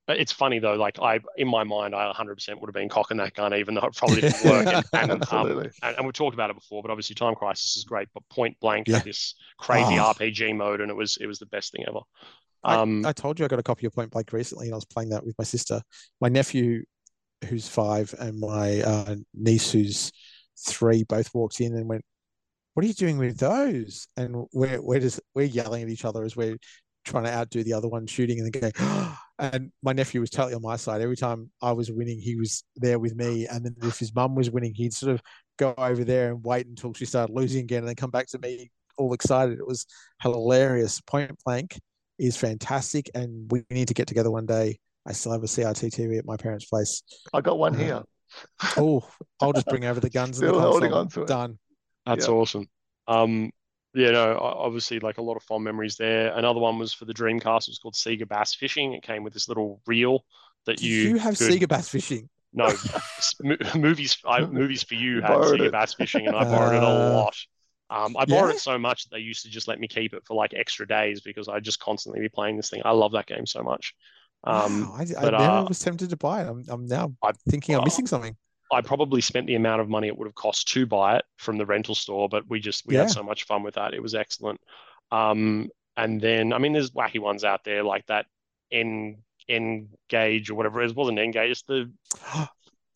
but 0.06 0.20
it's 0.20 0.32
funny 0.32 0.60
though. 0.60 0.74
Like 0.76 1.00
I, 1.02 1.20
in 1.38 1.48
my 1.48 1.64
mind, 1.64 1.94
I 1.96 2.12
100% 2.12 2.60
would 2.60 2.68
have 2.68 2.74
been 2.74 2.90
cocking 2.90 3.18
that 3.18 3.34
gun, 3.34 3.54
even 3.56 3.74
though 3.76 3.82
it 3.86 3.96
probably 3.96 4.22
didn't 4.22 4.44
work. 4.46 4.68
And, 4.68 4.86
and, 4.94 5.12
um, 5.12 5.20
Absolutely. 5.22 5.70
and, 5.84 5.98
and 5.98 6.06
we've 6.06 6.14
talked 6.14 6.34
about 6.36 6.50
it 6.52 6.56
before, 6.56 6.82
but 6.84 6.92
obviously 6.92 7.16
Time 7.16 7.36
Crisis 7.36 7.78
is 7.78 7.84
great. 7.84 8.08
But 8.14 8.24
Point 8.30 8.60
Blank 8.60 8.88
Yeah. 8.88 8.98
had 8.98 9.06
this 9.06 9.36
crazy 9.58 9.98
Oh. 10.00 10.14
RPG 10.14 10.56
mode, 10.56 10.82
and 10.82 10.90
it 10.92 10.96
was 10.96 11.18
it 11.18 11.26
was 11.28 11.40
the 11.40 11.46
best 11.48 11.72
thing 11.74 11.86
ever. 11.88 12.00
I, 12.64 12.76
Um, 12.76 13.06
I 13.06 13.14
told 13.14 13.40
you 13.40 13.46
I 13.46 13.48
got 13.48 13.60
a 13.60 13.64
copy 13.64 13.86
of 13.86 13.94
Point 13.94 14.12
Blank 14.12 14.34
recently, 14.34 14.68
and 14.68 14.74
I 14.74 14.78
was 14.78 14.86
playing 14.86 15.10
that 15.10 15.26
with 15.26 15.36
my 15.38 15.44
sister. 15.44 15.82
My 16.22 16.30
nephew, 16.30 16.84
who's 17.46 17.68
five, 17.68 18.14
and 18.20 18.40
my 18.40 18.82
uh, 18.82 19.16
niece, 19.34 19.72
who's 19.72 20.12
three, 20.68 21.04
both 21.04 21.34
walked 21.34 21.62
in 21.62 21.76
and 21.76 21.88
went, 21.88 22.04
"What 22.74 22.84
are 22.84 22.88
you 22.88 22.94
doing 22.94 23.18
with 23.18 23.38
those?" 23.38 24.08
And 24.18 24.46
we're 24.54 24.82
we're 24.82 25.00
just 25.00 25.22
we're 25.36 25.46
yelling 25.46 25.84
at 25.84 25.90
each 25.90 26.06
other 26.06 26.24
as 26.24 26.36
we're 26.36 26.58
trying 27.06 27.24
to 27.24 27.32
outdo 27.32 27.64
the 27.64 27.74
other 27.74 27.88
one 27.88 28.08
shooting, 28.08 28.40
and 28.40 28.54
then 28.54 28.72
going. 28.72 29.14
and 29.40 29.72
my 29.82 29.94
nephew 29.94 30.20
was 30.20 30.30
totally 30.30 30.54
on 30.54 30.62
my 30.62 30.76
side. 30.76 31.02
Every 31.02 31.16
time 31.16 31.50
I 31.62 31.72
was 31.72 31.90
winning, 31.90 32.20
he 32.20 32.36
was 32.36 32.64
there 32.76 33.00
with 33.00 33.16
me. 33.16 33.48
And 33.48 33.66
then 33.66 33.76
if 33.84 33.98
his 33.98 34.14
mum 34.14 34.36
was 34.36 34.52
winning, 34.52 34.74
he'd 34.76 34.94
sort 34.94 35.14
of 35.14 35.22
go 35.58 35.74
over 35.78 36.04
there 36.04 36.32
and 36.32 36.44
wait 36.44 36.68
until 36.68 36.94
she 36.94 37.06
started 37.06 37.34
losing 37.34 37.64
again, 37.64 37.80
and 37.80 37.88
then 37.88 37.96
come 37.96 38.12
back 38.12 38.28
to 38.28 38.40
me 38.40 38.70
all 38.98 39.14
excited. 39.14 39.60
It 39.60 39.68
was 39.68 39.86
hilarious. 40.22 41.00
Point 41.02 41.32
Blank 41.46 41.80
is 42.20 42.38
fantastic, 42.38 43.10
and 43.16 43.50
we 43.52 43.64
need 43.70 43.88
to 43.88 43.94
get 43.94 44.08
together 44.08 44.30
one 44.32 44.46
day. 44.46 44.80
I 45.08 45.14
still 45.14 45.32
have 45.32 45.44
a 45.44 45.48
CRT 45.48 45.92
TV 45.94 46.20
at 46.20 46.26
my 46.26 46.38
parents' 46.38 46.66
place. 46.66 47.02
I 47.34 47.42
got 47.42 47.58
one 47.58 47.76
Uh, 47.76 47.80
here. 47.80 48.04
Oh, 48.78 49.08
I'll 49.40 49.54
just 49.54 49.66
bring 49.68 49.86
over 49.86 50.00
the 50.00 50.10
guns 50.10 50.40
and 50.40 50.48
the 50.50 50.54
Still 50.54 50.62
holding 50.62 50.94
on 50.94 51.08
to 51.10 51.22
it. 51.24 51.28
Done. 51.28 51.58
That's 52.06 52.28
Yeah. 52.28 52.34
awesome. 52.34 52.68
Um, 53.08 53.52
yeah, 53.96 54.12
no, 54.12 54.38
obviously, 54.38 55.00
like 55.00 55.18
a 55.18 55.22
lot 55.24 55.36
of 55.36 55.42
fond 55.44 55.64
memories 55.64 55.96
there. 55.96 56.32
Another 56.38 56.60
one 56.60 56.78
was 56.78 56.94
for 56.94 57.06
the 57.06 57.14
Dreamcast. 57.14 57.68
It 57.68 57.72
was 57.72 57.80
called 57.82 57.96
Sega 57.96 58.28
Bass 58.28 58.54
Fishing. 58.54 58.94
It 58.94 59.02
came 59.02 59.24
with 59.24 59.34
this 59.34 59.48
little 59.48 59.82
reel 59.88 60.24
that 60.68 60.78
Do 60.78 60.88
you 60.88 61.10
you, 61.12 61.18
have 61.18 61.38
could- 61.40 61.52
Sega 61.52 61.68
Bass 61.68 61.90
Fishing? 61.90 62.30
No, 62.54 62.72
movies. 63.76 64.18
I, 64.26 64.42
movies 64.46 64.84
for 64.84 64.94
you 64.96 65.16
You 65.18 65.22
had 65.22 65.32
Sega 65.32 65.66
it. 65.68 65.72
Bass 65.72 65.94
Fishing, 65.96 66.28
and 66.28 66.36
I 66.36 66.44
borrowed 66.56 66.76
it 66.76 66.84
a 66.84 66.86
Uh, 66.88 67.14
lot. 67.14 67.36
Um, 67.90 68.16
I 68.18 68.26
borrowed 68.26 68.50
yeah? 68.50 68.56
it 68.56 68.60
so 68.60 68.78
much 68.78 69.04
that 69.04 69.16
they 69.16 69.22
used 69.22 69.44
to 69.44 69.50
just 69.50 69.68
let 69.68 69.80
me 69.80 69.88
keep 69.88 70.14
it 70.14 70.24
for 70.26 70.36
like 70.36 70.54
extra 70.54 70.88
days 70.88 71.22
because 71.22 71.48
I'd 71.48 71.64
just 71.64 71.80
constantly 71.80 72.22
be 72.22 72.30
playing 72.30 72.58
this 72.58 72.70
thing. 72.70 72.82
I 72.86 72.92
love 72.92 73.14
that 73.14 73.26
game 73.26 73.46
so 73.48 73.64
much. 73.64 73.96
Um, 74.44 74.82
wow, 74.82 74.96
I, 74.96 75.02
I 75.02 75.22
but, 75.22 75.32
never 75.32 75.44
uh, 75.44 75.66
was 75.66 75.80
tempted 75.80 76.10
to 76.12 76.18
buy 76.18 76.44
it. 76.44 76.48
I'm, 76.48 76.64
I'm 76.70 76.86
now 76.86 77.14
I- 77.24 77.32
thinking 77.50 77.76
I'm 77.76 77.82
uh, 77.82 77.86
missing 77.86 78.08
something. 78.08 78.36
I 78.72 78.82
probably 78.82 79.22
spent 79.22 79.48
the 79.48 79.56
amount 79.56 79.82
of 79.82 79.90
money 79.90 80.08
it 80.08 80.18
would 80.18 80.28
have 80.28 80.36
cost 80.36 80.68
to 80.74 80.86
buy 80.86 81.18
it 81.18 81.26
from 81.38 81.58
the 81.58 81.66
rental 81.66 81.96
store, 81.96 82.30
but 82.30 82.48
we 82.48 82.60
just 82.60 82.86
we 82.86 82.94
Yeah. 82.94 83.02
had 83.02 83.10
so 83.12 83.24
much 83.24 83.46
fun 83.46 83.64
with 83.64 83.74
that. 83.76 83.96
It 83.96 84.02
was 84.04 84.14
excellent. 84.14 84.62
Um, 85.12 85.70
and 85.98 86.22
then 86.22 86.54
I 86.54 86.60
mean, 86.60 86.74
there's 86.74 86.92
wacky 86.92 87.20
ones 87.20 87.44
out 87.44 87.64
there 87.64 87.84
like 87.84 88.06
that 88.06 88.28
N 88.72 89.18
Engage 89.50 90.52
or 90.52 90.56
whatever 90.56 90.82
it 90.82 90.86
is. 90.86 90.92
It 90.92 90.98
wasn't 90.98 91.18
Engage. 91.18 91.50
It's 91.52 91.64
the 91.64 91.92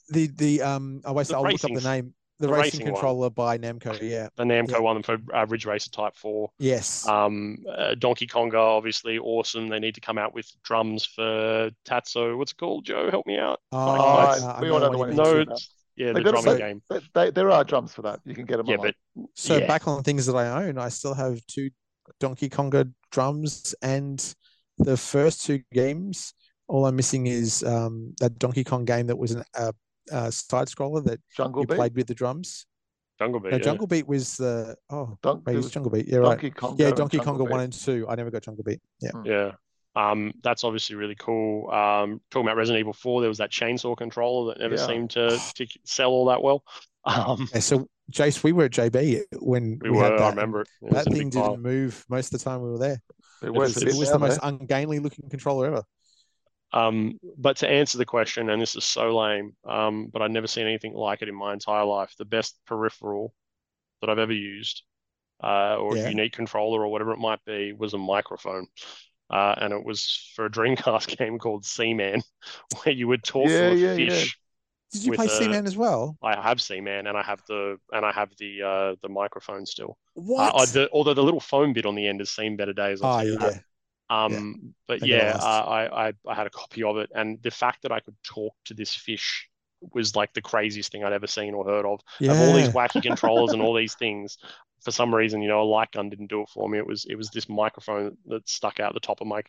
the 0.09 0.27
the 0.27 0.61
um 0.61 1.01
I 1.03 1.09
always 1.09 1.31
I'll 1.31 1.41
look 1.41 1.63
up 1.63 1.71
the 1.73 1.81
name. 1.81 2.13
The, 2.39 2.47
the 2.47 2.53
racing, 2.53 2.63
racing 2.79 2.85
one. 2.85 2.93
controller 2.93 3.29
by 3.29 3.57
Namco. 3.57 3.97
Yeah. 4.01 4.27
the 4.35 4.43
Namco 4.43 4.71
Yeah. 4.71 4.79
one 4.79 5.03
for 5.03 5.17
uh, 5.33 5.45
Ridge 5.47 5.65
Racer 5.65 5.89
Type 5.91 6.15
Four. 6.15 6.49
Yes. 6.59 7.07
Um, 7.07 7.57
uh, 7.69 7.95
Donkey 7.95 8.25
Konga, 8.27 8.55
obviously 8.55 9.17
awesome. 9.19 9.67
They 9.69 9.79
need 9.79 9.95
to 9.95 10.01
come 10.01 10.17
out 10.17 10.33
with 10.33 10.51
drums 10.63 11.05
for 11.05 11.69
Tatso. 11.85 12.37
What's 12.37 12.51
it 12.51 12.57
called, 12.57 12.85
Joe? 12.85 13.09
Help 13.11 13.27
me 13.27 13.37
out. 13.37 13.59
Oh, 13.71 13.77
uh, 13.77 14.55
I 14.57 14.61
we 14.61 14.67
know 14.67 14.73
all 14.73 14.79
know 14.79 14.97
what 14.97 15.15
the 15.15 15.15
one 15.15 15.15
No, 15.15 15.39
it's, 15.41 15.69
yeah, 15.95 16.07
They 16.07 16.23
the 16.23 16.31
drumming 16.31 16.43
so- 16.43 16.57
game. 16.57 16.81
But 16.89 17.03
they, 17.13 17.29
there 17.31 17.51
are 17.51 17.63
drums 17.63 17.93
for 17.93 18.01
that. 18.01 18.19
You 18.25 18.33
can 18.33 18.45
get 18.45 18.57
them 18.57 18.65
Yeah, 18.67 18.77
online. 18.77 18.93
but 19.15 19.25
So 19.35 19.57
yeah. 19.57 19.67
back 19.67 19.87
on 19.87 20.01
things 20.03 20.25
that 20.25 20.35
I 20.35 20.63
own, 20.65 20.77
I 20.79 20.89
still 20.89 21.13
have 21.13 21.39
two 21.47 21.69
Donkey 22.19 22.49
Konga 22.49 22.91
drums 23.11 23.75
and 23.81 24.35
the 24.79 24.97
first 24.97 25.45
two 25.45 25.61
games. 25.71 26.33
All 26.67 26.85
I'm 26.87 26.95
missing 26.95 27.27
is 27.27 27.63
um, 27.63 28.15
that 28.19 28.39
Donkey 28.39 28.63
Kong 28.63 28.85
game 28.85 29.07
that 29.07 29.17
was 29.17 29.31
an 29.33 29.43
uh, 29.55 29.71
uh, 30.11 30.29
side 30.31 30.67
scroller 30.67 31.03
that 31.05 31.19
Jungle 31.35 31.61
you 31.63 31.67
Beat. 31.67 31.75
played 31.75 31.95
with 31.95 32.07
the 32.07 32.15
drums. 32.15 32.65
Jungle 33.19 33.39
Beat. 33.39 33.51
No, 33.51 33.57
yeah. 33.57 33.63
Jungle 33.63 33.87
Beat 33.87 34.07
was 34.07 34.37
the 34.37 34.75
oh 34.89 35.17
Don- 35.21 35.43
wait, 35.45 35.53
it 35.53 35.57
was 35.57 35.71
Jungle 35.71 35.91
Beat. 35.91 36.07
Yeah, 36.07 36.17
right. 36.17 36.29
Donkey 36.31 36.51
Konga. 36.51 36.79
Yeah, 36.79 36.91
Donkey 36.91 37.17
Jungle 37.17 37.45
Konga 37.45 37.49
one 37.51 37.59
and 37.61 37.73
two. 37.73 38.05
I 38.09 38.15
never 38.15 38.31
got 38.31 38.41
Jungle 38.43 38.63
Beat. 38.63 38.81
Yeah. 39.01 39.11
Yeah. 39.23 39.51
Um, 39.95 40.33
that's 40.41 40.63
obviously 40.63 40.95
really 40.95 41.13
cool. 41.15 41.69
Um, 41.69 42.19
talking 42.31 42.47
about 42.47 42.57
Resident 42.57 42.79
Evil 42.79 42.93
4, 42.93 43.21
there 43.21 43.27
was 43.29 43.37
that 43.37 43.51
chainsaw 43.51 43.95
controller 43.95 44.51
that 44.53 44.59
never 44.59 44.73
Yeah. 44.73 44.87
seemed 44.87 45.11
to, 45.11 45.39
to 45.53 45.67
sell 45.85 46.09
all 46.09 46.25
that 46.25 46.41
well. 46.41 46.63
Um, 47.05 47.47
Yeah, 47.53 47.59
so 47.59 47.87
Jase, 48.09 48.43
we 48.43 48.53
were 48.53 48.63
at 48.63 48.71
JB 48.71 49.23
when 49.39 49.77
we 49.83 49.89
we, 49.91 49.97
were, 49.97 50.03
had 50.05 50.13
I 50.21 50.29
remember 50.29 50.61
it. 50.61 50.67
It 50.81 50.93
That 50.93 51.03
thing 51.05 51.29
didn't 51.29 51.61
move 51.61 52.03
most 52.09 52.33
of 52.33 52.39
the 52.39 52.43
time 52.49 52.61
we 52.61 52.71
were 52.71 52.77
there. 52.79 53.01
It 53.43 53.53
was- 53.53 53.75
was, 53.75 53.83
It 53.83 53.99
was 53.99 54.09
the 54.09 54.17
most 54.19 54.39
ungainly 54.41 54.99
looking 54.99 55.29
controller 55.29 55.67
ever. 55.67 55.83
Um, 56.73 57.19
but 57.37 57.57
to 57.57 57.69
answer 57.69 57.97
the 57.99 58.05
question, 58.05 58.49
and 58.49 58.61
this 58.61 58.75
is 58.75 58.83
so 58.85 59.15
lame, 59.17 59.55
um, 59.65 60.07
but 60.11 60.21
I've 60.21 60.31
never 60.31 60.47
seen 60.47 60.67
anything 60.67 60.93
like 60.93 61.21
it 61.21 61.29
in 61.29 61.35
my 61.35 61.53
entire 61.53 61.85
life. 61.85 62.13
The 62.17 62.25
best 62.25 62.59
peripheral 62.65 63.33
that 64.01 64.09
I've 64.09 64.19
ever 64.19 64.33
used, 64.33 64.83
uh, 65.43 65.77
or 65.77 65.97
Yeah. 65.97 66.07
unique 66.07 66.33
controller 66.33 66.81
or 66.83 66.89
whatever 66.89 67.13
it 67.13 67.19
might 67.19 67.43
be, 67.45 67.73
was 67.73 67.93
a 67.93 67.97
microphone. 67.99 68.67
Uh, 69.29 69.55
and 69.59 69.73
it 69.73 69.85
was 69.85 70.31
for 70.35 70.45
a 70.45 70.51
Dreamcast 70.51 71.17
game 71.19 71.39
called 71.39 71.65
Seaman, 71.65 72.21
where 72.83 72.93
you 72.95 73.07
would 73.07 73.23
talk 73.23 73.49
Yeah, 73.49 73.59
to 73.59 73.71
a 73.71 73.75
yeah, 73.75 73.93
yeah. 73.95 74.25
fish. 74.25 74.37
Did 74.91 75.03
you 75.03 75.11
play 75.11 75.27
a- 75.27 75.29
Seaman 75.29 75.67
as 75.67 75.77
well? 75.77 76.17
I 76.23 76.41
have 76.41 76.61
Seaman, 76.61 77.07
and 77.07 77.17
I 77.17 77.23
have 77.23 77.41
the 77.47 77.77
and 77.91 78.05
I 78.05 78.11
have 78.13 78.31
the 78.37 78.61
uh, 78.63 78.95
the 79.01 79.09
microphone 79.09 79.65
still. 79.65 79.97
Uh, 80.37 80.51
I- 80.55 80.65
the, 80.65 80.89
although 80.93 81.13
the 81.13 81.23
little 81.23 81.39
foam 81.41 81.73
bit 81.73 81.85
on 81.85 81.95
the 81.95 82.07
end 82.07 82.21
has 82.21 82.31
seen 82.31 82.55
better 82.57 82.73
days. 82.73 83.01
I'll 83.01 83.09
oh 83.09 83.21
yeah. 83.21 83.37
that. 83.39 83.63
Um, 84.09 84.75
but 84.87 84.99
They 85.01 85.07
yeah, 85.07 85.37
uh, 85.39 85.43
I, 85.43 86.07
I 86.09 86.13
I 86.27 86.35
had 86.35 86.47
a 86.47 86.51
copy 86.51 86.83
of 86.83 86.97
it, 86.97 87.09
and 87.15 87.41
the 87.41 87.51
fact 87.51 87.83
that 87.83 87.91
I 87.91 87.99
could 87.99 88.15
talk 88.23 88.53
to 88.65 88.73
this 88.73 88.93
fish 88.93 89.49
was 89.91 90.15
like 90.15 90.33
the 90.33 90.41
craziest 90.41 90.91
thing 90.91 91.03
I'd 91.03 91.13
ever 91.13 91.27
seen 91.27 91.53
or 91.53 91.65
heard 91.65 91.85
of. 91.85 91.99
Yeah. 92.19 92.31
Of 92.31 92.41
all 92.41 92.53
these 92.53 92.69
wacky 92.69 93.01
controllers 93.03 93.53
and 93.53 93.61
all 93.61 93.73
these 93.73 93.95
things, 93.95 94.37
for 94.81 94.91
some 94.91 95.13
reason, 95.13 95.41
you 95.41 95.47
know, 95.47 95.61
a 95.61 95.63
light 95.63 95.91
gun 95.91 96.09
didn't 96.09 96.27
do 96.29 96.41
it 96.41 96.49
for 96.49 96.69
me. 96.69 96.77
It 96.77 96.87
was 96.87 97.05
it 97.05 97.15
was 97.15 97.29
this 97.29 97.49
microphone 97.49 98.17
that 98.27 98.47
stuck 98.47 98.79
out 98.79 98.93
the 98.93 98.99
top 98.99 99.21
of 99.21 99.27
my 99.27 99.41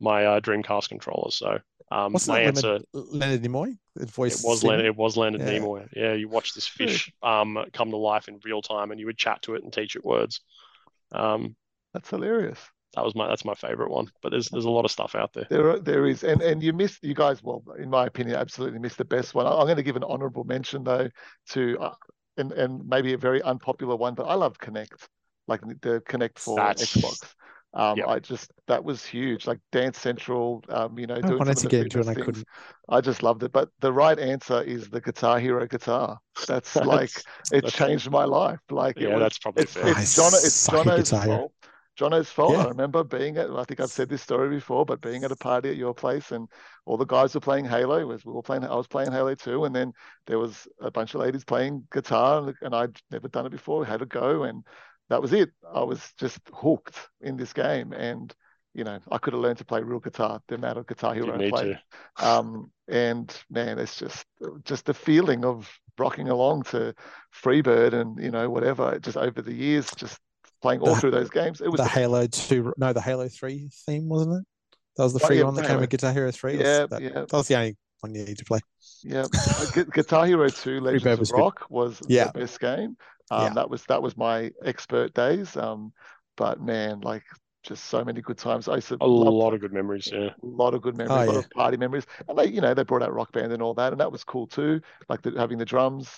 my 0.00 0.24
uh, 0.24 0.40
Dreamcast 0.40 0.88
controller. 0.88 1.30
So 1.30 1.58
um, 1.90 2.12
What's 2.12 2.28
my 2.28 2.40
answer 2.40 2.80
Leonard, 2.92 3.42
Leonard 3.42 3.42
Nimoy? 3.42 3.76
Voice 3.96 4.42
it 4.42 4.46
was 4.46 4.60
Seaman? 4.60 4.78
Leonard, 4.78 4.86
it 4.86 4.96
was 4.96 5.16
Leonard 5.16 5.40
Yeah. 5.40 5.58
Nimoy. 5.58 5.88
Yeah, 5.94 6.12
you 6.14 6.28
watch 6.28 6.54
this 6.54 6.66
fish 6.66 7.12
um 7.22 7.58
come 7.72 7.90
to 7.90 7.96
life 7.96 8.28
in 8.28 8.40
real 8.44 8.62
time, 8.62 8.90
and 8.90 9.00
you 9.00 9.06
would 9.06 9.18
chat 9.18 9.42
to 9.42 9.54
it 9.54 9.62
and 9.62 9.72
teach 9.72 9.96
it 9.96 10.04
words. 10.04 10.40
Um, 11.12 11.56
That's 11.92 12.10
hilarious. 12.10 12.58
That 12.94 13.04
was 13.04 13.14
my 13.14 13.28
that's 13.28 13.44
my 13.44 13.54
favorite 13.54 13.90
one. 13.90 14.10
But 14.22 14.30
there's 14.30 14.48
there's 14.48 14.64
a 14.64 14.70
lot 14.70 14.84
of 14.84 14.90
stuff 14.90 15.14
out 15.14 15.32
there. 15.32 15.46
There, 15.50 15.70
are- 15.70 15.80
there 15.80 16.06
is, 16.06 16.22
and 16.24 16.40
and 16.42 16.62
you 16.62 16.72
missed, 16.72 17.02
you 17.02 17.14
guys, 17.14 17.42
well, 17.42 17.62
in 17.78 17.90
my 17.90 18.06
opinion, 18.06 18.36
absolutely 18.36 18.78
missed 18.78 18.98
the 18.98 19.04
best 19.04 19.34
one. 19.34 19.46
I- 19.46 19.50
I'm 19.50 19.66
going 19.66 19.76
to 19.76 19.82
give 19.82 19.96
an 19.96 20.04
honourable 20.04 20.44
mention 20.44 20.84
though 20.84 21.08
to, 21.50 21.78
uh, 21.80 21.94
and 22.36 22.52
and 22.52 22.86
maybe 22.88 23.12
a 23.12 23.18
very 23.18 23.42
unpopular 23.42 23.96
one, 23.96 24.14
but 24.14 24.24
I 24.24 24.34
loved 24.34 24.60
Kinect, 24.60 25.06
like 25.48 25.60
the 25.82 26.00
Kinect 26.08 26.38
for 26.38 26.56
That's- 26.56 26.94
Xbox. 26.96 27.32
Um, 27.76 27.98
Yep. 27.98 28.06
I 28.06 28.18
just 28.20 28.52
that 28.68 28.84
was 28.84 29.04
huge, 29.04 29.48
like 29.48 29.58
Dance 29.72 29.98
Central. 29.98 30.62
Um, 30.68 30.96
you 30.96 31.08
know, 31.08 31.16
I 31.16 31.20
doing 31.22 31.38
wanted 31.38 31.54
to 31.56 31.60
some 31.62 31.66
of 31.66 31.70
the 31.72 31.76
get 31.76 31.82
into 31.86 31.98
it 31.98 32.06
and 32.06 32.16
I 32.16 32.22
couldn't. 32.24 32.46
I 32.88 33.00
just 33.00 33.24
loved 33.24 33.42
it. 33.42 33.50
But 33.52 33.68
the 33.80 33.92
right 33.92 34.16
answer 34.16 34.62
is 34.62 34.88
the 34.88 35.00
Guitar 35.00 35.40
Hero 35.40 35.66
guitar. 35.66 36.18
That's 36.46 36.76
like 36.76 37.10
it 37.16 37.24
that's- 37.64 37.72
changed 37.72 38.08
my 38.12 38.26
life. 38.26 38.60
Like 38.70 38.96
it 38.98 39.08
Yeah, 39.08 39.14
was, 39.14 39.22
that's 39.24 39.38
probably 39.38 39.64
it's 39.64 39.72
fair. 39.72 39.88
it's 39.88 40.14
John 40.14 40.28
it's 40.28 40.52
suck 40.54 40.74
at 40.74 40.84
Jono's 40.84 41.10
Guitar 41.10 41.24
Hero. 41.24 41.52
Jono's 41.96 42.28
fault. 42.28 42.52
Yeah. 42.52 42.64
I 42.64 42.68
remember 42.68 43.04
being 43.04 43.36
at 43.36 43.50
I 43.50 43.64
think 43.64 43.80
I've 43.80 43.90
said 43.90 44.08
this 44.08 44.22
story 44.22 44.48
before, 44.48 44.84
but 44.84 45.00
being 45.00 45.24
at 45.24 45.32
a 45.32 45.36
party 45.36 45.70
at 45.70 45.76
your 45.76 45.94
place 45.94 46.32
and 46.32 46.48
all 46.86 46.96
the 46.96 47.04
guys 47.04 47.34
were 47.34 47.40
playing 47.40 47.66
Halo. 47.66 48.04
Was 48.06 48.24
we 48.24 48.32
were 48.32 48.42
playing 48.42 48.64
I 48.64 48.74
was 48.74 48.88
playing 48.88 49.12
Halo 49.12 49.34
too, 49.34 49.64
and 49.64 49.74
then 49.74 49.92
there 50.26 50.38
was 50.38 50.66
a 50.80 50.90
bunch 50.90 51.14
of 51.14 51.20
ladies 51.20 51.44
playing 51.44 51.86
guitar, 51.92 52.52
and, 52.62 52.74
I'd 52.74 53.00
never 53.10 53.28
done 53.28 53.46
it 53.46 53.52
before. 53.52 53.84
Had 53.84 54.02
a 54.02 54.06
go, 54.06 54.42
and 54.42 54.64
that 55.08 55.22
was 55.22 55.32
it. 55.32 55.50
I 55.72 55.82
was 55.82 56.12
just 56.18 56.40
hooked 56.52 56.96
in 57.20 57.36
this 57.36 57.52
game, 57.52 57.92
and 57.92 58.34
you 58.74 58.82
know 58.82 58.98
I 59.10 59.18
could 59.18 59.32
have 59.32 59.42
learned 59.42 59.58
to 59.58 59.64
play 59.64 59.82
real 59.82 60.00
guitar. 60.00 60.40
The 60.48 60.56
amount 60.56 60.78
of 60.78 60.86
Guitar 60.86 61.14
Hero 61.14 61.34
I 61.34 61.50
played. 61.50 61.80
Um, 62.22 62.70
and 62.88 63.34
man, 63.50 63.78
it's 63.78 63.96
just 63.96 64.26
just 64.64 64.84
the 64.86 64.94
feeling 64.94 65.44
of 65.44 65.70
rocking 65.96 66.28
along 66.28 66.62
to 66.64 66.92
Freebird 67.32 67.92
and 67.92 68.18
you 68.22 68.30
know 68.30 68.50
whatever. 68.50 68.98
Just 68.98 69.16
over 69.16 69.40
the 69.40 69.54
years, 69.54 69.90
just 69.96 70.18
playing 70.64 70.80
all 70.80 70.94
The- 70.94 71.00
through 71.00 71.10
those 71.10 71.30
games. 71.30 71.60
It 71.60 71.70
was 71.70 71.78
The 71.80 71.86
Halo 71.86 72.26
two, 72.26 72.72
no, 72.78 72.92
the 72.94 73.00
Halo 73.02 73.28
three 73.28 73.68
theme 73.86 74.08
wasn't 74.08 74.38
it? 74.40 74.44
That 74.96 75.02
was 75.04 75.12
the 75.12 75.20
Oh, 75.22 75.26
free 75.26 75.38
yeah, 75.38 75.44
one 75.44 75.54
that 75.56 75.62
the 75.62 75.68
came 75.68 75.80
with 75.80 75.90
Guitar 75.90 76.12
Hero 76.12 76.30
three. 76.30 76.54
Yeah, 76.58 76.86
that, 76.86 77.02
yeah, 77.02 77.10
that 77.10 77.32
was 77.32 77.48
the 77.48 77.56
only 77.56 77.76
one 78.00 78.14
you 78.14 78.24
need 78.24 78.38
to 78.38 78.44
play. 78.44 78.60
yeah. 79.02 79.26
Uh, 79.36 79.82
Guitar 79.92 80.24
Hero 80.26 80.48
Two: 80.48 80.80
Freebird 80.80 80.82
Legends 80.82 81.20
was 81.20 81.30
of 81.30 81.36
good. 81.36 81.42
Rock 81.42 81.66
was 81.68 82.00
Yeah. 82.08 82.30
the 82.32 82.38
best 82.40 82.58
game. 82.60 82.96
Um, 83.30 83.42
Yeah. 83.42 83.54
that 83.54 83.68
was 83.70 83.84
that 83.86 84.02
was 84.02 84.16
my 84.16 84.50
expert 84.64 85.12
days. 85.14 85.56
Um, 85.56 85.92
but 86.36 86.60
man, 86.60 87.00
like 87.00 87.24
just 87.64 87.84
so 87.86 88.04
many 88.04 88.20
good 88.20 88.38
times. 88.38 88.68
I 88.68 88.76
used 88.76 88.88
to 88.88 88.96
A 89.00 89.06
love 89.06 89.32
lot 89.34 89.52
of 89.54 89.60
good 89.60 89.72
memories. 89.72 90.08
Yeah. 90.12 90.30
a 90.30 90.46
lot 90.46 90.74
of 90.74 90.82
good 90.82 90.96
memories, 90.96 91.22
a 91.22 91.26
lot 91.26 91.32
yeah. 91.32 91.38
of 91.40 91.50
party 91.50 91.76
memories. 91.76 92.06
And 92.28 92.38
they, 92.38 92.46
you 92.46 92.60
know, 92.60 92.72
they 92.74 92.84
brought 92.84 93.02
out 93.02 93.12
Rock 93.14 93.32
Band 93.32 93.52
and 93.52 93.62
all 93.62 93.74
that, 93.74 93.92
and 93.92 94.00
that 94.00 94.12
was 94.12 94.22
cool 94.22 94.46
too. 94.46 94.80
Like 95.08 95.22
the, 95.22 95.32
having 95.36 95.58
the 95.58 95.64
drums, 95.64 96.08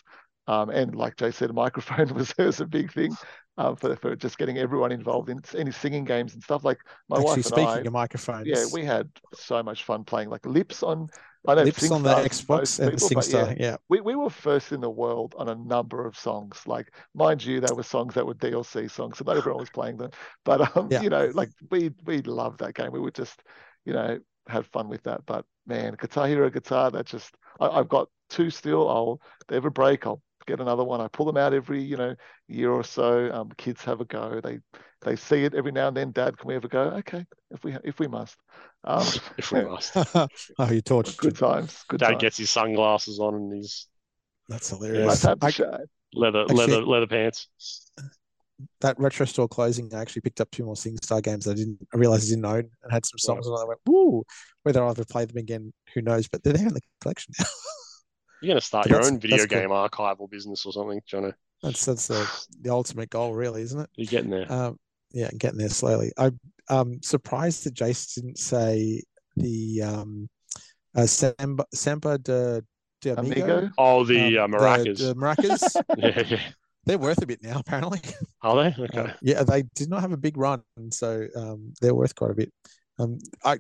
um, 0.49 0.69
and 0.71 0.95
like 0.95 1.17
Jay 1.17 1.31
said, 1.31 1.51
a 1.51 1.53
microphone 1.53 2.09
was, 2.15 2.35
was 2.37 2.61
a 2.61 2.67
big 2.67 2.93
thing 2.93 3.17
um, 3.59 3.77
for 3.77 3.97
for 3.97 4.17
just 4.17 4.39
getting 4.39 4.59
everyone 4.59 4.93
involved 4.93 5.29
in 5.31 5.41
any 5.57 5.73
singing 5.73 6.05
games 6.05 6.35
and 6.35 6.43
stuff. 6.43 6.65
Like 6.65 6.79
my 7.09 7.19
Actually, 7.19 7.19
wife 7.19 7.47
and 7.47 7.55
speaking 7.55 7.85
I, 7.85 7.87
of 7.87 7.93
microphones, 7.93 8.47
yeah, 8.47 8.65
we 8.67 8.85
had 8.85 9.11
so 9.33 9.63
much 9.63 9.85
fun 9.85 10.05
playing 10.05 10.31
like 10.31 10.47
Lips 10.47 10.83
on. 10.83 11.11
I 11.47 11.55
know 11.55 11.63
lips 11.63 11.91
on 11.91 12.03
the 12.03 12.15
SingStar 12.15 12.29
Xbox 12.29 12.79
and 12.81 12.91
people, 12.91 13.11
but 13.11 13.29
yeah, 13.29 13.49
SingStar. 13.49 13.59
Yeah, 13.59 13.77
we, 13.89 14.01
we 14.01 14.15
were 14.17 14.31
first 14.31 14.73
in 14.73 14.81
the 14.81 14.91
world 14.91 15.35
on 15.39 15.49
a 15.49 15.55
number 15.55 16.05
of 16.07 16.17
songs. 16.19 16.61
Like, 16.67 16.93
mind 17.15 17.45
you, 17.45 17.61
there 17.61 17.75
were 17.75 17.85
songs 17.85 18.15
that 18.15 18.27
were 18.27 18.35
DLC 18.35 18.89
songs, 18.89 19.19
so 19.19 19.25
not 19.25 19.37
everyone 19.37 19.61
was 19.61 19.71
playing 19.71 19.97
them. 19.99 20.11
But 20.45 20.77
um, 20.77 20.91
Yeah. 20.91 20.99
you 20.99 21.09
know, 21.09 21.31
like 21.35 21.51
we 21.71 21.91
we 22.05 22.23
loved 22.23 22.61
that 22.61 22.75
game. 22.75 22.93
We 22.93 23.01
would 23.01 23.15
just, 23.15 23.43
you 23.85 23.93
know, 23.93 24.19
have 24.49 24.67
fun 24.69 24.89
with 24.89 25.03
that. 25.05 25.25
But 25.27 25.45
man, 25.67 25.95
Guitar 26.01 26.27
Hero 26.27 26.51
guitar, 26.51 26.91
that 26.91 27.07
just 27.07 27.35
I, 27.61 27.69
I've 27.69 27.89
got 27.89 28.09
two 28.29 28.51
still. 28.51 28.89
I'll 28.89 29.21
if 29.41 29.47
they 29.49 29.57
ever 29.57 29.71
break, 29.71 30.07
I'll 30.07 30.23
get 30.47 30.61
another 30.61 30.85
one. 30.85 31.01
I 31.01 31.09
pull 31.09 31.27
them 31.27 31.37
out 31.37 31.53
every, 31.55 31.83
you 31.83 31.97
know, 31.97 32.15
year 32.49 32.71
or 32.71 32.85
so. 32.85 33.31
Um, 33.33 33.51
kids 33.57 33.83
have 33.85 34.01
a 34.01 34.05
go. 34.05 34.41
They 34.43 34.59
they 35.03 35.17
see 35.17 35.45
it 35.45 35.55
every 35.55 35.73
now 35.73 35.89
and 35.89 35.97
then. 35.97 36.13
Dad, 36.13 36.39
can 36.39 36.49
we 36.49 36.55
ever 36.57 36.69
go? 36.69 36.83
Okay, 36.99 37.25
if 37.51 37.63
we 37.65 37.77
if 37.85 37.99
we 37.99 38.07
must. 38.09 38.37
Um, 38.85 39.05
If 39.39 39.53
we 39.53 39.65
must. 39.65 39.93
oh, 40.15 40.29
you 40.71 40.81
tortured. 40.81 41.17
good 41.19 41.37
times. 41.37 41.85
Good 41.89 42.01
Dad 42.01 42.09
times. 42.11 42.21
gets 42.23 42.37
his 42.39 42.51
sunglasses 42.51 43.19
on 43.19 43.35
and 43.35 43.53
his 43.53 43.87
That's 44.49 44.71
hilarious. 44.71 45.23
tab 45.23 45.43
I- 45.43 45.51
shine. 45.51 45.87
leather 46.15 46.43
Actually- 46.43 46.57
leather 46.57 46.83
leather 46.83 47.07
pants. 47.07 47.49
that 48.81 48.99
retro 48.99 49.27
store 49.27 49.49
closing, 49.49 49.93
I 49.95 50.01
actually 50.01 50.23
picked 50.23 50.41
up 50.41 50.51
two 50.51 50.65
more 50.65 50.75
SingStar 50.77 51.23
games 51.23 51.47
I 51.47 51.53
didn't 51.55 51.79
I 51.93 51.99
realized 51.99 52.27
I 52.29 52.31
didn't 52.31 52.45
own 52.47 52.71
and 52.83 52.93
had 52.93 53.05
some 53.05 53.19
songs 53.19 53.47
on. 53.47 53.53
it. 53.59 53.63
I 53.63 53.69
went, 53.69 53.81
woo! 53.87 54.25
Whether 54.63 54.83
I'll 54.83 54.91
ever 54.93 55.05
play 55.05 55.25
them 55.27 55.37
again, 55.37 55.73
who 55.95 56.01
knows? 56.03 56.27
But 56.29 56.43
they're 56.43 56.55
there 56.55 56.67
in 56.69 56.75
the 56.75 56.81
collection 57.01 57.35
now. 57.39 57.45
You're 58.43 58.51
gonna 58.51 58.61
start 58.61 58.89
your 58.89 59.05
own 59.05 59.19
video 59.19 59.39
that's 59.39 59.51
cool. 59.51 59.61
game 59.61 59.71
archival 59.71 60.31
business 60.31 60.67
or 60.67 60.73
something, 60.73 61.01
Jono. 61.11 61.33
that's 61.63 61.85
that's 61.85 62.09
the, 62.09 62.47
the 62.61 62.71
ultimate 62.71 63.11
goal, 63.11 63.35
really, 63.35 63.63
isn't 63.63 63.81
it? 63.81 63.91
You're 63.97 64.07
getting 64.07 64.31
there. 64.31 64.51
Um, 64.53 64.79
yeah, 65.13 65.31
getting 65.39 65.59
there 65.59 65.69
slowly. 65.69 66.13
I'm 66.19 66.39
um, 66.69 67.03
surprised 67.03 67.65
that 67.65 67.75
Jase 67.75 68.15
didn't 68.15 68.39
say 68.39 69.03
the 69.37 69.83
um, 69.83 70.29
uh, 70.95 71.07
Samba, 71.07 71.65
Samba 71.73 72.19
de, 72.19 72.63
de 73.01 73.19
Amigo. 73.19 73.43
Amigo. 73.43 73.71
Oh, 73.79 74.05
the 74.05 74.39
uh, 74.39 74.45
um, 74.45 74.53
maracas. 74.53 74.99
The, 74.99 75.05
the 75.05 75.15
maracas. 75.15 75.83
yeah, 75.97 76.23
yeah. 76.27 76.41
they're 76.85 76.99
worth 76.99 77.23
a 77.23 77.27
bit 77.27 77.43
now, 77.43 77.59
apparently. 77.59 78.01
Are 78.43 78.57
they? 78.57 78.83
Okay. 78.83 78.99
Uh, 78.99 79.13
yeah, 79.23 79.43
they 79.43 79.63
did 79.75 79.89
not 79.89 80.01
have 80.01 80.13
a 80.13 80.17
big 80.17 80.37
run, 80.37 80.63
so 80.91 81.27
um, 81.37 81.73
they're 81.81 81.95
worth 81.95 82.15
quite 82.15 82.31
a 82.31 82.35
bit. 82.35 82.53
Um, 82.99 83.19
I 83.45 83.59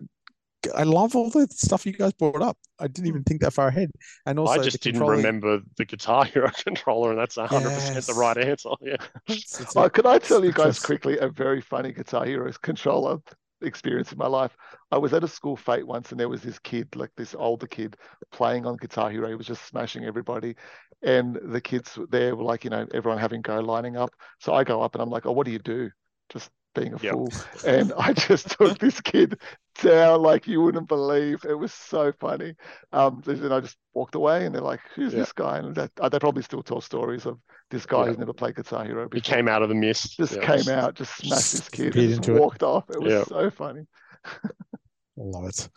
I 0.74 0.82
love 0.82 1.16
all 1.16 1.30
the 1.30 1.46
stuff 1.50 1.86
you 1.86 1.92
guys 1.92 2.12
brought 2.12 2.42
up. 2.42 2.56
I 2.78 2.88
didn't 2.88 3.08
even 3.08 3.20
hmm. 3.20 3.24
think 3.24 3.40
that 3.42 3.52
far 3.52 3.68
ahead, 3.68 3.90
and 4.26 4.38
also 4.38 4.60
I 4.60 4.64
just 4.64 4.82
didn't 4.82 5.00
controlling- 5.00 5.18
remember 5.18 5.60
the 5.76 5.84
Guitar 5.84 6.24
Hero 6.24 6.50
controller, 6.64 7.10
and 7.10 7.18
that's 7.18 7.36
100% 7.36 8.06
the 8.06 8.14
right 8.14 8.36
answer. 8.36 8.70
Yeah. 8.80 8.96
It's- 9.28 9.60
it's 9.60 9.76
Oh, 9.76 9.88
can 9.88 10.06
I 10.06 10.18
tell 10.18 10.44
you 10.44 10.52
guys 10.52 10.78
quickly 10.78 11.18
a 11.18 11.28
very 11.28 11.60
funny 11.60 11.92
Guitar 11.92 12.24
Hero 12.24 12.50
controller 12.62 13.18
experience 13.62 14.12
in 14.12 14.18
my 14.18 14.26
life? 14.26 14.56
I 14.90 14.98
was 14.98 15.12
at 15.12 15.24
a 15.24 15.28
school 15.28 15.56
fete 15.56 15.86
once 15.86 16.10
and 16.10 16.20
there 16.20 16.28
was 16.28 16.42
this 16.42 16.58
kid, 16.58 16.94
like 16.94 17.10
this 17.16 17.34
older 17.34 17.66
kid, 17.66 17.96
playing 18.32 18.66
on 18.66 18.76
Guitar 18.76 19.10
Hero. 19.10 19.28
He 19.28 19.34
was 19.34 19.46
just 19.46 19.66
smashing 19.66 20.04
everybody. 20.04 20.54
And 21.02 21.38
the 21.42 21.60
kids 21.60 21.98
there 22.10 22.34
were 22.36 22.44
like, 22.44 22.64
you 22.64 22.70
know, 22.70 22.86
everyone 22.92 23.18
having 23.18 23.42
go 23.42 23.60
lining 23.60 23.96
up. 23.96 24.10
So 24.40 24.54
I 24.54 24.64
go 24.64 24.82
up 24.82 24.94
and 24.94 25.02
I'm 25.02 25.10
like, 25.10 25.26
oh, 25.26 25.32
what 25.32 25.46
do 25.46 25.52
you 25.52 25.58
do? 25.58 25.90
Just 26.30 26.50
being 26.76 26.92
a 26.94 26.98
Yep. 26.98 27.12
fool. 27.12 27.32
And 27.66 27.92
I 27.98 28.12
just 28.28 28.50
took 28.50 28.78
this 28.78 29.00
kid 29.00 29.40
down 29.82 30.22
like 30.22 30.46
you 30.46 30.60
wouldn't 30.60 30.86
believe. 30.88 31.44
It 31.44 31.54
was 31.54 31.72
so 31.72 32.12
funny. 32.20 32.54
Um, 32.92 33.22
and 33.26 33.52
I 33.52 33.60
just 33.60 33.76
walked 33.94 34.14
away 34.14 34.46
and 34.46 34.54
they're 34.54 34.62
like, 34.62 34.80
who's 34.94 35.12
Yeah. 35.12 35.20
this 35.20 35.32
guy? 35.32 35.58
And 35.58 35.74
that, 35.74 35.90
uh, 36.00 36.08
they 36.08 36.18
probably 36.20 36.42
still 36.44 36.62
tell 36.62 36.80
stories 36.80 37.26
of 37.26 37.38
this 37.70 37.84
guy 37.86 38.00
Yeah. 38.02 38.06
who's 38.06 38.18
never 38.18 38.32
played 38.32 38.54
Guitar 38.54 38.84
Hero 38.84 39.08
He 39.12 39.20
came 39.20 39.48
out 39.48 39.62
of 39.62 39.68
the 39.68 39.74
mist. 39.74 40.16
just 40.16 40.36
Yeah. 40.36 40.56
came 40.56 40.68
out, 40.72 40.94
just 40.94 41.16
smashed 41.16 41.52
this 41.52 41.68
kid, 41.68 41.92
Disappeared 41.92 41.96
and 41.96 42.08
just 42.08 42.28
into 42.28 42.36
it. 42.36 42.40
walked 42.40 42.62
off. 42.62 42.88
It 42.90 43.00
was 43.02 43.12
Yeah. 43.12 43.24
so 43.24 43.50
funny. 43.50 43.86
Love 45.16 45.46
it. 45.46 45.68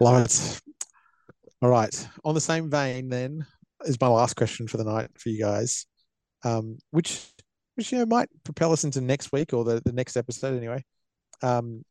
Love 0.00 0.24
it. 0.24 0.60
All 1.60 1.68
right. 1.68 2.08
On 2.24 2.34
the 2.34 2.40
same 2.40 2.70
vein, 2.70 3.08
then, 3.08 3.46
is 3.84 4.00
my 4.00 4.08
last 4.08 4.34
question 4.34 4.66
for 4.66 4.78
the 4.78 4.84
night 4.84 5.10
for 5.18 5.28
you 5.28 5.38
guys. 5.40 5.86
Um, 6.44 6.78
which 6.90 7.20
which 7.74 7.92
you 7.92 7.98
know 7.98 8.06
might 8.06 8.28
propel 8.44 8.72
us 8.72 8.84
into 8.84 9.00
next 9.00 9.32
week 9.32 9.52
or 9.52 9.64
the, 9.64 9.80
the 9.84 9.92
next 9.92 10.16
episode 10.16 10.56
anyway. 10.56 10.84
Um 11.42 11.84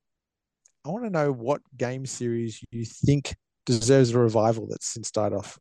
I 0.86 0.90
want 0.90 1.04
to 1.04 1.10
know 1.12 1.32
what 1.32 1.62
game 1.78 2.06
series 2.06 2.60
you 2.72 2.86
think 2.86 3.36
deserves 3.68 4.12
a 4.12 4.20
revival 4.20 4.68
that's 4.68 4.88
since 4.88 5.12
died 5.12 5.34
off. 5.34 5.60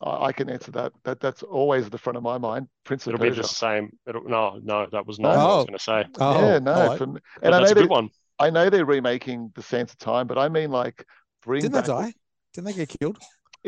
I, 0.00 0.26
I 0.26 0.32
can 0.32 0.48
answer 0.48 0.70
that. 0.72 0.92
That 1.04 1.18
that's 1.18 1.42
always 1.42 1.86
at 1.86 1.92
the 1.92 1.98
front 1.98 2.16
of 2.16 2.22
my 2.22 2.38
mind. 2.38 2.68
Prince 2.84 3.06
of 3.08 3.14
It'll 3.14 3.24
be 3.28 3.34
the 3.34 3.42
same. 3.42 3.90
It'll, 4.06 4.22
no, 4.22 4.60
no, 4.62 4.86
that 4.92 5.06
was 5.06 5.18
not 5.18 5.34
No. 5.34 5.38
what 5.38 5.44
I 5.44 5.50
Oh. 5.50 5.56
was 5.56 5.64
going 5.66 5.78
to 5.78 5.84
say. 5.84 6.04
Oh, 6.20 6.40
yeah, 6.40 6.58
no. 6.60 6.72
all 6.72 6.88
right. 6.90 6.98
for 6.98 7.06
me- 7.08 7.20
But 7.40 7.46
and 7.46 7.54
I 7.54 7.58
know 7.58 7.60
that's 7.64 7.72
a 7.72 7.74
they, 7.74 7.80
good 7.80 7.90
one. 7.90 8.10
I 8.38 8.50
know 8.50 8.70
they're 8.70 8.84
remaking 8.84 9.50
the 9.56 9.62
Sands 9.62 9.90
of 9.92 9.98
Time, 9.98 10.28
but 10.28 10.38
I 10.38 10.48
mean 10.48 10.70
like 10.70 11.04
bring 11.42 11.62
didn't 11.62 11.74
they 11.74 11.82
die? 11.82 12.12
Didn't 12.54 12.66
they 12.68 12.72
get 12.74 12.96
killed? 13.00 13.18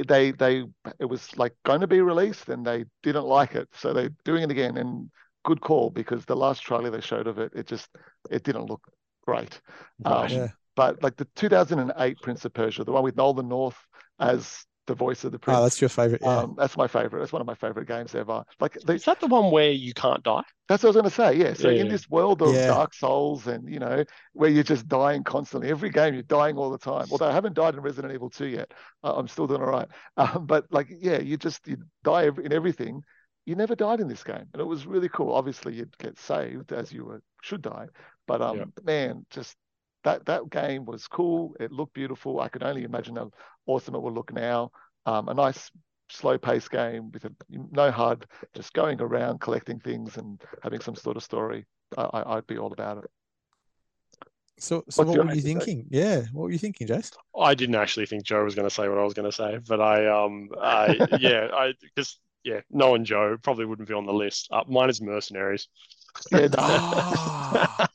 they 0.07 0.31
they 0.31 0.64
it 1.01 1.05
was 1.05 1.37
like 1.37 1.53
going 1.64 1.81
to 1.81 1.89
be 1.89 2.01
released 2.01 2.49
and 2.49 2.64
they 2.64 2.85
didn't 3.03 3.25
like 3.27 3.57
it 3.57 3.68
so 3.75 3.93
they're 3.93 4.14
doing 4.25 4.45
it 4.45 4.51
again 4.51 4.77
and 4.79 5.11
good 5.45 5.61
call 5.61 5.91
because 5.91 6.24
the 6.24 6.36
last 6.36 6.61
trailer 6.62 6.91
they 6.91 7.01
showed 7.01 7.26
of 7.26 7.38
it 7.38 7.53
it 7.55 7.66
just 7.66 7.88
it 8.30 8.43
didn't 8.43 8.66
look 8.66 8.82
great 9.26 9.61
um, 10.05 10.28
Yeah. 10.30 10.49
but 10.76 11.03
like 11.03 11.16
the 11.16 11.26
2008 11.36 12.20
prince 12.20 12.45
of 12.45 12.53
persia 12.53 12.84
the 12.84 12.93
one 12.93 13.03
with 13.03 13.16
nolan 13.16 13.49
north 13.49 13.76
as 14.18 14.64
the 14.86 14.95
voice 14.95 15.24
of 15.24 15.32
the 15.32 15.38
prince 15.38 15.59
Oh, 15.59 15.62
that's 15.64 15.80
your 15.80 15.88
favorite. 15.88 16.20
Yeah. 16.22 16.43
um, 16.43 16.55
that's 16.59 16.76
my 16.76 16.86
favorite 16.86 17.20
that's 17.20 17.32
one 17.32 17.41
of 17.41 17.47
my 17.47 17.55
favorite 17.55 17.88
games 17.88 18.14
ever 18.14 18.45
like 18.61 18.76
they, 18.84 18.97
Is 18.97 19.05
that 19.05 19.20
the 19.20 19.26
one 19.26 19.51
where 19.51 19.70
you 19.70 19.95
can't 19.95 20.22
die? 20.22 20.43
that's 20.68 20.82
what 20.82 20.88
i 20.88 20.91
was 20.91 20.97
going 20.97 21.05
to 21.05 21.11
say 21.11 21.34
yeah 21.36 21.55
so 21.55 21.68
Yeah, 21.68 21.80
in 21.80 21.86
yeah. 21.86 21.93
this 21.93 22.09
world 22.11 22.43
of 22.43 22.55
Yeah. 22.55 22.66
dark 22.66 22.93
souls 22.95 23.47
and 23.47 23.68
you 23.72 23.78
know 23.78 24.05
where 24.34 24.51
you're 24.51 24.62
just 24.62 24.86
dying 24.88 25.24
constantly 25.24 25.70
every 25.70 25.91
game 25.91 26.14
you're 26.14 26.22
dying 26.24 26.57
all 26.57 26.70
the 26.70 26.78
time 26.78 27.09
although 27.11 27.28
i 27.28 27.32
haven't 27.32 27.55
died 27.55 27.74
in 27.74 27.80
resident 27.80 28.12
evil 28.12 28.28
2 28.30 28.47
yet 28.47 28.72
uh, 29.03 29.14
i'm 29.16 29.28
still 29.28 29.47
doing 29.47 29.62
all 29.62 29.68
right 29.70 29.88
um, 30.16 30.47
but 30.47 30.66
like 30.70 30.88
yeah 30.91 31.18
you 31.18 31.36
just 31.36 31.66
you 31.66 31.76
die 32.05 32.24
in 32.24 32.53
everything 32.53 33.03
you 33.51 33.57
never 33.57 33.75
died 33.75 34.01
in 34.01 34.09
this 34.09 34.25
game 34.25 34.47
and 34.53 34.61
it 34.61 34.67
was 34.67 34.87
really 34.87 35.09
cool 35.09 35.33
obviously 35.35 35.75
you'd 35.75 35.99
get 35.99 36.19
saved 36.19 36.73
as 36.73 36.93
you 36.93 37.05
were, 37.05 37.23
should 37.43 37.63
die 37.63 37.87
but 38.27 38.41
um 38.41 38.59
Yeah. 38.59 38.65
man 38.85 39.27
just 39.31 39.57
that 40.05 40.25
that 40.27 40.49
game 40.49 40.85
was 40.85 41.07
cool 41.09 41.55
it 41.61 41.73
looked 41.73 41.93
beautiful 41.93 42.41
i 42.41 42.49
could 42.49 42.63
only 42.63 42.85
imagine 42.85 43.17
how 43.17 43.31
awesome 43.67 43.95
it 43.95 44.01
will 44.01 44.13
look 44.13 44.33
now 44.33 44.71
um, 45.07 45.29
a 45.29 45.35
nice 45.35 45.71
slow 46.11 46.39
paced 46.39 46.71
game 46.71 47.11
with 47.13 47.25
a, 47.25 47.33
no 47.49 47.91
HUD, 47.91 48.27
just 48.55 48.73
going 48.73 49.01
around 49.01 49.41
collecting 49.41 49.79
things 49.79 50.17
and 50.17 50.43
having 50.63 50.81
some 50.81 50.97
sort 50.97 51.17
of 51.17 51.23
story. 51.23 51.67
I, 51.97 52.03
I, 52.03 52.37
I'd 52.37 52.47
be 52.47 52.59
all 52.59 52.73
about 52.73 53.05
it. 53.05 53.11
So, 54.59 54.85
so 54.91 55.05
What's 55.05 55.17
what 55.17 55.19
were 55.19 55.25
you 55.27 55.31
answer, 55.31 55.49
Jake? 55.49 55.63
thinking? 55.63 55.87
Yeah, 55.89 56.23
what 56.33 56.45
were 56.45 56.51
you 56.51 56.59
thinking, 56.59 56.87
Jase? 56.87 57.13
I 57.39 57.55
didn't 57.55 57.77
actually 57.77 58.07
think 58.07 58.25
Joe 58.25 58.45
was 58.45 58.55
going 58.55 58.69
to 58.69 58.75
say 58.75 58.89
what 58.89 58.99
I 58.99 59.05
was 59.05 59.15
going 59.15 59.31
to 59.31 59.35
say, 59.35 59.59
but 59.67 59.81
I, 59.81 60.07
um, 60.07 60.51
I, 60.61 61.01
yeah, 61.09 61.49
I, 61.53 61.73
because, 61.81 62.19
yeah, 62.45 62.61
No 62.70 62.88
knowing 62.88 63.05
Joe 63.05 63.36
probably 63.43 63.64
wouldn't 63.66 63.88
be 63.88 63.95
on 63.95 64.07
the 64.07 64.12
list. 64.12 64.49
Uh, 64.51 64.64
mine 64.68 64.91
is 64.91 65.01
Mercenaries. 65.01 65.68
Yeah, 66.32 66.49
no, 66.49 66.57
Ah, 66.62 67.88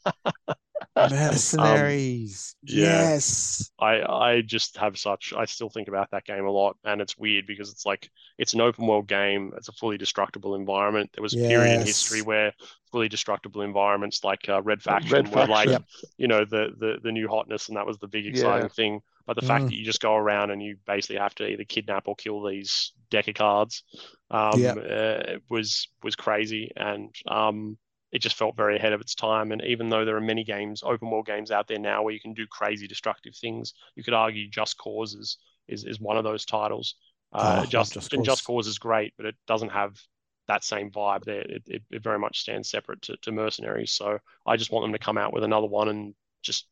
mercenaries. 1.10 2.56
Um, 2.58 2.76
yeah. 2.76 2.86
Yes. 3.12 3.72
I 3.80 4.02
I 4.02 4.42
just 4.42 4.78
have 4.78 4.98
such 4.98 5.34
I 5.36 5.46
still 5.46 5.70
think 5.70 5.88
about 5.90 6.12
that 6.12 6.24
game 6.26 6.46
a 6.46 6.50
lot 6.52 6.78
and 6.86 7.02
it's 7.02 7.18
weird 7.18 7.46
because 7.46 7.70
it's 7.72 7.86
like 7.86 8.10
it's 8.38 8.54
an 8.54 8.62
open 8.62 8.88
world 8.88 9.08
game 9.08 9.52
it's 9.58 9.68
a 9.68 9.74
fully 9.74 9.98
destructible 9.98 10.56
environment 10.56 11.10
there 11.14 11.22
was 11.22 11.34
a 11.34 11.38
period 11.38 11.82
in 11.82 11.86
history 11.86 12.22
where 12.22 12.54
fully 12.92 13.10
destructible 13.10 13.62
environments 13.62 14.24
like 14.24 14.48
uh, 14.48 14.62
Red 14.62 14.82
Faction 14.82 15.12
Red 15.12 15.36
were 15.36 15.48
like 15.48 15.68
Yep. 15.70 15.84
you 16.18 16.28
know 16.30 16.46
the 16.46 16.70
the 16.78 16.98
the 17.04 17.12
new 17.12 17.28
hotness 17.28 17.68
and 17.68 17.76
that 17.78 17.86
was 17.86 17.98
the 18.00 18.08
big 18.08 18.26
exciting 18.26 18.70
thing 18.70 19.02
but 19.28 19.36
the 19.36 19.46
fact 19.46 19.66
Mm. 19.66 19.70
that 19.70 19.76
you 19.76 19.84
just 19.84 20.02
go 20.02 20.16
around 20.16 20.52
and 20.52 20.62
you 20.64 20.78
basically 20.86 21.18
have 21.18 21.36
to 21.36 21.48
either 21.48 21.66
kidnap 21.66 22.08
or 22.08 22.16
kill 22.16 22.42
these 22.44 22.94
deck 23.10 23.28
of 23.28 23.36
cards 23.36 23.84
um 24.32 24.60
Yep. 24.60 24.78
uh, 24.78 25.24
was 25.50 25.88
was 26.04 26.16
crazy 26.16 26.72
and 26.76 27.14
um 27.28 27.78
it 28.12 28.20
just 28.22 28.38
felt 28.38 28.56
very 28.56 28.78
ahead 28.78 28.94
of 28.94 29.02
its 29.02 29.14
time. 29.14 29.52
And 29.52 29.62
even 29.66 29.90
though 29.90 30.06
there 30.06 30.16
are 30.16 30.22
many 30.22 30.46
games, 30.46 30.84
open 30.84 31.10
world 31.10 31.26
games 31.26 31.52
out 31.52 31.68
there 31.68 31.80
now 31.80 32.02
where 32.02 32.14
you 32.14 32.20
can 32.20 32.34
do 32.34 32.48
crazy 32.48 32.88
destructive 32.88 33.36
things, 33.36 33.74
you 33.96 34.04
could 34.04 34.14
argue 34.14 34.48
Just 34.50 34.78
Cause 34.78 35.14
is 35.16 35.38
is, 35.68 35.84
is 35.84 36.00
one 36.00 36.16
of 36.18 36.24
those 36.24 36.46
titles. 36.46 36.96
Oh, 37.34 37.40
Uh, 37.40 37.56
love 37.58 37.70
just 37.70 37.94
Just 37.94 38.14
and 38.14 38.20
Cause. 38.20 38.26
Just 38.26 38.46
Cause 38.46 38.68
is 38.68 38.80
great, 38.80 39.14
but 39.18 39.26
it 39.26 39.36
doesn't 39.48 39.70
have 39.72 40.00
that 40.48 40.64
same 40.64 40.92
vibe 40.92 41.26
there. 41.26 41.42
It, 41.42 41.64
it, 41.68 41.84
it 41.92 42.04
very 42.04 42.20
much 42.20 42.40
stands 42.40 42.70
separate 42.70 43.02
to, 43.04 43.18
to 43.18 43.32
Mercenaries. 43.32 43.92
So 43.92 44.20
I 44.46 44.56
just 44.58 44.72
want 44.72 44.84
them 44.86 44.94
to 44.94 45.00
come 45.00 45.18
out 45.18 45.34
with 45.34 45.44
another 45.44 45.68
one 45.68 45.90
and 45.90 46.16
just 46.42 46.68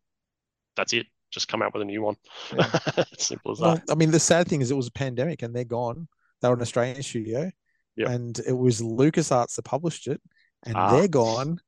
that's 0.75 0.93
it. 0.93 1.07
Just 1.31 1.47
come 1.47 1.61
out 1.61 1.73
with 1.73 1.81
a 1.81 1.85
new 1.85 2.01
one. 2.03 2.15
Simple 3.17 3.51
as 3.51 3.59
Well, 3.59 3.75
that. 3.75 3.83
I 3.89 3.95
mean, 3.95 4.11
the 4.11 4.19
sad 4.19 4.47
thing 4.47 4.61
is 4.61 4.71
it 4.71 4.75
was 4.77 4.87
a 4.87 4.91
Pandemic 4.91 5.41
and 5.41 5.55
they're 5.55 5.63
gone. 5.63 6.07
They 6.43 6.49
were 6.49 6.55
an 6.55 6.61
Australian 6.61 7.01
studio. 7.01 7.49
Yep. 7.95 8.09
And 8.09 8.39
it 8.45 8.51
was 8.51 8.81
LucasArts 8.81 9.55
that 9.55 9.63
published 9.63 10.07
it 10.07 10.21
and 10.65 10.75
Ah. 10.75 10.91
they're 10.91 11.07
gone. 11.07 11.59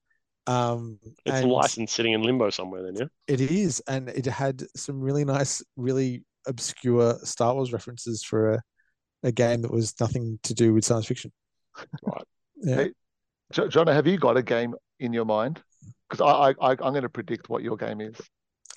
Um, 0.47 0.99
It's 1.25 1.45
licensed 1.45 1.95
sitting 1.95 2.11
in 2.13 2.21
limbo 2.21 2.49
somewhere 2.49 2.83
then, 2.83 2.95
yeah? 2.95 3.05
it 3.27 3.39
is. 3.41 3.81
And 3.87 4.09
it 4.09 4.25
had 4.25 4.63
some 4.75 4.99
really 4.99 5.23
nice, 5.25 5.63
really 5.77 6.23
obscure 6.45 7.17
Star 7.23 7.53
Wars 7.55 7.71
references 7.73 8.23
for 8.23 8.53
a, 8.55 8.61
a 9.23 9.31
game 9.31 9.61
that 9.61 9.71
was 9.71 9.93
nothing 9.99 10.37
to 10.43 10.53
do 10.53 10.73
with 10.73 10.83
science 10.85 11.05
fiction. 11.07 11.31
Right. 12.03 12.23
Yeah. 12.57 12.75
Hey, 12.75 12.91
Jo- 13.51 13.67
John, 13.67 13.87
have 13.87 14.07
you 14.07 14.17
got 14.17 14.37
a 14.37 14.41
game 14.43 14.75
in 14.99 15.11
your 15.13 15.25
mind? 15.25 15.61
Because 16.09 16.21
I, 16.21 16.49
I, 16.49 16.49
I, 16.61 16.71
I'm 16.71 16.77
going 16.93 17.01
to 17.03 17.09
predict 17.09 17.49
what 17.49 17.63
your 17.63 17.75
game 17.77 17.99
is. 18.01 18.15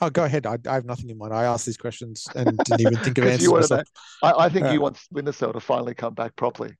Oh, 0.00 0.10
go 0.10 0.24
ahead. 0.24 0.46
I, 0.46 0.58
I 0.68 0.74
have 0.74 0.84
nothing 0.84 1.10
in 1.10 1.18
mind. 1.18 1.34
I 1.34 1.44
asked 1.44 1.66
these 1.66 1.76
questions 1.76 2.30
and 2.34 2.62
didn't 2.64 2.80
even 2.80 2.98
think 2.98 3.18
of 3.18 3.26
answers 3.28 3.52
myself. 3.52 3.82
I, 4.22 4.32
I 4.32 4.48
think 4.48 4.64
Alright. 4.64 4.74
you 4.74 4.80
uh, 4.80 4.82
want 4.84 4.96
Splinter 4.96 5.32
Cell 5.32 5.52
to 5.52 5.60
finally 5.60 5.94
come 5.94 6.14
back 6.14 6.36
properly. 6.36 6.76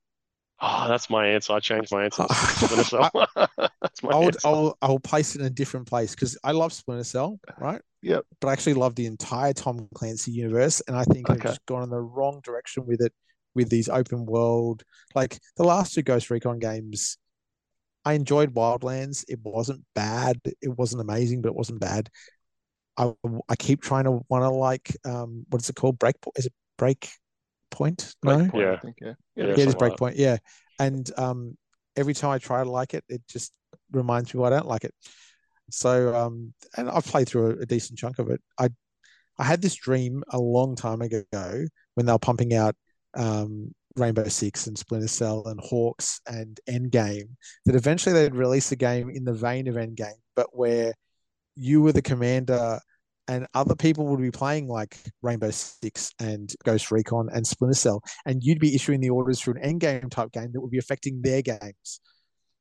Oh, 0.61 0.87
that's 0.89 1.09
my 1.09 1.27
answer. 1.27 1.53
I 1.53 1.59
changed 1.59 1.91
my 1.91 2.05
answer. 2.05 2.25
Splinter 2.31 2.83
Cell. 2.83 3.09
that's 3.81 4.03
my 4.03 4.11
I 4.11 4.15
would, 4.17 4.35
answer. 4.35 4.47
I'll, 4.47 4.77
I'll 4.81 4.99
place 4.99 5.35
it 5.35 5.41
in 5.41 5.47
a 5.47 5.49
different 5.49 5.87
place 5.87 6.15
because 6.15 6.37
I 6.43 6.51
love 6.51 6.73
Splinter 6.73 7.03
Cell, 7.03 7.39
right? 7.57 7.81
Yep. 8.01 8.25
But 8.39 8.47
I 8.49 8.53
actually 8.53 8.73
love 8.75 8.95
the 8.95 9.05
entire 9.05 9.53
Tom 9.53 9.87
Clancy 9.93 10.31
universe, 10.31 10.81
and 10.87 10.95
I 10.95 11.03
think 11.03 11.29
Okay. 11.29 11.39
I've 11.39 11.43
just 11.43 11.65
gone 11.65 11.83
in 11.83 11.89
the 11.89 11.99
wrong 11.99 12.41
direction 12.43 12.85
with 12.85 13.01
it, 13.01 13.13
with 13.55 13.69
these 13.69 13.89
open 13.89 14.25
world, 14.25 14.83
like 15.15 15.39
the 15.57 15.63
last 15.63 15.93
two 15.93 16.01
Ghost 16.01 16.29
Recon 16.29 16.59
games. 16.59 17.17
I 18.05 18.13
enjoyed 18.13 18.53
Wildlands. 18.53 19.25
It 19.27 19.39
wasn't 19.43 19.83
bad. 19.93 20.39
It 20.61 20.77
wasn't 20.77 21.01
amazing, 21.01 21.41
but 21.41 21.49
it 21.49 21.55
wasn't 21.55 21.81
bad. 21.81 22.09
I 22.99 23.13
I 23.47 23.55
keep 23.55 23.81
trying 23.81 24.03
to 24.03 24.21
want 24.29 24.43
to 24.43 24.49
like 24.49 24.95
um 25.05 25.45
what 25.49 25.61
is 25.61 25.69
it 25.69 25.75
called? 25.75 25.97
Break 25.97 26.15
is 26.35 26.45
it 26.45 26.53
break 26.77 27.09
point? 27.71 28.13
No, 28.23 28.37
Breakpoint, 28.37 28.53
I 28.53 28.71
Yeah. 28.71 28.79
think, 28.79 28.97
yeah. 29.01 29.13
Yeah, 29.35 29.45
yeah, 29.45 29.51
it 29.51 29.57
is 29.59 29.63
something 29.71 29.89
like 29.89 29.97
that. 29.97 30.15
Yeah, 30.17 30.37
and 30.79 31.09
um, 31.17 31.57
every 31.95 32.13
time 32.13 32.31
I 32.31 32.37
try 32.39 32.63
to 32.63 32.69
like 32.69 32.93
it, 32.93 33.03
it 33.07 33.21
just 33.27 33.53
reminds 33.91 34.33
me 34.33 34.39
why 34.39 34.47
I 34.47 34.51
don't 34.51 34.67
like 34.67 34.83
it. 34.83 34.93
So 35.71 36.15
um, 36.15 36.53
and 36.77 36.89
I've 36.89 37.05
played 37.05 37.29
through 37.29 37.51
a, 37.51 37.61
a 37.61 37.65
decent 37.65 37.99
chunk 37.99 38.19
of 38.19 38.29
it. 38.29 38.41
I 38.59 38.69
I 39.37 39.43
had 39.45 39.61
this 39.61 39.75
dream 39.75 40.23
a 40.29 40.39
long 40.39 40.75
time 40.75 41.01
ago 41.01 41.23
when 41.95 42.05
they 42.05 42.11
were 42.11 42.19
pumping 42.19 42.53
out 42.53 42.75
um, 43.13 43.73
Rainbow 43.95 44.27
Six 44.27 44.67
and 44.67 44.77
Splinter 44.77 45.07
Cell 45.07 45.45
and 45.45 45.59
HAWX 45.59 46.19
and 46.27 46.59
Endgame 46.69 47.29
that 47.65 47.75
eventually 47.75 48.13
they'd 48.13 48.35
release 48.35 48.71
a 48.71 48.75
game 48.75 49.09
in 49.09 49.23
the 49.23 49.33
vein 49.33 49.67
of 49.67 49.75
Endgame, 49.75 50.19
but 50.35 50.47
where 50.51 50.93
you 51.55 51.81
were 51.81 51.91
the 51.91 52.01
commander 52.01 52.79
and 53.29 53.45
other 53.53 53.75
people 53.75 54.07
would 54.07 54.19
be 54.19 54.31
playing 54.31 54.67
like 54.67 54.97
Rainbow 55.21 55.51
Six 55.51 56.11
and 56.19 56.51
Ghost 56.65 56.89
Recon 56.89 57.29
and 57.31 57.45
Splinter 57.45 57.75
Cell, 57.75 58.01
and 58.25 58.43
you'd 58.43 58.59
be 58.59 58.73
issuing 58.73 58.99
the 58.99 59.11
orders 59.11 59.39
for 59.39 59.51
an 59.51 59.61
endgame 59.79 60.09
type 60.09 60.31
game 60.31 60.51
that 60.51 60.59
would 60.59 60.71
be 60.71 60.79
affecting 60.79 61.21
their 61.21 61.43
games. 61.43 62.01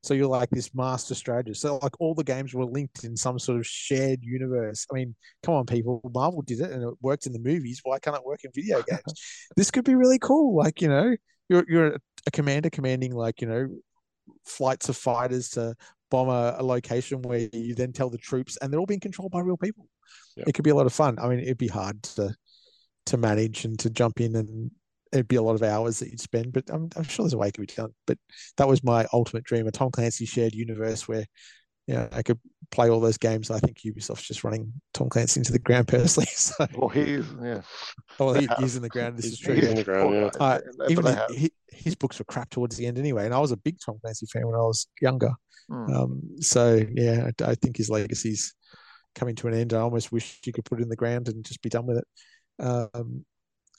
So 0.02 0.12
you're 0.12 0.28
like 0.28 0.50
this 0.50 0.74
master 0.74 1.14
strategist. 1.14 1.62
So 1.62 1.78
like 1.78 1.98
all 1.98 2.14
the 2.14 2.22
games 2.22 2.54
were 2.54 2.66
linked 2.66 3.04
in 3.04 3.16
some 3.16 3.38
sort 3.38 3.58
of 3.58 3.66
shared 3.66 4.20
universe. 4.22 4.86
I 4.92 4.94
mean, 4.94 5.16
come 5.42 5.54
on, 5.54 5.64
people. 5.64 6.02
Marvel 6.14 6.42
did 6.42 6.60
it 6.60 6.70
and 6.70 6.84
it 6.84 6.94
worked 7.00 7.26
in 7.26 7.32
the 7.32 7.40
movies. 7.40 7.80
Why 7.82 7.98
can't 7.98 8.14
it 8.14 8.24
work 8.24 8.44
in 8.44 8.50
video 8.54 8.82
games? 8.88 9.02
this 9.56 9.70
could 9.70 9.84
be 9.84 9.94
really 9.94 10.18
cool. 10.18 10.54
Like, 10.54 10.82
you 10.82 10.88
know, 10.88 11.16
you're 11.48 11.64
you're 11.66 11.96
a 12.26 12.30
commander 12.30 12.68
commanding 12.68 13.14
like, 13.14 13.40
you 13.40 13.48
know, 13.48 13.68
flights 14.44 14.90
of 14.90 14.98
fighters 14.98 15.48
to 15.50 15.74
bomb 16.10 16.28
a, 16.28 16.56
a 16.58 16.62
location 16.62 17.22
where 17.22 17.48
you 17.52 17.74
then 17.74 17.92
tell 17.92 18.10
the 18.10 18.18
troops 18.18 18.58
and 18.60 18.70
they're 18.70 18.80
all 18.80 18.86
being 18.86 19.00
controlled 19.00 19.32
by 19.32 19.40
real 19.40 19.56
people. 19.56 19.88
Yeah. 20.36 20.44
It 20.46 20.52
could 20.54 20.64
be 20.64 20.70
a 20.70 20.74
lot 20.74 20.86
of 20.86 20.92
fun. 20.92 21.18
I 21.20 21.28
mean, 21.28 21.40
it'd 21.40 21.58
be 21.58 21.68
hard 21.68 22.02
to 22.04 22.34
to 23.06 23.16
manage 23.16 23.64
and 23.64 23.78
to 23.78 23.88
jump 23.90 24.20
in 24.20 24.36
and 24.36 24.70
it'd 25.12 25.28
be 25.28 25.36
a 25.36 25.42
lot 25.42 25.54
of 25.54 25.62
hours 25.62 25.98
that 25.98 26.10
you'd 26.10 26.20
spend, 26.20 26.52
but 26.52 26.64
I'm, 26.70 26.90
I'm 26.94 27.04
sure 27.04 27.24
there's 27.24 27.32
a 27.32 27.38
way 27.38 27.48
it 27.48 27.54
could 27.54 27.66
be 27.66 27.74
done. 27.74 27.94
But 28.06 28.18
that 28.58 28.68
was 28.68 28.84
my 28.84 29.06
ultimate 29.14 29.44
dream, 29.44 29.66
a 29.66 29.70
Tom 29.70 29.90
Clancy 29.90 30.26
shared 30.26 30.52
universe 30.54 31.08
where 31.08 31.24
you 31.86 31.94
know, 31.94 32.06
I 32.12 32.22
could 32.22 32.38
play 32.70 32.90
all 32.90 33.00
those 33.00 33.16
games. 33.16 33.50
I 33.50 33.58
think 33.60 33.78
Ubisoft's 33.78 34.26
just 34.28 34.44
running 34.44 34.70
Tom 34.92 35.08
Clancy 35.08 35.40
into 35.40 35.52
the 35.52 35.58
ground 35.58 35.88
personally. 35.88 36.26
So, 36.34 36.66
Well, 36.76 36.90
he's, 36.90 37.24
yeah. 37.42 37.62
well, 38.18 38.34
he, 38.34 38.46
he's 38.58 38.76
in 38.76 38.82
the 38.82 38.90
ground. 38.90 39.16
This 39.16 39.24
He's- 39.24 39.34
is 39.34 39.40
true. 39.40 39.54
he's 39.54 39.64
in 39.68 39.76
the 39.76 39.84
ground, 39.84 40.14
yeah. 40.14 40.30
Uh, 40.38 40.60
Even 40.90 41.06
his, 41.06 41.16
he, 41.34 41.50
his 41.70 41.94
books 41.94 42.18
were 42.18 42.26
crap 42.26 42.50
towards 42.50 42.76
the 42.76 42.86
end 42.86 42.98
anyway, 42.98 43.24
and 43.24 43.32
I 43.32 43.38
was 43.38 43.52
a 43.52 43.56
big 43.56 43.78
Tom 43.82 43.96
Clancy 44.02 44.26
fan 44.26 44.46
when 44.46 44.54
I 44.56 44.58
was 44.58 44.86
younger. 45.00 45.30
Mm. 45.70 45.96
Um, 45.96 46.20
so 46.40 46.82
yeah, 46.94 47.30
I, 47.40 47.44
I 47.52 47.54
think 47.54 47.78
his 47.78 47.88
legacy's 47.88 48.54
coming 49.18 49.34
to 49.36 49.48
an 49.48 49.54
end. 49.54 49.74
I 49.74 49.80
almost 49.80 50.12
wish 50.12 50.38
you 50.46 50.52
could 50.52 50.64
put 50.64 50.78
it 50.80 50.82
in 50.82 50.88
the 50.88 50.96
ground 50.96 51.28
and 51.28 51.44
just 51.44 51.60
be 51.62 51.68
done 51.68 51.86
with 51.86 51.98
it. 51.98 52.04
Um, 52.60 53.24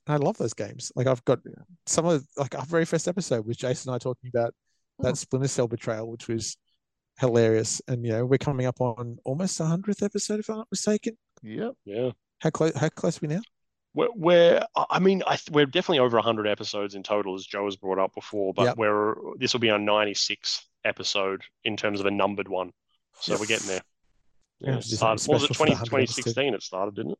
and 0.07 0.15
I 0.15 0.17
love 0.17 0.37
those 0.37 0.53
games. 0.53 0.91
Like 0.95 1.07
I've 1.07 1.23
got 1.25 1.39
some 1.85 2.05
of 2.05 2.25
like 2.37 2.55
our 2.57 2.65
very 2.65 2.85
first 2.85 3.07
episode 3.07 3.45
was 3.45 3.57
Jason 3.57 3.89
and 3.89 3.95
I 3.95 3.99
talking 3.99 4.29
about 4.33 4.53
that 4.99 5.09
Hmm. 5.09 5.15
Splinter 5.15 5.47
Cell 5.47 5.67
betrayal, 5.67 6.09
which 6.09 6.27
was 6.27 6.57
hilarious. 7.19 7.81
And 7.87 8.05
you 8.05 8.11
know, 8.11 8.25
we're 8.25 8.37
coming 8.37 8.65
up 8.65 8.81
on 8.81 9.17
almost 9.25 9.59
a 9.59 9.65
hundredth 9.65 10.03
episode, 10.03 10.39
if 10.39 10.49
I'm 10.49 10.57
not 10.57 10.67
mistaken. 10.71 11.17
Yeah, 11.41 11.71
Yeah. 11.85 12.11
How 12.39 12.49
close? 12.49 12.75
How 12.75 12.89
close 12.89 13.17
are 13.17 13.27
we 13.27 13.33
now? 13.35 13.41
We're, 13.93 14.09
we're 14.15 14.61
I 14.89 14.99
mean, 14.99 15.23
I, 15.25 15.37
we're 15.51 15.65
definitely 15.65 15.99
over 15.99 16.17
100 16.17 16.47
episodes 16.47 16.95
in 16.95 17.03
total, 17.03 17.35
as 17.35 17.45
Joe 17.45 17.65
has 17.65 17.75
brought 17.75 17.97
up 17.99 18.13
before. 18.13 18.53
But 18.53 18.63
Yep. 18.65 18.77
we're 18.77 19.15
this 19.37 19.53
will 19.53 19.59
be 19.59 19.69
our 19.69 19.79
96th 19.79 20.61
episode 20.85 21.41
in 21.63 21.75
terms 21.75 21.99
of 21.99 22.05
a 22.05 22.11
numbered 22.11 22.47
one. 22.47 22.71
So 23.19 23.33
Yes. 23.33 23.39
we're 23.41 23.47
getting 23.47 23.67
there. 23.67 23.81
Yeah, 24.61 24.69
Yeah, 24.69 24.73
have 24.75 24.83
to 24.83 24.89
do 24.89 24.95
started, 24.95 25.19
something 25.19 25.33
what 25.33 25.41
was 25.41 25.51
it? 25.51 25.53
special 25.55 25.75
for 25.75 25.83
the 25.85 25.89
20, 25.89 26.05
2016 26.07 26.53
it 26.53 26.63
started, 26.63 26.95
didn't 26.95 27.11
it? 27.13 27.19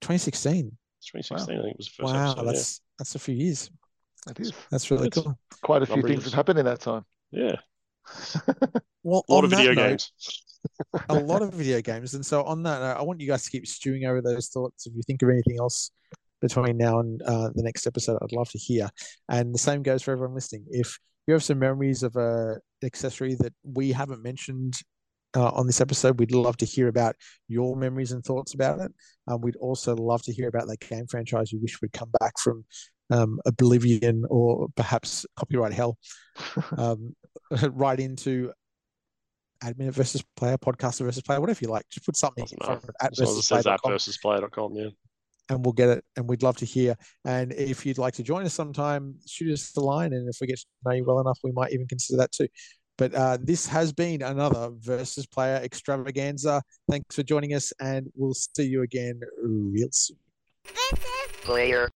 2016. 0.00 0.76
2016, 1.12 1.58
I 1.58 1.62
think 1.62 1.72
it 1.74 1.78
was 1.78 1.86
the 1.86 1.92
first 2.02 2.12
Wow, 2.14 2.30
episode. 2.32 2.46
that's 2.46 2.80
that's 2.98 3.14
a 3.14 3.18
few 3.18 3.34
years. 3.34 3.70
It 4.28 4.40
is 4.40 4.52
That's 4.70 4.90
really 4.90 5.06
It's- 5.06 5.22
cool. 5.24 5.38
quite 5.62 5.82
a 5.82 5.86
few 5.86 6.02
things 6.02 6.24
have 6.24 6.34
happened 6.34 6.58
in 6.58 6.64
that 6.66 6.80
time. 6.80 7.04
Yeah, 7.30 7.56
Well, 9.02 9.24
a 9.28 9.32
lot 9.32 9.44
of 9.44 9.50
that 9.50 9.56
video 9.58 9.74
note, 9.74 9.88
games. 9.88 10.12
a 11.08 11.14
lot 11.14 11.42
of 11.42 11.52
video 11.54 11.80
games. 11.80 12.14
And 12.14 12.24
so 12.26 12.42
on 12.44 12.62
that, 12.64 12.80
note, 12.80 12.96
I 12.98 13.02
want 13.02 13.20
you 13.20 13.28
guys 13.28 13.44
to 13.44 13.50
keep 13.50 13.66
stewing 13.66 14.04
over 14.04 14.20
those 14.20 14.48
thoughts. 14.48 14.86
If 14.86 14.94
you 14.94 15.02
think 15.06 15.22
of 15.22 15.28
anything 15.30 15.56
else 15.58 15.90
between 16.42 16.76
now 16.76 17.00
and 17.00 17.22
uh, 17.22 17.50
the 17.54 17.62
next 17.62 17.86
episode, 17.86 18.18
I'd 18.22 18.32
love 18.32 18.48
to 18.50 18.58
hear. 18.58 18.88
And 19.28 19.54
the 19.54 19.58
same 19.58 19.82
goes 19.82 20.02
for 20.02 20.12
everyone 20.12 20.34
listening. 20.34 20.64
If 20.70 20.98
you 21.26 21.34
have 21.34 21.44
some 21.44 21.58
memories 21.58 22.02
of 22.02 22.16
a 22.16 22.56
accessory 22.82 23.34
that 23.36 23.52
we 23.62 23.92
haven't 23.92 24.22
mentioned 24.22 24.74
uh, 25.36 25.50
on 25.50 25.66
this 25.66 25.80
episode, 25.80 26.18
we'd 26.18 26.32
love 26.32 26.56
to 26.58 26.66
hear 26.66 26.88
about 26.88 27.16
your 27.48 27.76
memories 27.76 28.12
and 28.12 28.24
thoughts 28.24 28.54
about 28.54 28.80
it. 28.80 28.92
Um, 29.26 29.40
we'd 29.40 29.56
also 29.56 29.94
love 29.94 30.22
to 30.22 30.32
hear 30.32 30.48
about 30.48 30.66
that 30.68 30.80
game 30.80 31.06
franchise 31.06 31.52
you 31.52 31.60
wish 31.60 31.80
would 31.80 31.92
come 31.92 32.10
back 32.20 32.38
from 32.38 32.64
um, 33.10 33.38
Oblivion 33.46 34.24
or 34.30 34.68
perhaps 34.76 35.26
copyright 35.36 35.72
hell. 35.72 35.98
Um, 36.76 37.16
right 37.72 37.98
into 37.98 38.52
admin 39.62 39.90
versus 39.90 40.22
player, 40.36 40.56
podcaster 40.56 41.04
versus 41.04 41.22
player, 41.22 41.40
whatever 41.40 41.58
you 41.62 41.68
like. 41.68 41.84
Just 41.90 42.06
put 42.06 42.16
something 42.16 42.46
in 42.50 42.58
front 42.64 42.84
of 42.84 42.90
at 43.00 43.12
As 43.12 43.18
long 43.18 43.28
as 43.28 43.32
it 43.32 43.36
versus 43.36 43.48
that 43.48 43.62
player.com 43.64 43.92
versus 43.92 44.18
player.com, 44.18 44.74
yeah. 44.74 44.88
and 45.48 45.64
we'll 45.64 45.72
get 45.72 45.88
it. 45.88 46.04
And 46.16 46.28
we'd 46.28 46.42
love 46.42 46.56
to 46.58 46.64
hear. 46.64 46.96
And 47.24 47.52
if 47.52 47.84
you'd 47.84 47.98
like 47.98 48.14
to 48.14 48.22
join 48.22 48.44
us 48.44 48.54
sometime, 48.54 49.16
shoot 49.26 49.52
us 49.52 49.72
the 49.72 49.80
line. 49.80 50.12
And 50.12 50.28
if 50.28 50.36
we 50.40 50.46
get 50.46 50.58
to 50.58 50.66
know 50.84 50.92
you 50.92 51.04
well 51.04 51.20
enough, 51.20 51.38
we 51.42 51.52
might 51.52 51.72
even 51.72 51.86
consider 51.88 52.18
that 52.18 52.32
too. 52.32 52.48
But 52.98 53.14
uh, 53.14 53.38
this 53.40 53.66
has 53.68 53.92
been 53.92 54.22
another 54.22 54.70
versus 54.74 55.24
player 55.24 55.60
extravaganza. 55.62 56.62
Thanks 56.90 57.14
for 57.14 57.22
joining 57.22 57.54
us, 57.54 57.72
and 57.80 58.10
we'll 58.16 58.34
see 58.34 58.66
you 58.66 58.82
again 58.82 59.20
real 59.40 59.88
soon. 59.92 60.18
Player. 61.42 61.90